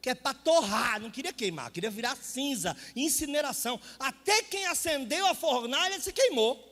que 0.05 0.11
é 0.11 0.13
para 0.13 0.35
torrar, 0.35 1.01
não 1.01 1.09
queria 1.09 1.33
queimar, 1.33 1.71
queria 1.71 1.89
virar 1.89 2.15
cinza, 2.15 2.77
incineração. 2.95 3.81
Até 3.97 4.43
quem 4.43 4.67
acendeu 4.67 5.25
a 5.25 5.33
fornalha 5.33 5.99
se 5.99 6.13
queimou. 6.13 6.63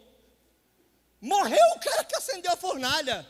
Morreu 1.19 1.65
o 1.75 1.79
cara 1.79 2.03
que 2.03 2.15
acendeu 2.15 2.51
a 2.51 2.55
fornalha. 2.55 3.27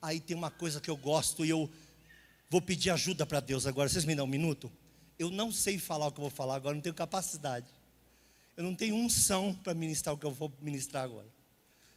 Aí 0.00 0.18
tem 0.18 0.34
uma 0.34 0.50
coisa 0.50 0.80
que 0.80 0.88
eu 0.88 0.96
gosto 0.96 1.44
e 1.44 1.50
eu 1.50 1.70
vou 2.48 2.62
pedir 2.62 2.88
ajuda 2.88 3.26
para 3.26 3.38
Deus 3.40 3.66
agora. 3.66 3.86
Vocês 3.86 4.06
me 4.06 4.14
dão 4.14 4.24
um 4.24 4.28
minuto? 4.28 4.72
Eu 5.18 5.30
não 5.30 5.52
sei 5.52 5.78
falar 5.78 6.06
o 6.06 6.10
que 6.10 6.18
eu 6.18 6.22
vou 6.22 6.30
falar 6.30 6.54
agora, 6.54 6.74
não 6.74 6.80
tenho 6.80 6.94
capacidade. 6.94 7.66
Eu 8.56 8.64
não 8.64 8.74
tenho 8.74 8.94
unção 8.94 9.52
para 9.52 9.74
ministrar 9.74 10.14
o 10.14 10.18
que 10.18 10.24
eu 10.24 10.30
vou 10.30 10.50
ministrar 10.58 11.04
agora. 11.04 11.28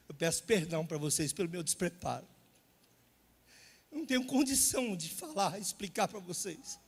Eu 0.10 0.16
peço 0.16 0.44
perdão 0.44 0.86
para 0.86 0.98
vocês 0.98 1.32
pelo 1.32 1.48
meu 1.48 1.64
despreparo. 1.64 2.28
Eu 3.90 4.00
não 4.00 4.06
tenho 4.06 4.26
condição 4.26 4.98
de 4.98 5.10
falar, 5.10 5.58
explicar 5.58 6.10
para 6.10 6.20
vocês. 6.20 6.84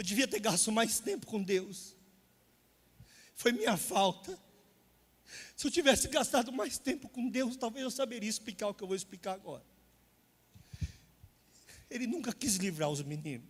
Eu 0.00 0.02
devia 0.02 0.26
ter 0.26 0.40
gasto 0.40 0.72
mais 0.72 0.98
tempo 0.98 1.26
com 1.26 1.42
Deus. 1.42 1.94
Foi 3.36 3.52
minha 3.52 3.76
falta. 3.76 4.38
Se 5.54 5.66
eu 5.66 5.70
tivesse 5.70 6.08
gastado 6.08 6.50
mais 6.50 6.78
tempo 6.78 7.06
com 7.06 7.28
Deus, 7.28 7.54
talvez 7.54 7.84
eu 7.84 7.90
saberia 7.90 8.30
explicar 8.30 8.68
o 8.68 8.72
que 8.72 8.82
eu 8.82 8.86
vou 8.86 8.96
explicar 8.96 9.34
agora. 9.34 9.62
Ele 11.90 12.06
nunca 12.06 12.32
quis 12.32 12.56
livrar 12.56 12.88
os 12.88 13.02
meninos. 13.02 13.46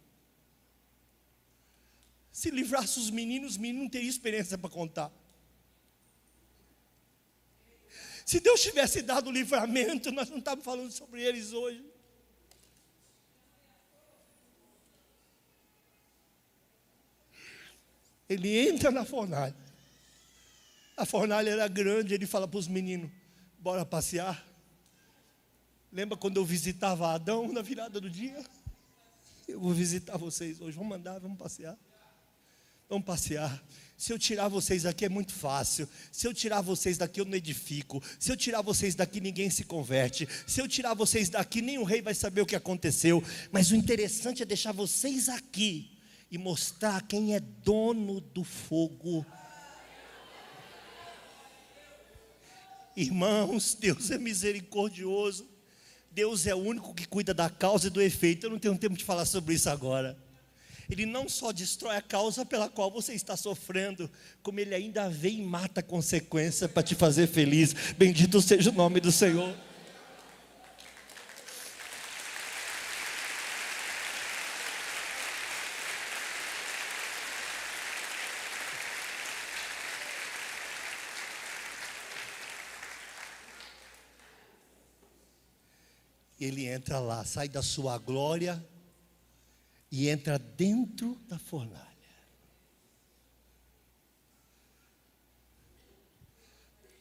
Se 2.32 2.50
livrasse 2.50 2.98
os 2.98 3.10
meninos, 3.10 3.52
os 3.52 3.56
meninos 3.56 3.82
não 3.84 3.88
teriam 3.88 4.10
experiência 4.10 4.58
para 4.58 4.70
contar. 4.70 5.12
Se 8.26 8.40
Deus 8.40 8.60
tivesse 8.60 9.02
dado 9.02 9.30
o 9.30 9.32
livramento, 9.32 10.10
nós 10.10 10.28
não 10.28 10.38
estávamos 10.38 10.64
falando 10.64 10.90
sobre 10.90 11.22
eles 11.22 11.52
hoje. 11.52 11.89
Ele 18.30 18.68
entra 18.68 18.92
na 18.92 19.04
fornalha. 19.04 19.56
A 20.96 21.04
fornalha 21.04 21.50
era 21.50 21.66
grande, 21.66 22.14
ele 22.14 22.26
fala 22.26 22.46
para 22.46 22.58
os 22.58 22.68
meninos: 22.68 23.10
bora 23.58 23.84
passear. 23.84 24.46
Lembra 25.92 26.16
quando 26.16 26.36
eu 26.36 26.44
visitava 26.44 27.12
Adão 27.12 27.52
na 27.52 27.60
virada 27.60 28.00
do 28.00 28.08
dia? 28.08 28.40
Eu 29.48 29.58
vou 29.58 29.72
visitar 29.72 30.16
vocês 30.16 30.60
hoje. 30.60 30.78
Vamos 30.78 30.96
andar, 30.96 31.18
vamos 31.18 31.36
passear. 31.36 31.76
Vamos 32.88 33.04
passear. 33.04 33.60
Se 33.96 34.12
eu 34.12 34.18
tirar 34.18 34.46
vocês 34.46 34.84
daqui 34.84 35.04
é 35.04 35.08
muito 35.08 35.32
fácil. 35.32 35.88
Se 36.12 36.28
eu 36.28 36.32
tirar 36.32 36.60
vocês 36.60 36.96
daqui 36.96 37.20
eu 37.20 37.24
não 37.24 37.34
edifico. 37.34 38.00
Se 38.16 38.30
eu 38.30 38.36
tirar 38.36 38.62
vocês 38.62 38.94
daqui 38.94 39.20
ninguém 39.20 39.50
se 39.50 39.64
converte. 39.64 40.28
Se 40.46 40.60
eu 40.60 40.68
tirar 40.68 40.94
vocês 40.94 41.28
daqui 41.28 41.60
nem 41.60 41.78
o 41.78 41.84
rei 41.84 42.00
vai 42.00 42.14
saber 42.14 42.42
o 42.42 42.46
que 42.46 42.54
aconteceu. 42.54 43.24
Mas 43.50 43.72
o 43.72 43.74
interessante 43.74 44.40
é 44.40 44.46
deixar 44.46 44.70
vocês 44.70 45.28
aqui 45.28 45.89
e 46.30 46.38
mostrar 46.38 47.02
quem 47.06 47.34
é 47.34 47.40
dono 47.40 48.20
do 48.20 48.44
fogo. 48.44 49.26
Irmãos, 52.96 53.76
Deus 53.78 54.10
é 54.10 54.18
misericordioso. 54.18 55.48
Deus 56.10 56.46
é 56.46 56.54
o 56.54 56.58
único 56.58 56.94
que 56.94 57.06
cuida 57.06 57.32
da 57.32 57.48
causa 57.48 57.86
e 57.86 57.90
do 57.90 58.00
efeito. 58.00 58.46
Eu 58.46 58.50
não 58.50 58.58
tenho 58.58 58.76
tempo 58.76 58.96
de 58.96 59.04
falar 59.04 59.24
sobre 59.24 59.54
isso 59.54 59.70
agora. 59.70 60.16
Ele 60.88 61.06
não 61.06 61.28
só 61.28 61.52
destrói 61.52 61.96
a 61.96 62.02
causa 62.02 62.44
pela 62.44 62.68
qual 62.68 62.90
você 62.90 63.14
está 63.14 63.36
sofrendo, 63.36 64.10
como 64.42 64.58
ele 64.58 64.74
ainda 64.74 65.08
vem 65.08 65.38
e 65.38 65.44
mata 65.44 65.80
a 65.80 65.84
consequência 65.84 66.68
para 66.68 66.82
te 66.82 66.96
fazer 66.96 67.28
feliz. 67.28 67.74
Bendito 67.96 68.42
seja 68.42 68.70
o 68.70 68.74
nome 68.74 68.98
do 68.98 69.12
Senhor. 69.12 69.54
Ele 86.40 86.66
entra 86.66 86.98
lá, 86.98 87.24
sai 87.24 87.48
da 87.48 87.62
sua 87.62 87.98
glória 87.98 88.64
e 89.90 90.08
entra 90.08 90.38
dentro 90.38 91.20
da 91.28 91.38
fornalha. 91.38 91.90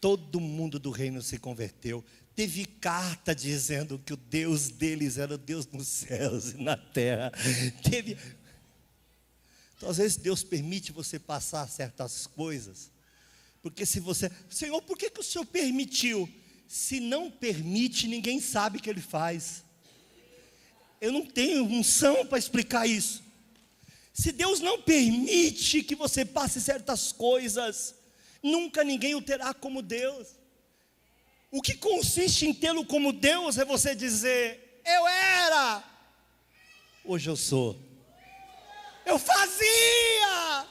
Todo 0.02 0.40
mundo 0.40 0.80
do 0.80 0.92
reino 0.92 1.22
se 1.22 1.38
converteu. 1.38 2.04
Teve 2.36 2.66
carta 2.66 3.36
dizendo 3.36 4.00
que 4.00 4.14
o 4.14 4.18
Deus 4.18 4.70
deles 4.70 5.18
era 5.18 5.36
o 5.36 5.38
Deus 5.38 5.68
nos 5.68 5.88
céus 5.88 6.52
e 6.52 6.58
na 6.58 6.78
terra. 6.78 7.32
Teve. 7.84 8.18
Então, 9.76 9.90
às 9.90 9.98
vezes, 9.98 10.18
Deus 10.18 10.44
permite 10.44 10.92
você 10.92 11.20
passar 11.20 11.68
certas 11.68 12.28
coisas. 12.28 12.92
Porque 13.62 13.86
se 13.86 14.00
você. 14.00 14.32
Senhor, 14.50 14.82
por 14.82 14.98
que, 14.98 15.10
que 15.10 15.20
o 15.20 15.24
Senhor 15.24 15.46
permitiu? 15.46 16.30
Se 16.70 17.00
não 17.00 17.32
permite, 17.32 18.08
ninguém 18.08 18.40
sabe 18.40 18.78
o 18.78 18.82
que 18.82 18.88
ele 18.88 19.02
faz. 19.02 19.64
Eu 21.02 21.12
não 21.12 21.26
tenho 21.26 21.64
unção 21.66 22.28
para 22.28 22.38
explicar 22.38 22.86
isso. 22.86 23.24
Se 24.14 24.32
Deus 24.32 24.60
não 24.60 24.80
permite 24.80 25.82
que 25.82 25.96
você 25.96 26.24
passe 26.24 26.62
certas 26.62 27.12
coisas, 27.12 27.96
nunca 28.44 28.84
ninguém 28.84 29.16
o 29.16 29.22
terá 29.22 29.52
como 29.52 29.82
Deus. 29.82 30.28
O 31.50 31.60
que 31.60 31.74
consiste 31.74 32.46
em 32.46 32.54
tê-lo 32.54 32.86
como 32.86 33.12
Deus 33.12 33.58
é 33.58 33.66
você 33.66 33.96
dizer: 33.96 34.84
Eu 34.86 35.08
era, 35.08 35.84
hoje 37.04 37.32
eu 37.32 37.36
sou. 37.36 37.82
Eu 39.08 39.18
fazia, 39.18 40.68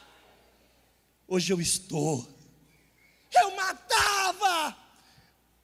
hoje 1.27 1.53
eu 1.53 1.61
estou. 1.61 2.29
Eu 3.33 3.57
matava, 3.57 4.88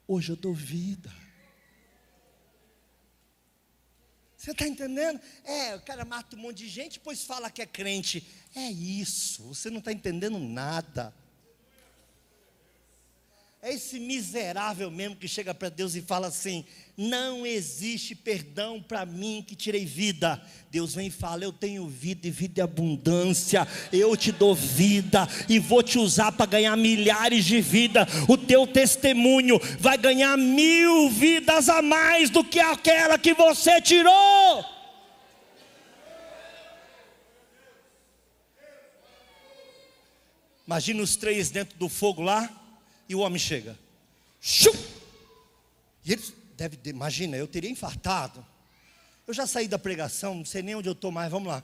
hoje 0.07 0.31
eu 0.31 0.35
dou 0.35 0.53
vida. 0.53 1.13
Você 4.37 4.51
está 4.51 4.67
entendendo? 4.67 5.19
É, 5.43 5.75
o 5.75 5.81
cara 5.81 6.05
mata 6.05 6.35
um 6.35 6.39
monte 6.39 6.57
de 6.57 6.69
gente, 6.69 6.99
depois 6.99 7.23
fala 7.23 7.49
que 7.49 7.61
é 7.61 7.65
crente. 7.65 8.27
É 8.55 8.69
isso, 8.69 9.43
você 9.43 9.69
não 9.69 9.79
está 9.79 9.91
entendendo 9.91 10.37
nada. 10.37 11.13
É 13.65 13.73
esse 13.73 13.99
miserável 13.99 14.91
mesmo 14.91 15.15
que 15.15 15.27
chega 15.27 15.51
para 15.51 15.69
Deus 15.69 15.95
e 15.95 16.01
fala 16.03 16.27
assim: 16.27 16.63
não 16.95 17.43
existe 17.47 18.13
perdão 18.13 18.79
para 18.79 19.07
mim 19.07 19.43
que 19.45 19.55
tirei 19.55 19.83
vida. 19.83 20.39
Deus 20.69 20.93
vem 20.93 21.07
e 21.07 21.09
fala: 21.09 21.45
eu 21.45 21.51
tenho 21.51 21.87
vida 21.87 22.27
e 22.27 22.29
vida 22.29 22.59
e 22.59 22.61
abundância. 22.61 23.67
Eu 23.91 24.15
te 24.15 24.31
dou 24.31 24.53
vida 24.53 25.27
e 25.49 25.57
vou 25.57 25.81
te 25.81 25.97
usar 25.97 26.31
para 26.31 26.45
ganhar 26.45 26.77
milhares 26.77 27.43
de 27.43 27.59
vidas. 27.59 28.07
O 28.29 28.37
teu 28.37 28.67
testemunho 28.67 29.59
vai 29.79 29.97
ganhar 29.97 30.37
mil 30.37 31.09
vidas 31.09 31.67
a 31.67 31.81
mais 31.81 32.29
do 32.29 32.43
que 32.43 32.59
aquela 32.59 33.17
que 33.17 33.33
você 33.33 33.81
tirou. 33.81 34.63
Imagina 40.67 41.01
os 41.01 41.15
três 41.15 41.49
dentro 41.49 41.75
do 41.79 41.89
fogo 41.89 42.21
lá. 42.21 42.61
E 43.07 43.15
o 43.15 43.19
homem 43.19 43.39
chega. 43.39 43.77
Shum! 44.41 44.73
E 46.03 46.13
ele 46.13 46.23
deve, 46.55 46.79
imagina, 46.85 47.35
eu 47.37 47.47
teria 47.47 47.69
infartado. 47.69 48.45
Eu 49.27 49.33
já 49.33 49.47
saí 49.47 49.67
da 49.67 49.79
pregação, 49.79 50.35
não 50.35 50.45
sei 50.45 50.61
nem 50.61 50.75
onde 50.75 50.87
eu 50.87 50.93
estou 50.93 51.11
mais, 51.11 51.31
vamos 51.31 51.47
lá. 51.47 51.63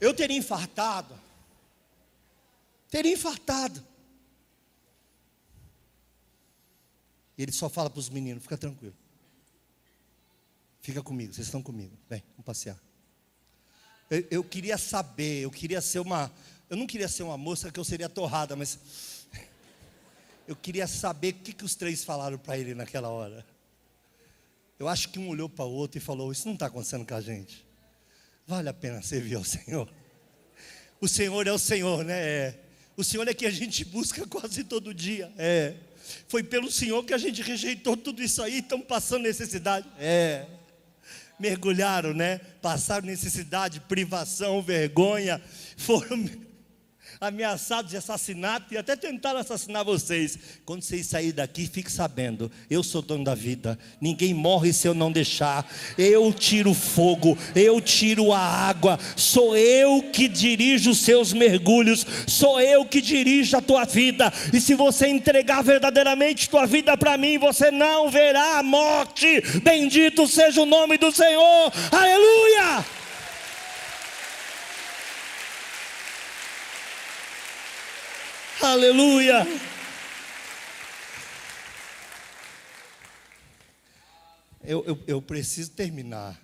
Eu 0.00 0.14
teria 0.14 0.36
infartado. 0.36 1.18
Teria 2.88 3.12
infartado. 3.12 3.84
E 7.36 7.42
ele 7.42 7.52
só 7.52 7.68
fala 7.68 7.90
para 7.90 8.00
os 8.00 8.08
meninos: 8.08 8.42
fica 8.42 8.56
tranquilo. 8.56 8.94
Fica 10.80 11.02
comigo, 11.02 11.34
vocês 11.34 11.48
estão 11.48 11.60
comigo. 11.60 11.96
Vem, 12.08 12.22
vamos 12.30 12.44
passear. 12.44 12.78
Eu, 14.08 14.24
eu, 14.30 14.44
queria 14.44 14.78
saber, 14.78 15.42
eu 15.42 15.50
queria 15.50 15.80
ser 15.80 15.98
uma. 15.98 16.32
Eu 16.70 16.76
não 16.76 16.86
queria 16.86 17.08
ser 17.08 17.24
uma 17.24 17.36
moça 17.36 17.72
que 17.72 17.80
eu 17.80 17.84
seria 17.84 18.08
torrada, 18.08 18.54
mas 18.54 18.78
eu 20.46 20.54
queria 20.54 20.86
saber 20.86 21.34
o 21.34 21.34
que, 21.34 21.52
que 21.52 21.64
os 21.64 21.74
três 21.74 22.04
falaram 22.04 22.38
para 22.38 22.56
ele 22.56 22.74
naquela 22.74 23.08
hora. 23.08 23.44
Eu 24.78 24.88
acho 24.88 25.08
que 25.08 25.18
um 25.18 25.28
olhou 25.28 25.48
para 25.48 25.64
o 25.64 25.72
outro 25.72 25.98
e 25.98 26.00
falou: 26.00 26.30
Isso 26.30 26.46
não 26.46 26.54
está 26.54 26.66
acontecendo 26.66 27.06
com 27.06 27.14
a 27.14 27.20
gente. 27.20 27.66
Vale 28.46 28.68
a 28.68 28.74
pena 28.74 29.02
servir 29.02 29.34
ao 29.34 29.44
Senhor. 29.44 29.88
O 31.00 31.08
Senhor 31.08 31.46
é 31.46 31.52
o 31.52 31.58
Senhor, 31.58 32.04
né? 32.04 32.18
É. 32.18 32.60
O 32.96 33.04
Senhor 33.04 33.26
é 33.28 33.34
que 33.34 33.44
a 33.44 33.50
gente 33.50 33.84
busca 33.84 34.26
quase 34.26 34.64
todo 34.64 34.94
dia. 34.94 35.32
É. 35.36 35.74
Foi 36.28 36.42
pelo 36.42 36.70
Senhor 36.70 37.04
que 37.04 37.12
a 37.12 37.18
gente 37.18 37.42
rejeitou 37.42 37.96
tudo 37.96 38.22
isso 38.22 38.42
aí, 38.42 38.58
estamos 38.58 38.86
passando 38.86 39.22
necessidade. 39.22 39.86
É. 39.98 40.46
Mergulharam, 41.38 42.14
né? 42.14 42.38
Passaram 42.62 43.06
necessidade, 43.06 43.80
privação, 43.80 44.62
vergonha. 44.62 45.42
Foram 45.76 46.24
ameaçados 47.20 47.90
de 47.90 47.96
assassinato 47.96 48.74
e 48.74 48.76
até 48.76 48.96
tentaram 48.96 49.40
assassinar 49.40 49.84
vocês. 49.84 50.38
Quando 50.64 50.82
vocês 50.82 51.06
saírem 51.06 51.32
daqui, 51.32 51.66
fique 51.66 51.90
sabendo: 51.90 52.50
eu 52.70 52.82
sou 52.82 53.02
dono 53.02 53.24
da 53.24 53.34
vida, 53.34 53.78
ninguém 54.00 54.34
morre 54.34 54.72
se 54.72 54.86
eu 54.86 54.94
não 54.94 55.10
deixar. 55.10 55.66
Eu 55.96 56.32
tiro 56.32 56.74
fogo, 56.74 57.36
eu 57.54 57.80
tiro 57.80 58.32
a 58.32 58.38
água, 58.38 58.98
sou 59.16 59.56
eu 59.56 60.10
que 60.12 60.28
dirijo 60.28 60.90
os 60.90 60.98
seus 60.98 61.32
mergulhos, 61.32 62.06
sou 62.26 62.60
eu 62.60 62.84
que 62.84 63.00
dirijo 63.00 63.56
a 63.56 63.60
tua 63.60 63.84
vida. 63.84 64.32
E 64.52 64.60
se 64.60 64.74
você 64.74 65.08
entregar 65.08 65.62
verdadeiramente 65.62 66.50
tua 66.50 66.66
vida 66.66 66.96
para 66.96 67.16
mim, 67.16 67.38
você 67.38 67.70
não 67.70 68.10
verá 68.10 68.58
a 68.58 68.62
morte. 68.62 69.40
Bendito 69.62 70.26
seja 70.26 70.62
o 70.62 70.66
nome 70.66 70.98
do 70.98 71.10
Senhor, 71.12 71.72
aleluia! 71.90 73.05
Aleluia. 78.60 79.46
Eu, 84.64 84.84
eu, 84.84 84.98
eu, 85.06 85.22
preciso 85.22 85.70
terminar. 85.72 86.40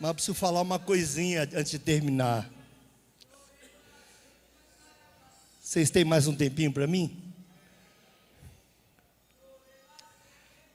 Mas 0.00 0.12
preciso 0.14 0.34
falar 0.34 0.62
uma 0.62 0.78
coisinha 0.78 1.42
antes 1.42 1.70
de 1.70 1.78
terminar. 1.78 2.50
Vocês 5.60 5.90
têm 5.90 6.04
mais 6.04 6.26
um 6.26 6.34
tempinho 6.34 6.72
para 6.72 6.86
mim? 6.86 7.22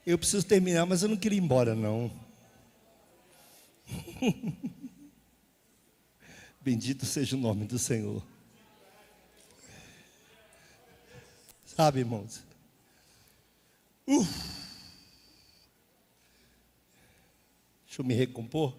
Eu 0.05 0.17
preciso 0.17 0.45
terminar, 0.45 0.85
mas 0.85 1.01
eu 1.01 1.09
não 1.09 1.17
queria 1.17 1.39
ir 1.39 1.41
embora, 1.41 1.73
não. 1.73 2.11
Bendito 6.61 7.05
seja 7.05 7.35
o 7.35 7.39
nome 7.39 7.65
do 7.65 7.79
Senhor. 7.79 8.32
Sabe, 11.75 12.01
irmãos? 12.01 12.43
Uh. 14.07 14.23
Deixa 17.87 17.99
eu 17.99 18.05
me 18.05 18.13
recompor. 18.13 18.77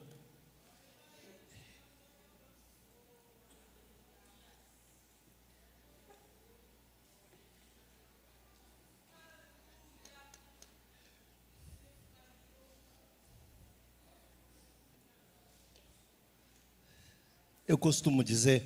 Eu 17.67 17.77
costumo 17.77 18.23
dizer 18.23 18.63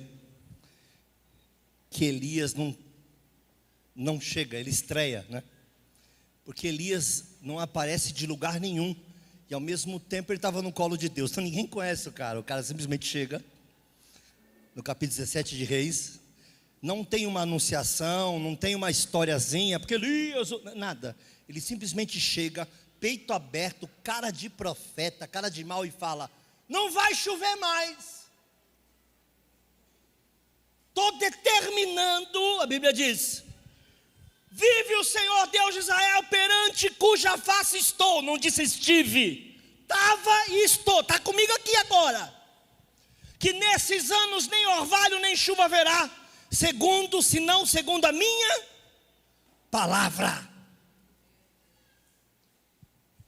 que 1.89 2.05
Elias 2.05 2.53
não 2.53 2.77
não 3.99 4.19
chega, 4.19 4.57
ele 4.57 4.69
estreia, 4.69 5.25
né? 5.29 5.43
Porque 6.45 6.67
Elias 6.67 7.25
não 7.41 7.59
aparece 7.59 8.13
de 8.13 8.25
lugar 8.25 8.59
nenhum. 8.59 8.95
E 9.49 9.53
ao 9.53 9.59
mesmo 9.59 9.99
tempo 9.99 10.31
ele 10.31 10.37
estava 10.37 10.61
no 10.61 10.71
colo 10.71 10.97
de 10.97 11.09
Deus. 11.09 11.31
Então 11.31 11.43
ninguém 11.43 11.67
conhece 11.67 12.07
o 12.07 12.11
cara. 12.11 12.39
O 12.39 12.43
cara 12.43 12.63
simplesmente 12.63 13.05
chega. 13.05 13.43
No 14.73 14.81
capítulo 14.81 15.17
17 15.17 15.57
de 15.57 15.65
Reis. 15.65 16.19
Não 16.81 17.03
tem 17.03 17.27
uma 17.27 17.41
anunciação, 17.41 18.39
não 18.39 18.55
tem 18.55 18.73
uma 18.73 18.89
historiazinha, 18.89 19.79
porque 19.79 19.95
Elias. 19.95 20.49
Nada. 20.75 21.15
Ele 21.47 21.59
simplesmente 21.59 22.19
chega, 22.21 22.67
peito 23.01 23.33
aberto, 23.33 23.89
cara 24.01 24.31
de 24.31 24.49
profeta, 24.49 25.27
cara 25.27 25.49
de 25.49 25.63
mal 25.65 25.85
e 25.85 25.91
fala: 25.91 26.31
Não 26.69 26.89
vai 26.91 27.13
chover 27.13 27.55
mais. 27.57 28.19
Estou 30.87 31.17
determinando, 31.19 32.61
a 32.61 32.65
Bíblia 32.65 32.93
diz, 32.93 33.43
Vive 34.51 34.95
o 34.95 35.03
Senhor 35.03 35.47
Deus 35.47 35.73
de 35.73 35.79
Israel 35.81 36.23
perante 36.23 36.89
cuja 36.91 37.37
face 37.37 37.77
estou. 37.77 38.21
Não 38.21 38.37
disse 38.37 38.63
estive. 38.63 39.59
Estava 39.81 40.47
e 40.49 40.63
estou. 40.63 41.01
Está 41.01 41.19
comigo 41.19 41.51
aqui 41.53 41.75
agora. 41.77 42.33
Que 43.37 43.53
nesses 43.53 44.11
anos 44.11 44.47
nem 44.47 44.67
orvalho 44.67 45.19
nem 45.19 45.35
chuva 45.35 45.65
haverá. 45.65 46.09
Segundo, 46.51 47.21
se 47.21 47.39
não 47.39 47.65
segundo 47.65 48.05
a 48.05 48.11
minha 48.11 48.61
palavra. 49.69 50.47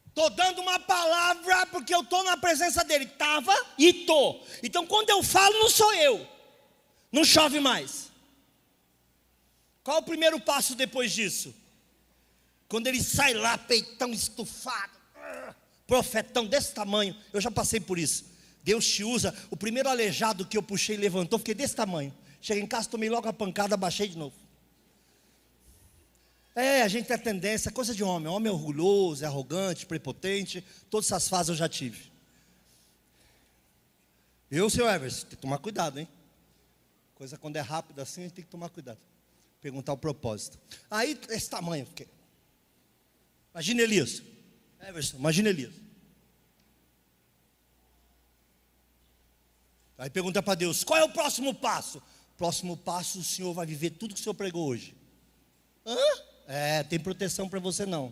Estou 0.07 0.29
dando 0.31 0.61
uma 0.61 0.79
palavra 0.79 1.65
porque 1.67 1.93
eu 1.93 2.01
estou 2.01 2.23
na 2.23 2.35
presença 2.35 2.83
dele. 2.83 3.05
Estava 3.05 3.55
e 3.77 3.89
estou. 3.89 4.45
Então 4.61 4.85
quando 4.87 5.09
eu 5.11 5.23
falo, 5.23 5.59
não 5.59 5.69
sou 5.69 5.93
eu. 5.93 6.27
Não 7.11 7.23
chove 7.23 7.59
mais. 7.59 8.10
Qual 9.83 9.99
o 9.99 10.03
primeiro 10.03 10.39
passo 10.39 10.75
depois 10.75 11.11
disso? 11.11 11.53
Quando 12.67 12.87
ele 12.87 13.03
sai 13.03 13.33
lá, 13.33 13.57
peitão 13.57 14.11
estufado, 14.11 14.93
profetão 15.85 16.45
desse 16.45 16.73
tamanho, 16.73 17.15
eu 17.33 17.41
já 17.41 17.51
passei 17.51 17.79
por 17.79 17.99
isso. 17.99 18.25
Deus 18.63 18.87
te 18.87 19.03
usa. 19.03 19.35
O 19.49 19.57
primeiro 19.57 19.89
aleijado 19.89 20.45
que 20.45 20.57
eu 20.57 20.63
puxei 20.63 20.95
levantou, 20.95 21.39
fiquei 21.39 21.55
desse 21.55 21.75
tamanho. 21.75 22.13
Cheguei 22.39 22.63
em 22.63 22.67
casa, 22.67 22.89
tomei 22.89 23.09
logo 23.09 23.27
a 23.27 23.33
pancada, 23.33 23.75
baixei 23.75 24.07
de 24.07 24.17
novo. 24.17 24.35
É, 26.55 26.81
a 26.81 26.87
gente 26.87 27.07
tem 27.07 27.15
a 27.15 27.19
tendência, 27.19 27.69
é 27.69 27.71
coisa 27.71 27.93
de 27.93 28.03
homem. 28.03 28.27
Homem 28.27 28.49
é 28.51 28.53
orgulhoso, 28.53 29.23
é 29.23 29.27
arrogante, 29.27 29.85
prepotente. 29.85 30.63
Todas 30.89 31.07
essas 31.07 31.27
fases 31.27 31.49
eu 31.49 31.55
já 31.55 31.67
tive. 31.67 32.11
Eu, 34.49 34.69
seu 34.69 34.89
Everson, 34.89 35.21
tem 35.21 35.29
que 35.29 35.37
tomar 35.37 35.59
cuidado, 35.59 35.99
hein? 35.99 36.07
Coisa 37.15 37.37
quando 37.37 37.55
é 37.55 37.61
rápida 37.61 38.01
assim, 38.01 38.21
a 38.21 38.23
gente 38.25 38.33
tem 38.33 38.43
que 38.43 38.51
tomar 38.51 38.69
cuidado. 38.69 38.99
Perguntar 39.61 39.93
o 39.93 39.97
propósito. 39.97 40.59
Aí, 40.89 41.19
esse 41.29 41.49
tamanho. 41.49 41.85
Porque... 41.85 42.07
Imagina 43.53 43.81
Elias. 43.81 44.23
Everson, 44.81 45.17
imagina 45.17 45.49
Elias. 45.49 45.73
Aí 49.97 50.09
pergunta 50.09 50.41
para 50.41 50.55
Deus: 50.55 50.83
qual 50.83 50.99
é 50.99 51.03
o 51.03 51.09
próximo 51.13 51.53
passo? 51.53 52.01
Próximo 52.35 52.75
passo, 52.75 53.19
o 53.19 53.23
Senhor 53.23 53.53
vai 53.53 53.67
viver 53.67 53.91
tudo 53.91 54.15
que 54.15 54.19
o 54.19 54.23
Senhor 54.23 54.33
pregou 54.33 54.67
hoje. 54.67 54.95
Hã? 55.85 55.95
É, 56.47 56.81
tem 56.81 56.99
proteção 56.99 57.47
para 57.47 57.59
você 57.59 57.85
não. 57.85 58.11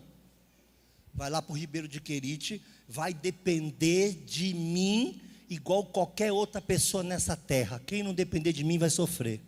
Vai 1.12 1.28
lá 1.28 1.42
para 1.42 1.52
o 1.52 1.56
Ribeiro 1.58 1.88
de 1.88 2.00
Querite, 2.00 2.62
vai 2.86 3.12
depender 3.12 4.12
de 4.24 4.54
mim 4.54 5.20
igual 5.48 5.84
qualquer 5.84 6.30
outra 6.30 6.60
pessoa 6.60 7.02
nessa 7.02 7.36
terra. 7.36 7.82
Quem 7.84 8.04
não 8.04 8.14
depender 8.14 8.52
de 8.52 8.62
mim 8.62 8.78
vai 8.78 8.88
sofrer. 8.88 9.40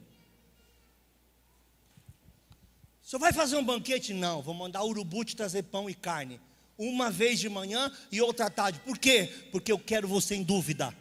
O 3.01 3.01
senhor 3.12 3.20
vai 3.20 3.32
fazer 3.32 3.56
um 3.56 3.64
banquete? 3.64 4.14
Não, 4.14 4.40
vou 4.40 4.54
mandar 4.54 4.82
urubu 4.84 5.22
te 5.22 5.36
trazer 5.36 5.64
pão 5.64 5.88
e 5.90 5.94
carne. 5.94 6.40
Uma 6.78 7.10
vez 7.10 7.38
de 7.38 7.48
manhã 7.48 7.92
e 8.10 8.22
outra 8.22 8.48
tarde. 8.48 8.80
Por 8.80 8.96
quê? 8.96 9.30
Porque 9.52 9.70
eu 9.70 9.78
quero 9.78 10.08
você 10.08 10.34
em 10.34 10.42
dúvida. 10.42 10.96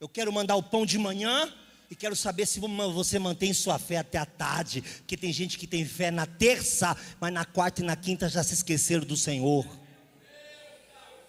Eu 0.00 0.08
quero 0.08 0.32
mandar 0.32 0.56
o 0.56 0.62
pão 0.62 0.86
de 0.86 0.96
manhã 0.96 1.52
e 1.90 1.94
quero 1.94 2.16
saber 2.16 2.46
se 2.46 2.58
você 2.58 3.18
mantém 3.18 3.52
sua 3.52 3.78
fé 3.78 3.98
até 3.98 4.16
a 4.16 4.24
tarde. 4.24 4.80
Porque 4.80 5.14
tem 5.14 5.30
gente 5.30 5.58
que 5.58 5.66
tem 5.66 5.84
fé 5.84 6.10
na 6.10 6.24
terça, 6.24 6.96
mas 7.20 7.30
na 7.30 7.44
quarta 7.44 7.82
e 7.82 7.84
na 7.84 7.96
quinta 7.96 8.26
já 8.26 8.42
se 8.42 8.54
esqueceram 8.54 9.04
do 9.04 9.16
Senhor. 9.16 9.66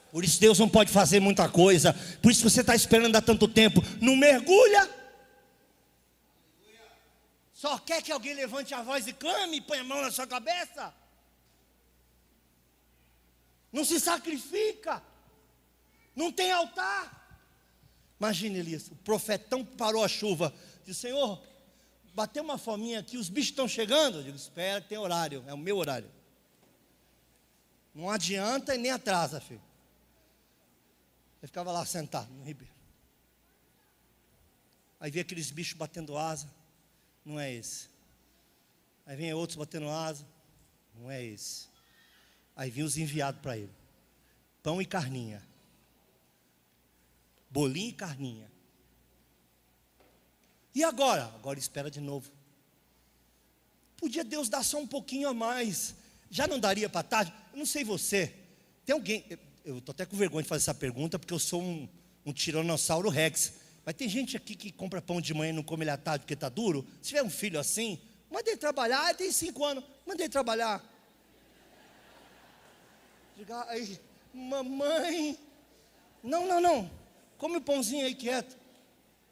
Por 0.10 0.24
isso 0.24 0.40
Deus 0.40 0.58
não 0.58 0.70
pode 0.70 0.90
fazer 0.90 1.20
muita 1.20 1.50
coisa. 1.50 1.94
Por 2.22 2.32
isso 2.32 2.50
você 2.50 2.62
está 2.62 2.74
esperando 2.74 3.14
há 3.18 3.22
tanto 3.22 3.46
tempo. 3.46 3.84
Não 4.00 4.16
mergulha. 4.16 4.90
Só 7.66 7.80
quer 7.80 8.04
que 8.04 8.12
alguém 8.12 8.36
levante 8.36 8.76
a 8.76 8.84
voz 8.84 9.08
e 9.08 9.14
clame 9.14 9.58
e 9.58 9.62
ponha 9.62 9.82
a 9.82 9.84
mão 9.84 10.00
na 10.00 10.12
sua 10.12 10.28
cabeça. 10.28 10.94
Não 13.72 13.84
se 13.84 14.00
sacrifica. 14.00 15.02
Não 16.16 16.32
tem 16.32 16.52
altar. 16.52 17.40
Imagine 18.20 18.60
Elias, 18.60 18.92
o 18.92 18.96
profetão 18.98 19.66
parou 19.66 20.04
a 20.04 20.08
chuva. 20.08 20.54
Disse, 20.86 21.00
Senhor, 21.00 21.44
bateu 22.14 22.44
uma 22.44 22.60
fominha 22.60 23.00
aqui, 23.00 23.18
os 23.18 23.30
bichos 23.30 23.50
estão 23.50 23.68
chegando. 23.68 24.20
Eu 24.20 24.24
digo, 24.26 24.38
espera, 24.38 24.80
tem 24.80 25.00
horário, 25.00 25.44
é 25.48 25.54
o 25.56 25.58
meu 25.58 25.78
horário. 25.78 26.12
Não 27.96 28.12
adianta 28.12 28.76
e 28.76 28.78
nem 28.78 28.92
atrasa, 28.92 29.42
filho. 29.42 29.64
Ele 31.42 31.48
ficava 31.48 31.72
lá 31.72 31.84
sentado 31.84 32.32
no 32.32 32.44
ribeiro. 32.44 32.76
Aí 35.00 35.10
vem 35.10 35.24
aqueles 35.24 35.50
bichos 35.50 35.74
batendo 35.74 36.16
asa. 36.16 36.48
Não 37.26 37.40
é 37.40 37.52
esse. 37.52 37.90
Aí 39.06 39.18
vem 39.18 39.34
outros 39.34 39.58
batendo 39.58 39.90
asa. 39.90 40.26
Não 40.94 41.10
é 41.10 41.24
esse. 41.24 41.68
Aí 42.56 42.70
vinha 42.70 42.86
os 42.86 42.98
enviados 42.98 43.42
para 43.42 43.58
ele: 43.58 43.74
pão 44.62 44.82
e 44.82 44.86
carninha 44.86 45.44
bolinho 47.56 47.88
e 47.88 47.94
carninha. 47.94 48.52
E 50.74 50.84
agora? 50.84 51.24
Agora 51.36 51.58
espera 51.58 51.90
de 51.90 52.02
novo. 52.02 52.30
Podia 53.96 54.26
Deus 54.26 54.50
dar 54.50 54.62
só 54.62 54.78
um 54.78 54.86
pouquinho 54.86 55.30
a 55.30 55.34
mais. 55.34 55.96
Já 56.30 56.48
não 56.48 56.60
daria 56.60 56.90
para 56.90 57.02
tarde? 57.02 57.34
Eu 57.54 57.60
não 57.60 57.66
sei 57.66 57.86
você. 57.86 58.36
Tem 58.86 58.94
alguém. 58.94 59.24
Eu 59.64 59.78
estou 59.78 59.94
até 59.94 60.06
com 60.06 60.18
vergonha 60.18 60.44
de 60.44 60.50
fazer 60.50 60.64
essa 60.64 60.74
pergunta, 60.74 61.18
porque 61.18 61.34
eu 61.34 61.40
sou 61.40 61.62
um, 61.62 61.88
um 62.26 62.34
tiranossauro 62.34 63.08
rex. 63.08 63.54
Mas 63.86 63.94
tem 63.94 64.10
gente 64.10 64.36
aqui 64.36 64.56
que 64.56 64.72
compra 64.72 65.00
pão 65.00 65.22
de 65.22 65.32
manhã 65.34 65.52
e 65.52 65.54
não 65.54 65.62
come 65.62 65.84
ele 65.84 65.92
à 65.92 65.98
tarde 65.98 66.24
porque 66.24 66.34
está 66.34 66.50
duro. 66.50 66.86
Se 67.02 67.10
tiver 67.10 67.22
um 67.22 67.30
filho 67.30 67.60
assim, 67.60 68.02
manda 68.32 68.50
ele 68.50 68.58
trabalhar. 68.58 69.06
Ele 69.10 69.18
tem 69.18 69.32
cinco 69.32 69.64
anos, 69.64 69.84
manda 70.06 70.24
ele 70.24 70.30
trabalhar. 70.30 70.84
Diga 73.38 73.64
aí, 73.70 74.00
mamãe. 74.34 75.38
Não, 76.24 76.48
não, 76.48 76.60
não. 76.60 76.92
Come 77.38 77.58
o 77.58 77.62
pãozinho 77.62 78.08
aí 78.08 78.16
quieto. 78.16 78.58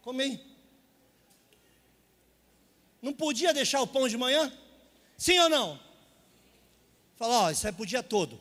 Come 0.03 0.23
aí. 0.23 0.45
Não 3.01 3.11
podia 3.11 3.53
deixar 3.53 3.81
o 3.81 3.87
pão 3.87 4.07
de 4.07 4.17
manhã? 4.17 4.55
Sim 5.17 5.39
ou 5.39 5.49
não? 5.49 5.79
Fala, 7.15 7.45
ó, 7.45 7.51
isso 7.51 7.67
é 7.67 7.71
para 7.71 7.81
o 7.81 7.85
dia 7.85 8.03
todo. 8.03 8.39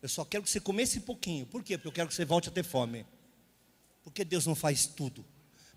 Eu 0.00 0.08
só 0.08 0.24
quero 0.24 0.42
que 0.42 0.50
você 0.50 0.60
comece 0.60 0.98
um 0.98 1.02
pouquinho. 1.02 1.44
Por 1.46 1.62
quê? 1.62 1.76
Porque 1.76 1.88
eu 1.88 1.92
quero 1.92 2.08
que 2.08 2.14
você 2.14 2.24
volte 2.24 2.48
a 2.48 2.52
ter 2.52 2.62
fome. 2.62 3.04
Porque 4.04 4.24
Deus 4.24 4.46
não 4.46 4.54
faz 4.54 4.86
tudo 4.86 5.24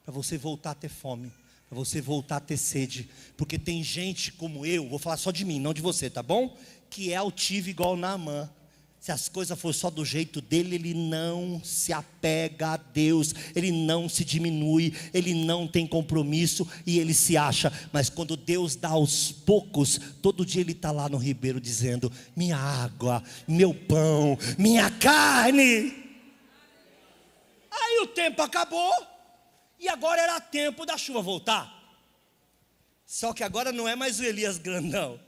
para 0.03 0.13
você 0.13 0.37
voltar 0.37 0.71
a 0.71 0.75
ter 0.75 0.89
fome, 0.89 1.31
para 1.67 1.77
você 1.77 1.99
voltar 2.01 2.37
a 2.37 2.41
ter 2.41 2.57
sede. 2.57 3.09
Porque 3.35 3.57
tem 3.57 3.83
gente 3.83 4.31
como 4.33 4.65
eu, 4.65 4.87
vou 4.87 4.99
falar 4.99 5.17
só 5.17 5.31
de 5.31 5.43
mim, 5.43 5.59
não 5.59 5.73
de 5.73 5.81
você, 5.81 6.09
tá 6.09 6.21
bom? 6.21 6.55
Que 6.89 7.13
é 7.13 7.15
altivo 7.15 7.69
igual 7.69 7.95
Naamã. 7.97 8.49
Se 8.99 9.11
as 9.11 9.29
coisas 9.29 9.57
for 9.57 9.73
só 9.73 9.89
do 9.89 10.03
jeito 10.03 10.41
dele, 10.41 10.75
ele 10.75 10.93
não 10.93 11.61
se 11.63 11.93
apega 11.93 12.69
a 12.69 12.77
Deus, 12.77 13.33
ele 13.55 13.71
não 13.71 14.09
se 14.09 14.25
diminui, 14.25 14.93
ele 15.13 15.33
não 15.33 15.67
tem 15.67 15.87
compromisso 15.87 16.67
e 16.85 16.99
ele 16.99 17.13
se 17.13 17.37
acha. 17.37 17.71
Mas 17.93 18.09
quando 18.09 18.35
Deus 18.35 18.75
dá 18.75 18.89
aos 18.89 19.31
poucos, 19.31 19.99
todo 20.21 20.45
dia 20.45 20.61
ele 20.61 20.73
está 20.73 20.91
lá 20.91 21.07
no 21.07 21.17
ribeiro 21.17 21.61
dizendo: 21.61 22.11
Minha 22.35 22.57
água, 22.57 23.23
meu 23.47 23.73
pão, 23.73 24.37
minha 24.57 24.89
carne. 24.89 26.06
Aí 27.97 28.03
o 28.03 28.07
tempo 28.07 28.43
acabou 28.43 28.93
e 29.79 29.89
agora 29.89 30.21
era 30.21 30.39
tempo 30.39 30.85
da 30.85 30.97
chuva 30.97 31.19
voltar. 31.19 31.73
Só 33.05 33.33
que 33.33 33.43
agora 33.43 33.71
não 33.71 33.87
é 33.87 33.95
mais 33.95 34.19
o 34.19 34.23
Elias 34.23 34.59
grandão. 34.59 35.19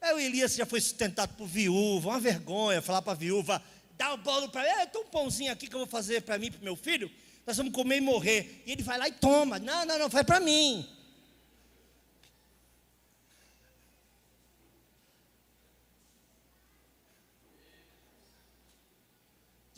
Aí 0.00 0.14
o 0.14 0.18
Elias 0.20 0.54
já 0.54 0.64
foi 0.64 0.80
sustentado 0.80 1.34
por 1.34 1.48
viúva, 1.48 2.10
uma 2.10 2.20
vergonha 2.20 2.80
falar 2.80 3.02
para 3.02 3.12
a 3.12 3.16
viúva, 3.16 3.60
dá 3.96 4.14
o 4.14 4.16
bolo 4.18 4.48
para 4.48 4.66
ele, 4.66 4.86
tem 4.86 5.02
um 5.02 5.06
pãozinho 5.06 5.52
aqui 5.52 5.66
que 5.66 5.74
eu 5.74 5.80
vou 5.80 5.88
fazer 5.88 6.22
para 6.22 6.38
mim 6.38 6.46
e 6.46 6.50
para 6.52 6.60
meu 6.62 6.76
filho, 6.76 7.10
nós 7.44 7.56
vamos 7.56 7.72
comer 7.72 7.96
e 7.96 8.00
morrer. 8.00 8.62
E 8.64 8.72
ele 8.72 8.82
vai 8.82 8.96
lá 8.96 9.08
e 9.08 9.12
toma, 9.12 9.58
não, 9.58 9.84
não, 9.84 9.98
não, 9.98 10.08
faz 10.08 10.24
para 10.24 10.38
mim. 10.38 10.88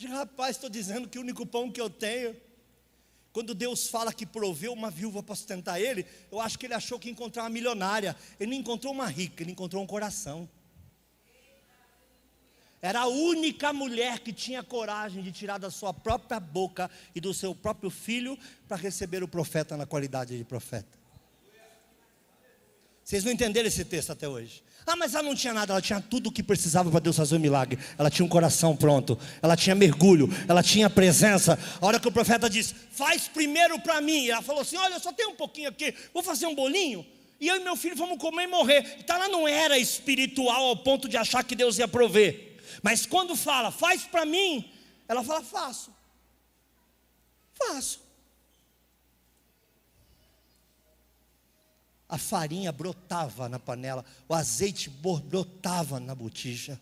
Rapaz, 0.07 0.55
estou 0.55 0.69
dizendo 0.69 1.07
que 1.07 1.17
o 1.17 1.21
único 1.21 1.45
pão 1.45 1.71
que 1.71 1.81
eu 1.81 1.89
tenho 1.89 2.35
quando 3.33 3.55
Deus 3.55 3.87
fala 3.87 4.13
que 4.13 4.27
proveu 4.27 4.71
uma 4.71 4.91
viúva 4.91 5.23
para 5.23 5.33
sustentar 5.33 5.81
ele, 5.81 6.05
eu 6.31 6.39
acho 6.39 6.57
que 6.57 6.67
ele 6.67 6.75
achou 6.75 6.99
que 6.99 7.09
encontrar 7.09 7.41
uma 7.41 7.49
milionária. 7.49 8.15
Ele 8.39 8.51
não 8.51 8.59
encontrou 8.59 8.93
uma 8.93 9.07
rica, 9.07 9.41
ele 9.41 9.51
encontrou 9.51 9.81
um 9.81 9.87
coração. 9.87 10.47
Era 12.79 13.01
a 13.01 13.07
única 13.07 13.73
mulher 13.73 14.19
que 14.19 14.31
tinha 14.31 14.61
coragem 14.61 15.23
de 15.23 15.31
tirar 15.31 15.57
da 15.57 15.71
sua 15.71 15.91
própria 15.91 16.39
boca 16.39 16.91
e 17.15 17.19
do 17.19 17.33
seu 17.33 17.55
próprio 17.55 17.89
filho 17.89 18.37
para 18.67 18.77
receber 18.77 19.23
o 19.23 19.27
profeta 19.27 19.75
na 19.75 19.87
qualidade 19.87 20.37
de 20.37 20.43
profeta. 20.43 20.99
Vocês 23.03 23.23
não 23.23 23.31
entenderam 23.31 23.67
esse 23.67 23.83
texto 23.83 24.11
até 24.11 24.27
hoje. 24.27 24.63
Ah, 24.85 24.95
mas 24.95 25.13
ela 25.13 25.23
não 25.23 25.35
tinha 25.35 25.53
nada, 25.53 25.73
ela 25.73 25.81
tinha 25.81 26.01
tudo 26.01 26.27
o 26.27 26.31
que 26.31 26.43
precisava 26.43 26.91
para 26.91 26.99
Deus 26.99 27.15
fazer 27.15 27.35
o 27.35 27.37
um 27.37 27.41
milagre. 27.41 27.79
Ela 27.97 28.09
tinha 28.09 28.25
um 28.25 28.29
coração 28.29 28.75
pronto, 28.75 29.17
ela 29.41 29.55
tinha 29.55 29.75
mergulho, 29.75 30.29
ela 30.47 30.61
tinha 30.61 30.89
presença. 30.89 31.57
A 31.79 31.85
hora 31.85 31.99
que 31.99 32.07
o 32.07 32.11
profeta 32.11 32.49
disse, 32.49 32.75
faz 32.91 33.27
primeiro 33.27 33.79
para 33.79 34.01
mim, 34.01 34.27
ela 34.27 34.41
falou 34.41 34.61
assim: 34.61 34.77
Olha, 34.77 34.95
eu 34.95 34.99
só 34.99 35.13
tenho 35.13 35.29
um 35.31 35.35
pouquinho 35.35 35.69
aqui, 35.69 35.93
vou 36.13 36.21
fazer 36.21 36.45
um 36.45 36.55
bolinho. 36.55 37.05
E 37.39 37.47
eu 37.47 37.57
e 37.57 37.59
meu 37.59 37.75
filho 37.75 37.95
vamos 37.95 38.17
comer 38.17 38.43
e 38.43 38.47
morrer. 38.47 38.97
Então 38.99 39.15
ela 39.15 39.27
não 39.27 39.47
era 39.47 39.77
espiritual 39.77 40.63
ao 40.65 40.77
ponto 40.77 41.09
de 41.09 41.17
achar 41.17 41.43
que 41.43 41.55
Deus 41.55 41.77
ia 41.77 41.87
prover. 41.87 42.57
Mas 42.81 43.05
quando 43.05 43.35
fala, 43.35 43.71
faz 43.71 44.03
para 44.03 44.25
mim, 44.25 44.71
ela 45.07 45.23
fala, 45.23 45.41
faço. 45.43 45.93
Faço. 47.53 47.99
A 52.13 52.17
farinha 52.19 52.71
brotava 52.71 53.49
na 53.49 53.57
panela, 53.57 54.05
o 54.29 54.35
azeite 54.35 54.87
brotava 54.87 55.99
na 55.99 56.13
botija, 56.13 56.79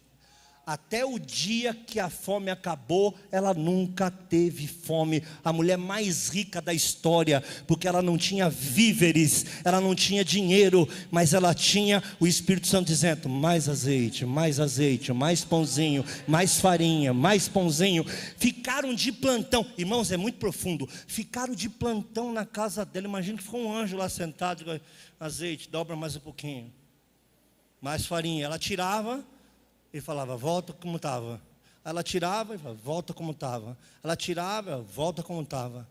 Até 0.71 1.05
o 1.05 1.19
dia 1.19 1.73
que 1.73 1.99
a 1.99 2.09
fome 2.09 2.49
acabou, 2.49 3.13
ela 3.29 3.53
nunca 3.53 4.09
teve 4.09 4.67
fome. 4.67 5.21
A 5.43 5.51
mulher 5.51 5.77
mais 5.77 6.29
rica 6.29 6.61
da 6.61 6.73
história, 6.73 7.43
porque 7.67 7.89
ela 7.89 8.01
não 8.01 8.17
tinha 8.17 8.49
víveres, 8.49 9.45
ela 9.65 9.81
não 9.81 9.93
tinha 9.93 10.23
dinheiro, 10.23 10.87
mas 11.11 11.33
ela 11.33 11.53
tinha 11.53 12.01
o 12.21 12.25
Espírito 12.25 12.67
Santo 12.67 12.87
dizendo: 12.87 13.27
mais 13.27 13.67
azeite, 13.67 14.25
mais 14.25 14.61
azeite, 14.61 15.11
mais 15.11 15.43
pãozinho, 15.43 16.05
mais 16.25 16.57
farinha, 16.57 17.13
mais 17.13 17.49
pãozinho. 17.49 18.05
Ficaram 18.37 18.93
de 18.93 19.11
plantão, 19.11 19.65
irmãos, 19.77 20.09
é 20.09 20.15
muito 20.15 20.37
profundo. 20.37 20.87
Ficaram 21.05 21.53
de 21.53 21.67
plantão 21.67 22.31
na 22.31 22.45
casa 22.45 22.85
dela. 22.85 23.07
Imagina 23.07 23.37
que 23.37 23.43
ficou 23.43 23.59
um 23.59 23.75
anjo 23.75 23.97
lá 23.97 24.07
sentado, 24.07 24.79
azeite, 25.19 25.69
dobra 25.69 25.97
mais 25.97 26.15
um 26.15 26.21
pouquinho, 26.21 26.71
mais 27.81 28.05
farinha. 28.05 28.45
Ela 28.45 28.57
tirava 28.57 29.21
ele 29.93 30.01
falava, 30.01 30.37
volta 30.37 30.73
como 30.73 30.97
estava. 30.97 31.41
Ela 31.83 32.03
tirava 32.03 32.55
e 32.55 32.57
falava, 32.57 32.79
volta 32.81 33.13
como 33.13 33.31
estava. 33.31 33.77
Ela 34.03 34.15
tirava, 34.15 34.81
volta 34.81 35.23
como 35.23 35.41
estava. 35.41 35.87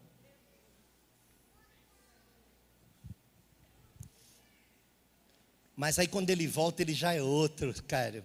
Mas 5.77 5.99
aí 5.99 6.07
quando 6.07 6.31
ele 6.31 6.47
volta, 6.47 6.83
ele 6.83 6.95
já 6.95 7.15
é 7.15 7.23
outro, 7.23 7.75
cara. 7.85 8.25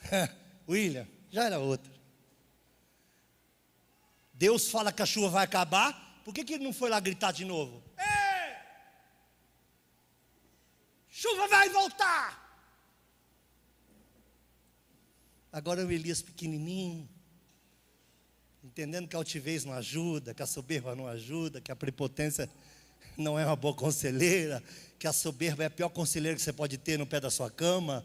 William, 0.68 1.06
já 1.30 1.44
era 1.44 1.58
outro. 1.58 1.92
Deus 4.34 4.68
fala 4.68 4.92
que 4.92 5.02
a 5.02 5.06
chuva 5.06 5.28
vai 5.28 5.44
acabar, 5.44 6.20
por 6.24 6.34
que, 6.34 6.44
que 6.44 6.54
ele 6.54 6.64
não 6.64 6.72
foi 6.72 6.90
lá 6.90 6.98
gritar 6.98 7.32
de 7.32 7.44
novo? 7.44 7.82
Ei! 7.96 8.56
Chuva 11.08 11.46
vai 11.46 11.68
voltar! 11.68 12.41
Agora 15.52 15.84
o 15.84 15.92
Elias 15.92 16.22
pequenininho, 16.22 17.06
entendendo 18.64 19.06
que 19.06 19.14
a 19.14 19.18
altivez 19.18 19.66
não 19.66 19.74
ajuda, 19.74 20.32
que 20.32 20.42
a 20.42 20.46
soberba 20.46 20.96
não 20.96 21.06
ajuda, 21.06 21.60
que 21.60 21.70
a 21.70 21.76
prepotência 21.76 22.48
não 23.18 23.38
é 23.38 23.44
uma 23.44 23.54
boa 23.54 23.74
conselheira, 23.74 24.62
que 24.98 25.06
a 25.06 25.12
soberba 25.12 25.64
é 25.64 25.66
a 25.66 25.70
pior 25.70 25.90
conselheira 25.90 26.34
que 26.34 26.42
você 26.42 26.54
pode 26.54 26.78
ter 26.78 26.98
no 26.98 27.06
pé 27.06 27.20
da 27.20 27.30
sua 27.30 27.50
cama. 27.50 28.02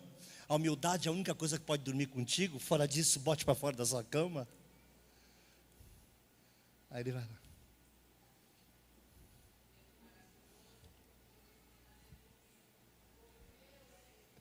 A 0.49 0.55
humildade 0.55 1.07
é 1.07 1.09
a 1.09 1.13
única 1.13 1.33
coisa 1.33 1.57
que 1.57 1.63
pode 1.63 1.83
dormir 1.83 2.07
contigo, 2.07 2.59
fora 2.59 2.85
disso, 2.85 3.17
bote 3.21 3.45
para 3.45 3.55
fora 3.55 3.77
da 3.77 3.85
sua 3.85 4.03
cama. 4.03 4.45
Aí 6.91 7.01
ele 7.01 7.13
vai 7.13 7.21
lá. 7.21 7.37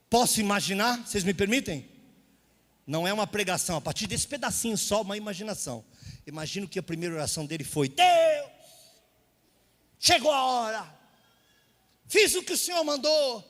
Posso 0.09 0.41
imaginar? 0.41 1.05
Vocês 1.05 1.23
me 1.23 1.33
permitem? 1.33 1.96
Não 2.87 3.05
é 3.05 3.11
uma 3.11 3.27
pregação, 3.27 3.75
a 3.75 3.81
partir 3.81 4.07
desse 4.07 4.25
pedacinho 4.25 4.77
só, 4.77 5.01
uma 5.01 5.17
imaginação. 5.17 5.83
Imagino 6.25 6.69
que 6.69 6.79
a 6.79 6.83
primeira 6.83 7.15
oração 7.15 7.45
dele 7.45 7.65
foi: 7.65 7.89
Deus, 7.89 8.49
chegou 9.99 10.31
a 10.31 10.45
hora, 10.45 10.99
fiz 12.07 12.33
o 12.35 12.43
que 12.43 12.53
o 12.53 12.57
Senhor 12.57 12.81
mandou, 12.85 13.43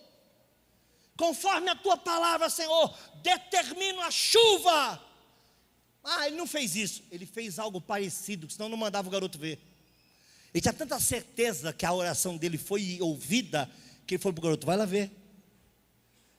conforme 1.15 1.69
a 1.69 1.75
tua 1.75 1.95
palavra, 1.95 2.49
Senhor, 2.49 2.97
determino 3.21 4.01
a 4.01 4.09
chuva. 4.09 5.03
Ah, 6.03 6.25
ele 6.25 6.35
não 6.35 6.47
fez 6.47 6.75
isso, 6.75 7.03
ele 7.11 7.27
fez 7.27 7.59
algo 7.59 7.79
parecido, 7.79 8.49
senão 8.49 8.67
não 8.67 8.77
mandava 8.77 9.07
o 9.07 9.11
garoto 9.11 9.37
ver. 9.37 9.59
Ele 10.51 10.61
tinha 10.61 10.73
tanta 10.73 10.99
certeza 10.99 11.71
que 11.71 11.85
a 11.85 11.93
oração 11.93 12.37
dele 12.37 12.57
foi 12.57 12.97
ouvida, 13.01 13.69
que 14.07 14.15
ele 14.15 14.23
falou 14.23 14.33
para 14.33 14.41
o 14.41 14.43
garoto: 14.45 14.65
vai 14.65 14.77
lá 14.77 14.85
ver. 14.85 15.11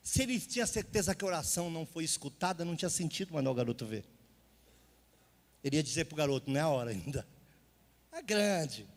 Se 0.09 0.23
ele 0.23 0.41
tinha 0.41 0.67
certeza 0.67 1.15
que 1.15 1.23
a 1.23 1.29
oração 1.29 1.71
não 1.71 1.85
foi 1.85 2.03
escutada, 2.03 2.65
não 2.65 2.75
tinha 2.75 2.89
sentido 2.89 3.35
mandar 3.35 3.51
o 3.51 3.55
garoto 3.55 3.85
ver. 3.85 4.07
Ele 5.63 5.77
ia 5.77 5.83
dizer 5.83 6.07
para 6.07 6.15
o 6.15 6.17
garoto: 6.17 6.51
não 6.51 6.59
é 6.59 6.63
a 6.63 6.69
hora 6.69 6.91
ainda. 6.91 7.29
É 8.11 8.23
grande. 8.23 8.89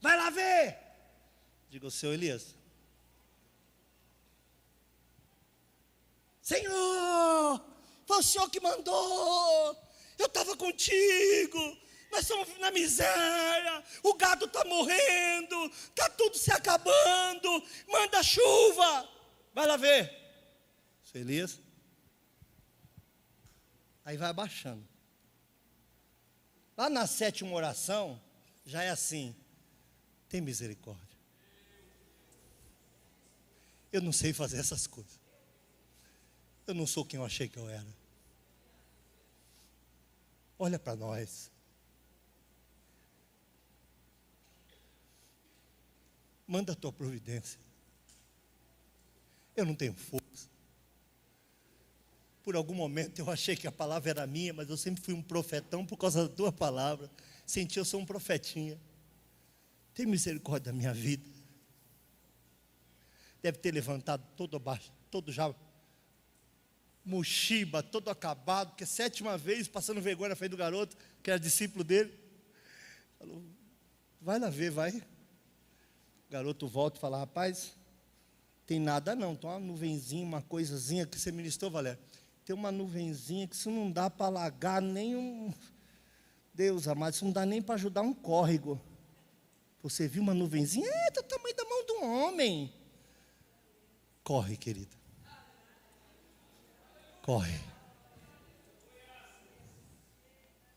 Vai 0.00 0.16
lá 0.16 0.30
ver. 0.30 0.78
Diga 1.68 1.86
o 1.86 1.90
seu 1.90 2.14
Elias. 2.14 2.56
Senhor, 6.40 7.62
foi 8.06 8.16
o 8.16 8.22
Senhor 8.22 8.48
que 8.48 8.58
mandou. 8.58 9.76
Eu 10.18 10.26
estava 10.26 10.56
contigo. 10.56 11.78
Nós 12.10 12.22
estamos 12.22 12.58
na 12.58 12.70
miséria. 12.70 13.84
O 14.02 14.14
gado 14.14 14.46
está 14.46 14.64
morrendo. 14.64 15.66
Está 15.66 16.08
tudo 16.08 16.38
se 16.38 16.50
acabando. 16.50 17.62
Manda 17.86 18.22
chuva. 18.22 19.08
Vai 19.54 19.66
lá 19.66 19.76
ver. 19.76 20.21
Feliz? 21.12 21.60
Aí 24.04 24.16
vai 24.16 24.30
abaixando. 24.30 24.82
Lá 26.76 26.88
na 26.88 27.06
sétima 27.06 27.52
oração, 27.52 28.20
já 28.64 28.82
é 28.82 28.90
assim: 28.90 29.36
tem 30.28 30.40
misericórdia. 30.40 31.18
Eu 33.92 34.00
não 34.00 34.12
sei 34.12 34.32
fazer 34.32 34.58
essas 34.58 34.86
coisas. 34.86 35.20
Eu 36.66 36.74
não 36.74 36.86
sou 36.86 37.04
quem 37.04 37.20
eu 37.20 37.26
achei 37.26 37.48
que 37.48 37.58
eu 37.58 37.68
era. 37.68 37.86
Olha 40.58 40.78
para 40.78 40.96
nós. 40.96 41.50
Manda 46.46 46.72
a 46.72 46.76
tua 46.76 46.92
providência. 46.92 47.60
Eu 49.54 49.66
não 49.66 49.74
tenho 49.74 49.92
força. 49.94 50.51
Por 52.42 52.56
algum 52.56 52.74
momento 52.74 53.20
eu 53.20 53.30
achei 53.30 53.54
que 53.54 53.66
a 53.66 53.72
palavra 53.72 54.10
era 54.10 54.26
minha, 54.26 54.52
mas 54.52 54.68
eu 54.68 54.76
sempre 54.76 55.02
fui 55.02 55.14
um 55.14 55.22
profetão 55.22 55.86
por 55.86 55.96
causa 55.96 56.28
da 56.28 56.34
tua 56.34 56.50
palavra. 56.50 57.10
Senti 57.46 57.78
eu 57.78 57.84
sou 57.84 58.00
um 58.00 58.06
profetinha. 58.06 58.78
Tem 59.94 60.06
misericórdia 60.06 60.72
da 60.72 60.76
minha 60.76 60.92
vida. 60.92 61.28
Deve 63.40 63.58
ter 63.58 63.72
levantado 63.72 64.24
todo 64.36 64.56
abaixo, 64.56 64.92
todo 65.10 65.30
já 65.30 65.54
mochiba, 67.04 67.82
todo 67.82 68.08
acabado, 68.08 68.70
porque 68.70 68.86
sétima 68.86 69.36
vez 69.36 69.66
passando 69.66 70.00
vergonha 70.00 70.30
na 70.30 70.36
frente 70.36 70.52
do 70.52 70.56
garoto, 70.56 70.96
que 71.22 71.30
era 71.30 71.38
discípulo 71.38 71.82
dele. 71.82 72.12
Falou, 73.18 73.42
vai 74.20 74.38
lá 74.38 74.48
ver, 74.48 74.70
vai. 74.70 74.92
O 74.92 76.30
garoto 76.30 76.68
volta 76.68 76.98
e 76.98 77.00
fala, 77.00 77.18
rapaz, 77.18 77.76
tem 78.64 78.78
nada 78.78 79.16
não, 79.16 79.34
tem 79.34 79.50
uma 79.50 79.58
nuvenzinha, 79.58 80.24
uma 80.24 80.42
coisazinha 80.42 81.04
que 81.04 81.18
você 81.18 81.32
ministrou, 81.32 81.70
Valério 81.70 81.98
tem 82.44 82.54
uma 82.54 82.72
nuvenzinha 82.72 83.46
que 83.46 83.54
isso 83.54 83.70
não 83.70 83.90
dá 83.90 84.10
para 84.10 84.26
alagar 84.26 84.80
nem 84.80 85.14
um. 85.14 85.52
Deus 86.52 86.88
amado, 86.88 87.14
isso 87.14 87.24
não 87.24 87.32
dá 87.32 87.46
nem 87.46 87.62
para 87.62 87.76
ajudar 87.76 88.02
um 88.02 88.12
córrego. 88.12 88.80
Você 89.82 90.06
viu 90.06 90.22
uma 90.22 90.34
nuvenzinha? 90.34 90.88
É 90.88 91.10
do 91.10 91.22
tamanho 91.22 91.56
da 91.56 91.64
mão 91.64 91.84
de 91.84 91.92
um 91.92 92.04
homem. 92.04 92.72
Corre, 94.22 94.56
querida. 94.56 94.96
Corre. 97.22 97.58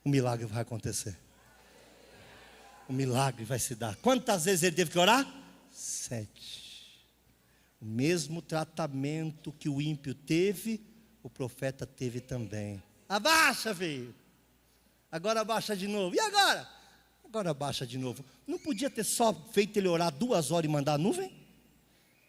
O 0.03 0.09
milagre 0.09 0.45
vai 0.45 0.61
acontecer. 0.61 1.17
O 2.87 2.93
milagre 2.93 3.43
vai 3.43 3.57
se 3.57 3.73
dar. 3.73 3.95
Quantas 3.97 4.45
vezes 4.45 4.63
ele 4.63 4.75
teve 4.75 4.91
que 4.91 4.99
orar? 4.99 5.25
Sete. 5.71 7.07
O 7.81 7.85
mesmo 7.85 8.41
tratamento 8.41 9.51
que 9.51 9.67
o 9.67 9.81
ímpio 9.81 10.13
teve 10.13 10.94
o 11.25 11.29
profeta 11.29 11.87
teve 11.87 12.19
também. 12.19 12.79
Abaixa, 13.09 13.73
filho. 13.73 14.13
Agora 15.11 15.41
abaixa 15.41 15.75
de 15.75 15.87
novo. 15.87 16.13
E 16.13 16.19
agora? 16.19 16.69
Agora 17.25 17.49
abaixa 17.49 17.83
de 17.83 17.97
novo. 17.97 18.23
Não 18.45 18.59
podia 18.59 18.91
ter 18.91 19.03
só 19.03 19.33
feito 19.51 19.75
ele 19.77 19.87
orar 19.87 20.11
duas 20.11 20.51
horas 20.51 20.69
e 20.69 20.71
mandar 20.71 20.93
a 20.93 20.97
nuvem? 20.99 21.31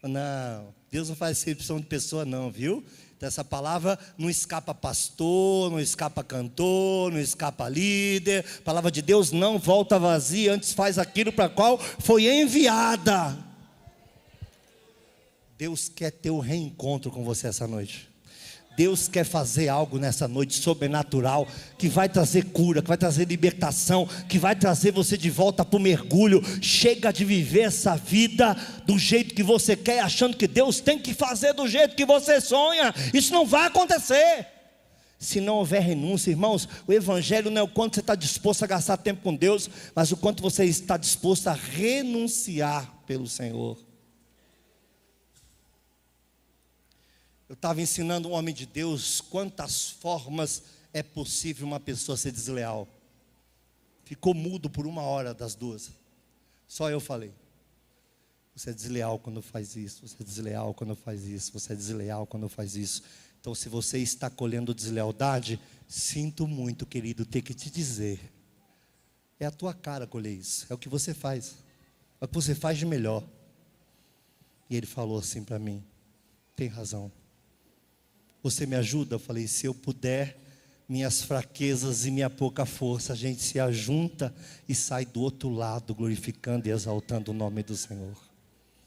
Não, 0.02 0.74
Deus 0.90 1.10
não 1.10 1.16
faz 1.16 1.36
excepção 1.36 1.78
de 1.78 1.84
pessoa, 1.84 2.24
não, 2.24 2.50
viu? 2.50 2.82
Então, 3.14 3.26
essa 3.26 3.44
palavra 3.44 3.98
não 4.16 4.30
escapa 4.30 4.74
pastor, 4.74 5.70
não 5.70 5.78
escapa 5.78 6.24
cantor, 6.24 7.12
não 7.12 7.20
escapa 7.20 7.68
líder. 7.68 8.46
A 8.60 8.62
palavra 8.62 8.90
de 8.90 9.02
Deus 9.02 9.30
não 9.30 9.58
volta 9.58 9.98
vazia, 9.98 10.54
antes 10.54 10.72
faz 10.72 10.98
aquilo 10.98 11.30
para 11.30 11.50
qual 11.50 11.76
foi 11.78 12.28
enviada. 12.28 13.36
Deus 15.58 15.86
quer 15.86 16.12
ter 16.12 16.30
o 16.30 16.36
um 16.36 16.40
reencontro 16.40 17.10
com 17.10 17.22
você 17.22 17.48
essa 17.48 17.66
noite. 17.66 18.15
Deus 18.76 19.08
quer 19.08 19.24
fazer 19.24 19.68
algo 19.68 19.98
nessa 19.98 20.28
noite 20.28 20.54
sobrenatural, 20.54 21.48
que 21.78 21.88
vai 21.88 22.08
trazer 22.08 22.44
cura, 22.46 22.82
que 22.82 22.88
vai 22.88 22.98
trazer 22.98 23.26
libertação, 23.26 24.06
que 24.28 24.38
vai 24.38 24.54
trazer 24.54 24.92
você 24.92 25.16
de 25.16 25.30
volta 25.30 25.64
para 25.64 25.76
o 25.76 25.80
mergulho. 25.80 26.42
Chega 26.60 27.10
de 27.10 27.24
viver 27.24 27.62
essa 27.62 27.96
vida 27.96 28.54
do 28.84 28.98
jeito 28.98 29.34
que 29.34 29.42
você 29.42 29.74
quer, 29.74 30.00
achando 30.00 30.36
que 30.36 30.46
Deus 30.46 30.78
tem 30.78 30.98
que 30.98 31.14
fazer 31.14 31.54
do 31.54 31.66
jeito 31.66 31.96
que 31.96 32.04
você 32.04 32.40
sonha. 32.40 32.94
Isso 33.14 33.32
não 33.32 33.46
vai 33.46 33.66
acontecer. 33.66 34.46
Se 35.18 35.40
não 35.40 35.54
houver 35.54 35.80
renúncia, 35.80 36.30
irmãos, 36.30 36.68
o 36.86 36.92
Evangelho 36.92 37.50
não 37.50 37.62
é 37.62 37.64
o 37.64 37.68
quanto 37.68 37.94
você 37.94 38.00
está 38.00 38.14
disposto 38.14 38.62
a 38.64 38.66
gastar 38.66 38.98
tempo 38.98 39.22
com 39.22 39.34
Deus, 39.34 39.70
mas 39.94 40.12
o 40.12 40.16
quanto 40.16 40.42
você 40.42 40.64
está 40.66 40.98
disposto 40.98 41.48
a 41.48 41.54
renunciar 41.54 43.02
pelo 43.06 43.26
Senhor. 43.26 43.78
Eu 47.48 47.54
estava 47.54 47.80
ensinando 47.80 48.28
um 48.28 48.32
homem 48.32 48.54
de 48.54 48.66
Deus 48.66 49.20
quantas 49.20 49.90
formas 49.90 50.64
é 50.92 51.02
possível 51.02 51.66
uma 51.66 51.78
pessoa 51.78 52.16
ser 52.16 52.32
desleal. 52.32 52.88
Ficou 54.04 54.34
mudo 54.34 54.68
por 54.68 54.86
uma 54.86 55.02
hora 55.02 55.32
das 55.32 55.54
duas. 55.54 55.90
Só 56.66 56.90
eu 56.90 57.00
falei. 57.00 57.32
Você 58.54 58.70
é 58.70 58.72
desleal 58.72 59.18
quando 59.18 59.42
faz 59.42 59.76
isso, 59.76 60.08
você 60.08 60.22
é 60.22 60.24
desleal 60.24 60.72
quando 60.72 60.96
faz 60.96 61.24
isso, 61.24 61.52
você 61.52 61.74
é 61.74 61.76
desleal 61.76 62.26
quando 62.26 62.48
faz 62.48 62.74
isso. 62.74 63.02
Então, 63.38 63.54
se 63.54 63.68
você 63.68 63.98
está 63.98 64.30
colhendo 64.30 64.74
deslealdade, 64.74 65.60
sinto 65.86 66.48
muito, 66.48 66.86
querido, 66.86 67.26
ter 67.26 67.42
que 67.42 67.54
te 67.54 67.70
dizer. 67.70 68.32
É 69.38 69.44
a 69.44 69.50
tua 69.50 69.74
cara 69.74 70.06
colher 70.06 70.32
isso, 70.32 70.66
é 70.70 70.74
o 70.74 70.78
que 70.78 70.88
você 70.88 71.12
faz, 71.12 71.56
é 72.20 72.24
o 72.24 72.28
que 72.28 72.34
você 72.34 72.54
faz 72.54 72.78
de 72.78 72.86
melhor. 72.86 73.22
E 74.70 74.76
ele 74.76 74.86
falou 74.86 75.18
assim 75.18 75.44
para 75.44 75.58
mim: 75.58 75.84
tem 76.56 76.66
razão. 76.66 77.12
Você 78.46 78.64
me 78.64 78.76
ajuda? 78.76 79.16
Eu 79.16 79.18
falei: 79.18 79.48
se 79.48 79.66
eu 79.66 79.74
puder, 79.74 80.38
minhas 80.88 81.20
fraquezas 81.20 82.06
e 82.06 82.12
minha 82.12 82.30
pouca 82.30 82.64
força, 82.64 83.12
a 83.12 83.16
gente 83.16 83.42
se 83.42 83.58
ajunta 83.58 84.32
e 84.68 84.74
sai 84.74 85.04
do 85.04 85.20
outro 85.20 85.50
lado, 85.50 85.92
glorificando 85.92 86.68
e 86.68 86.70
exaltando 86.70 87.32
o 87.32 87.34
nome 87.34 87.64
do 87.64 87.76
Senhor. 87.76 88.25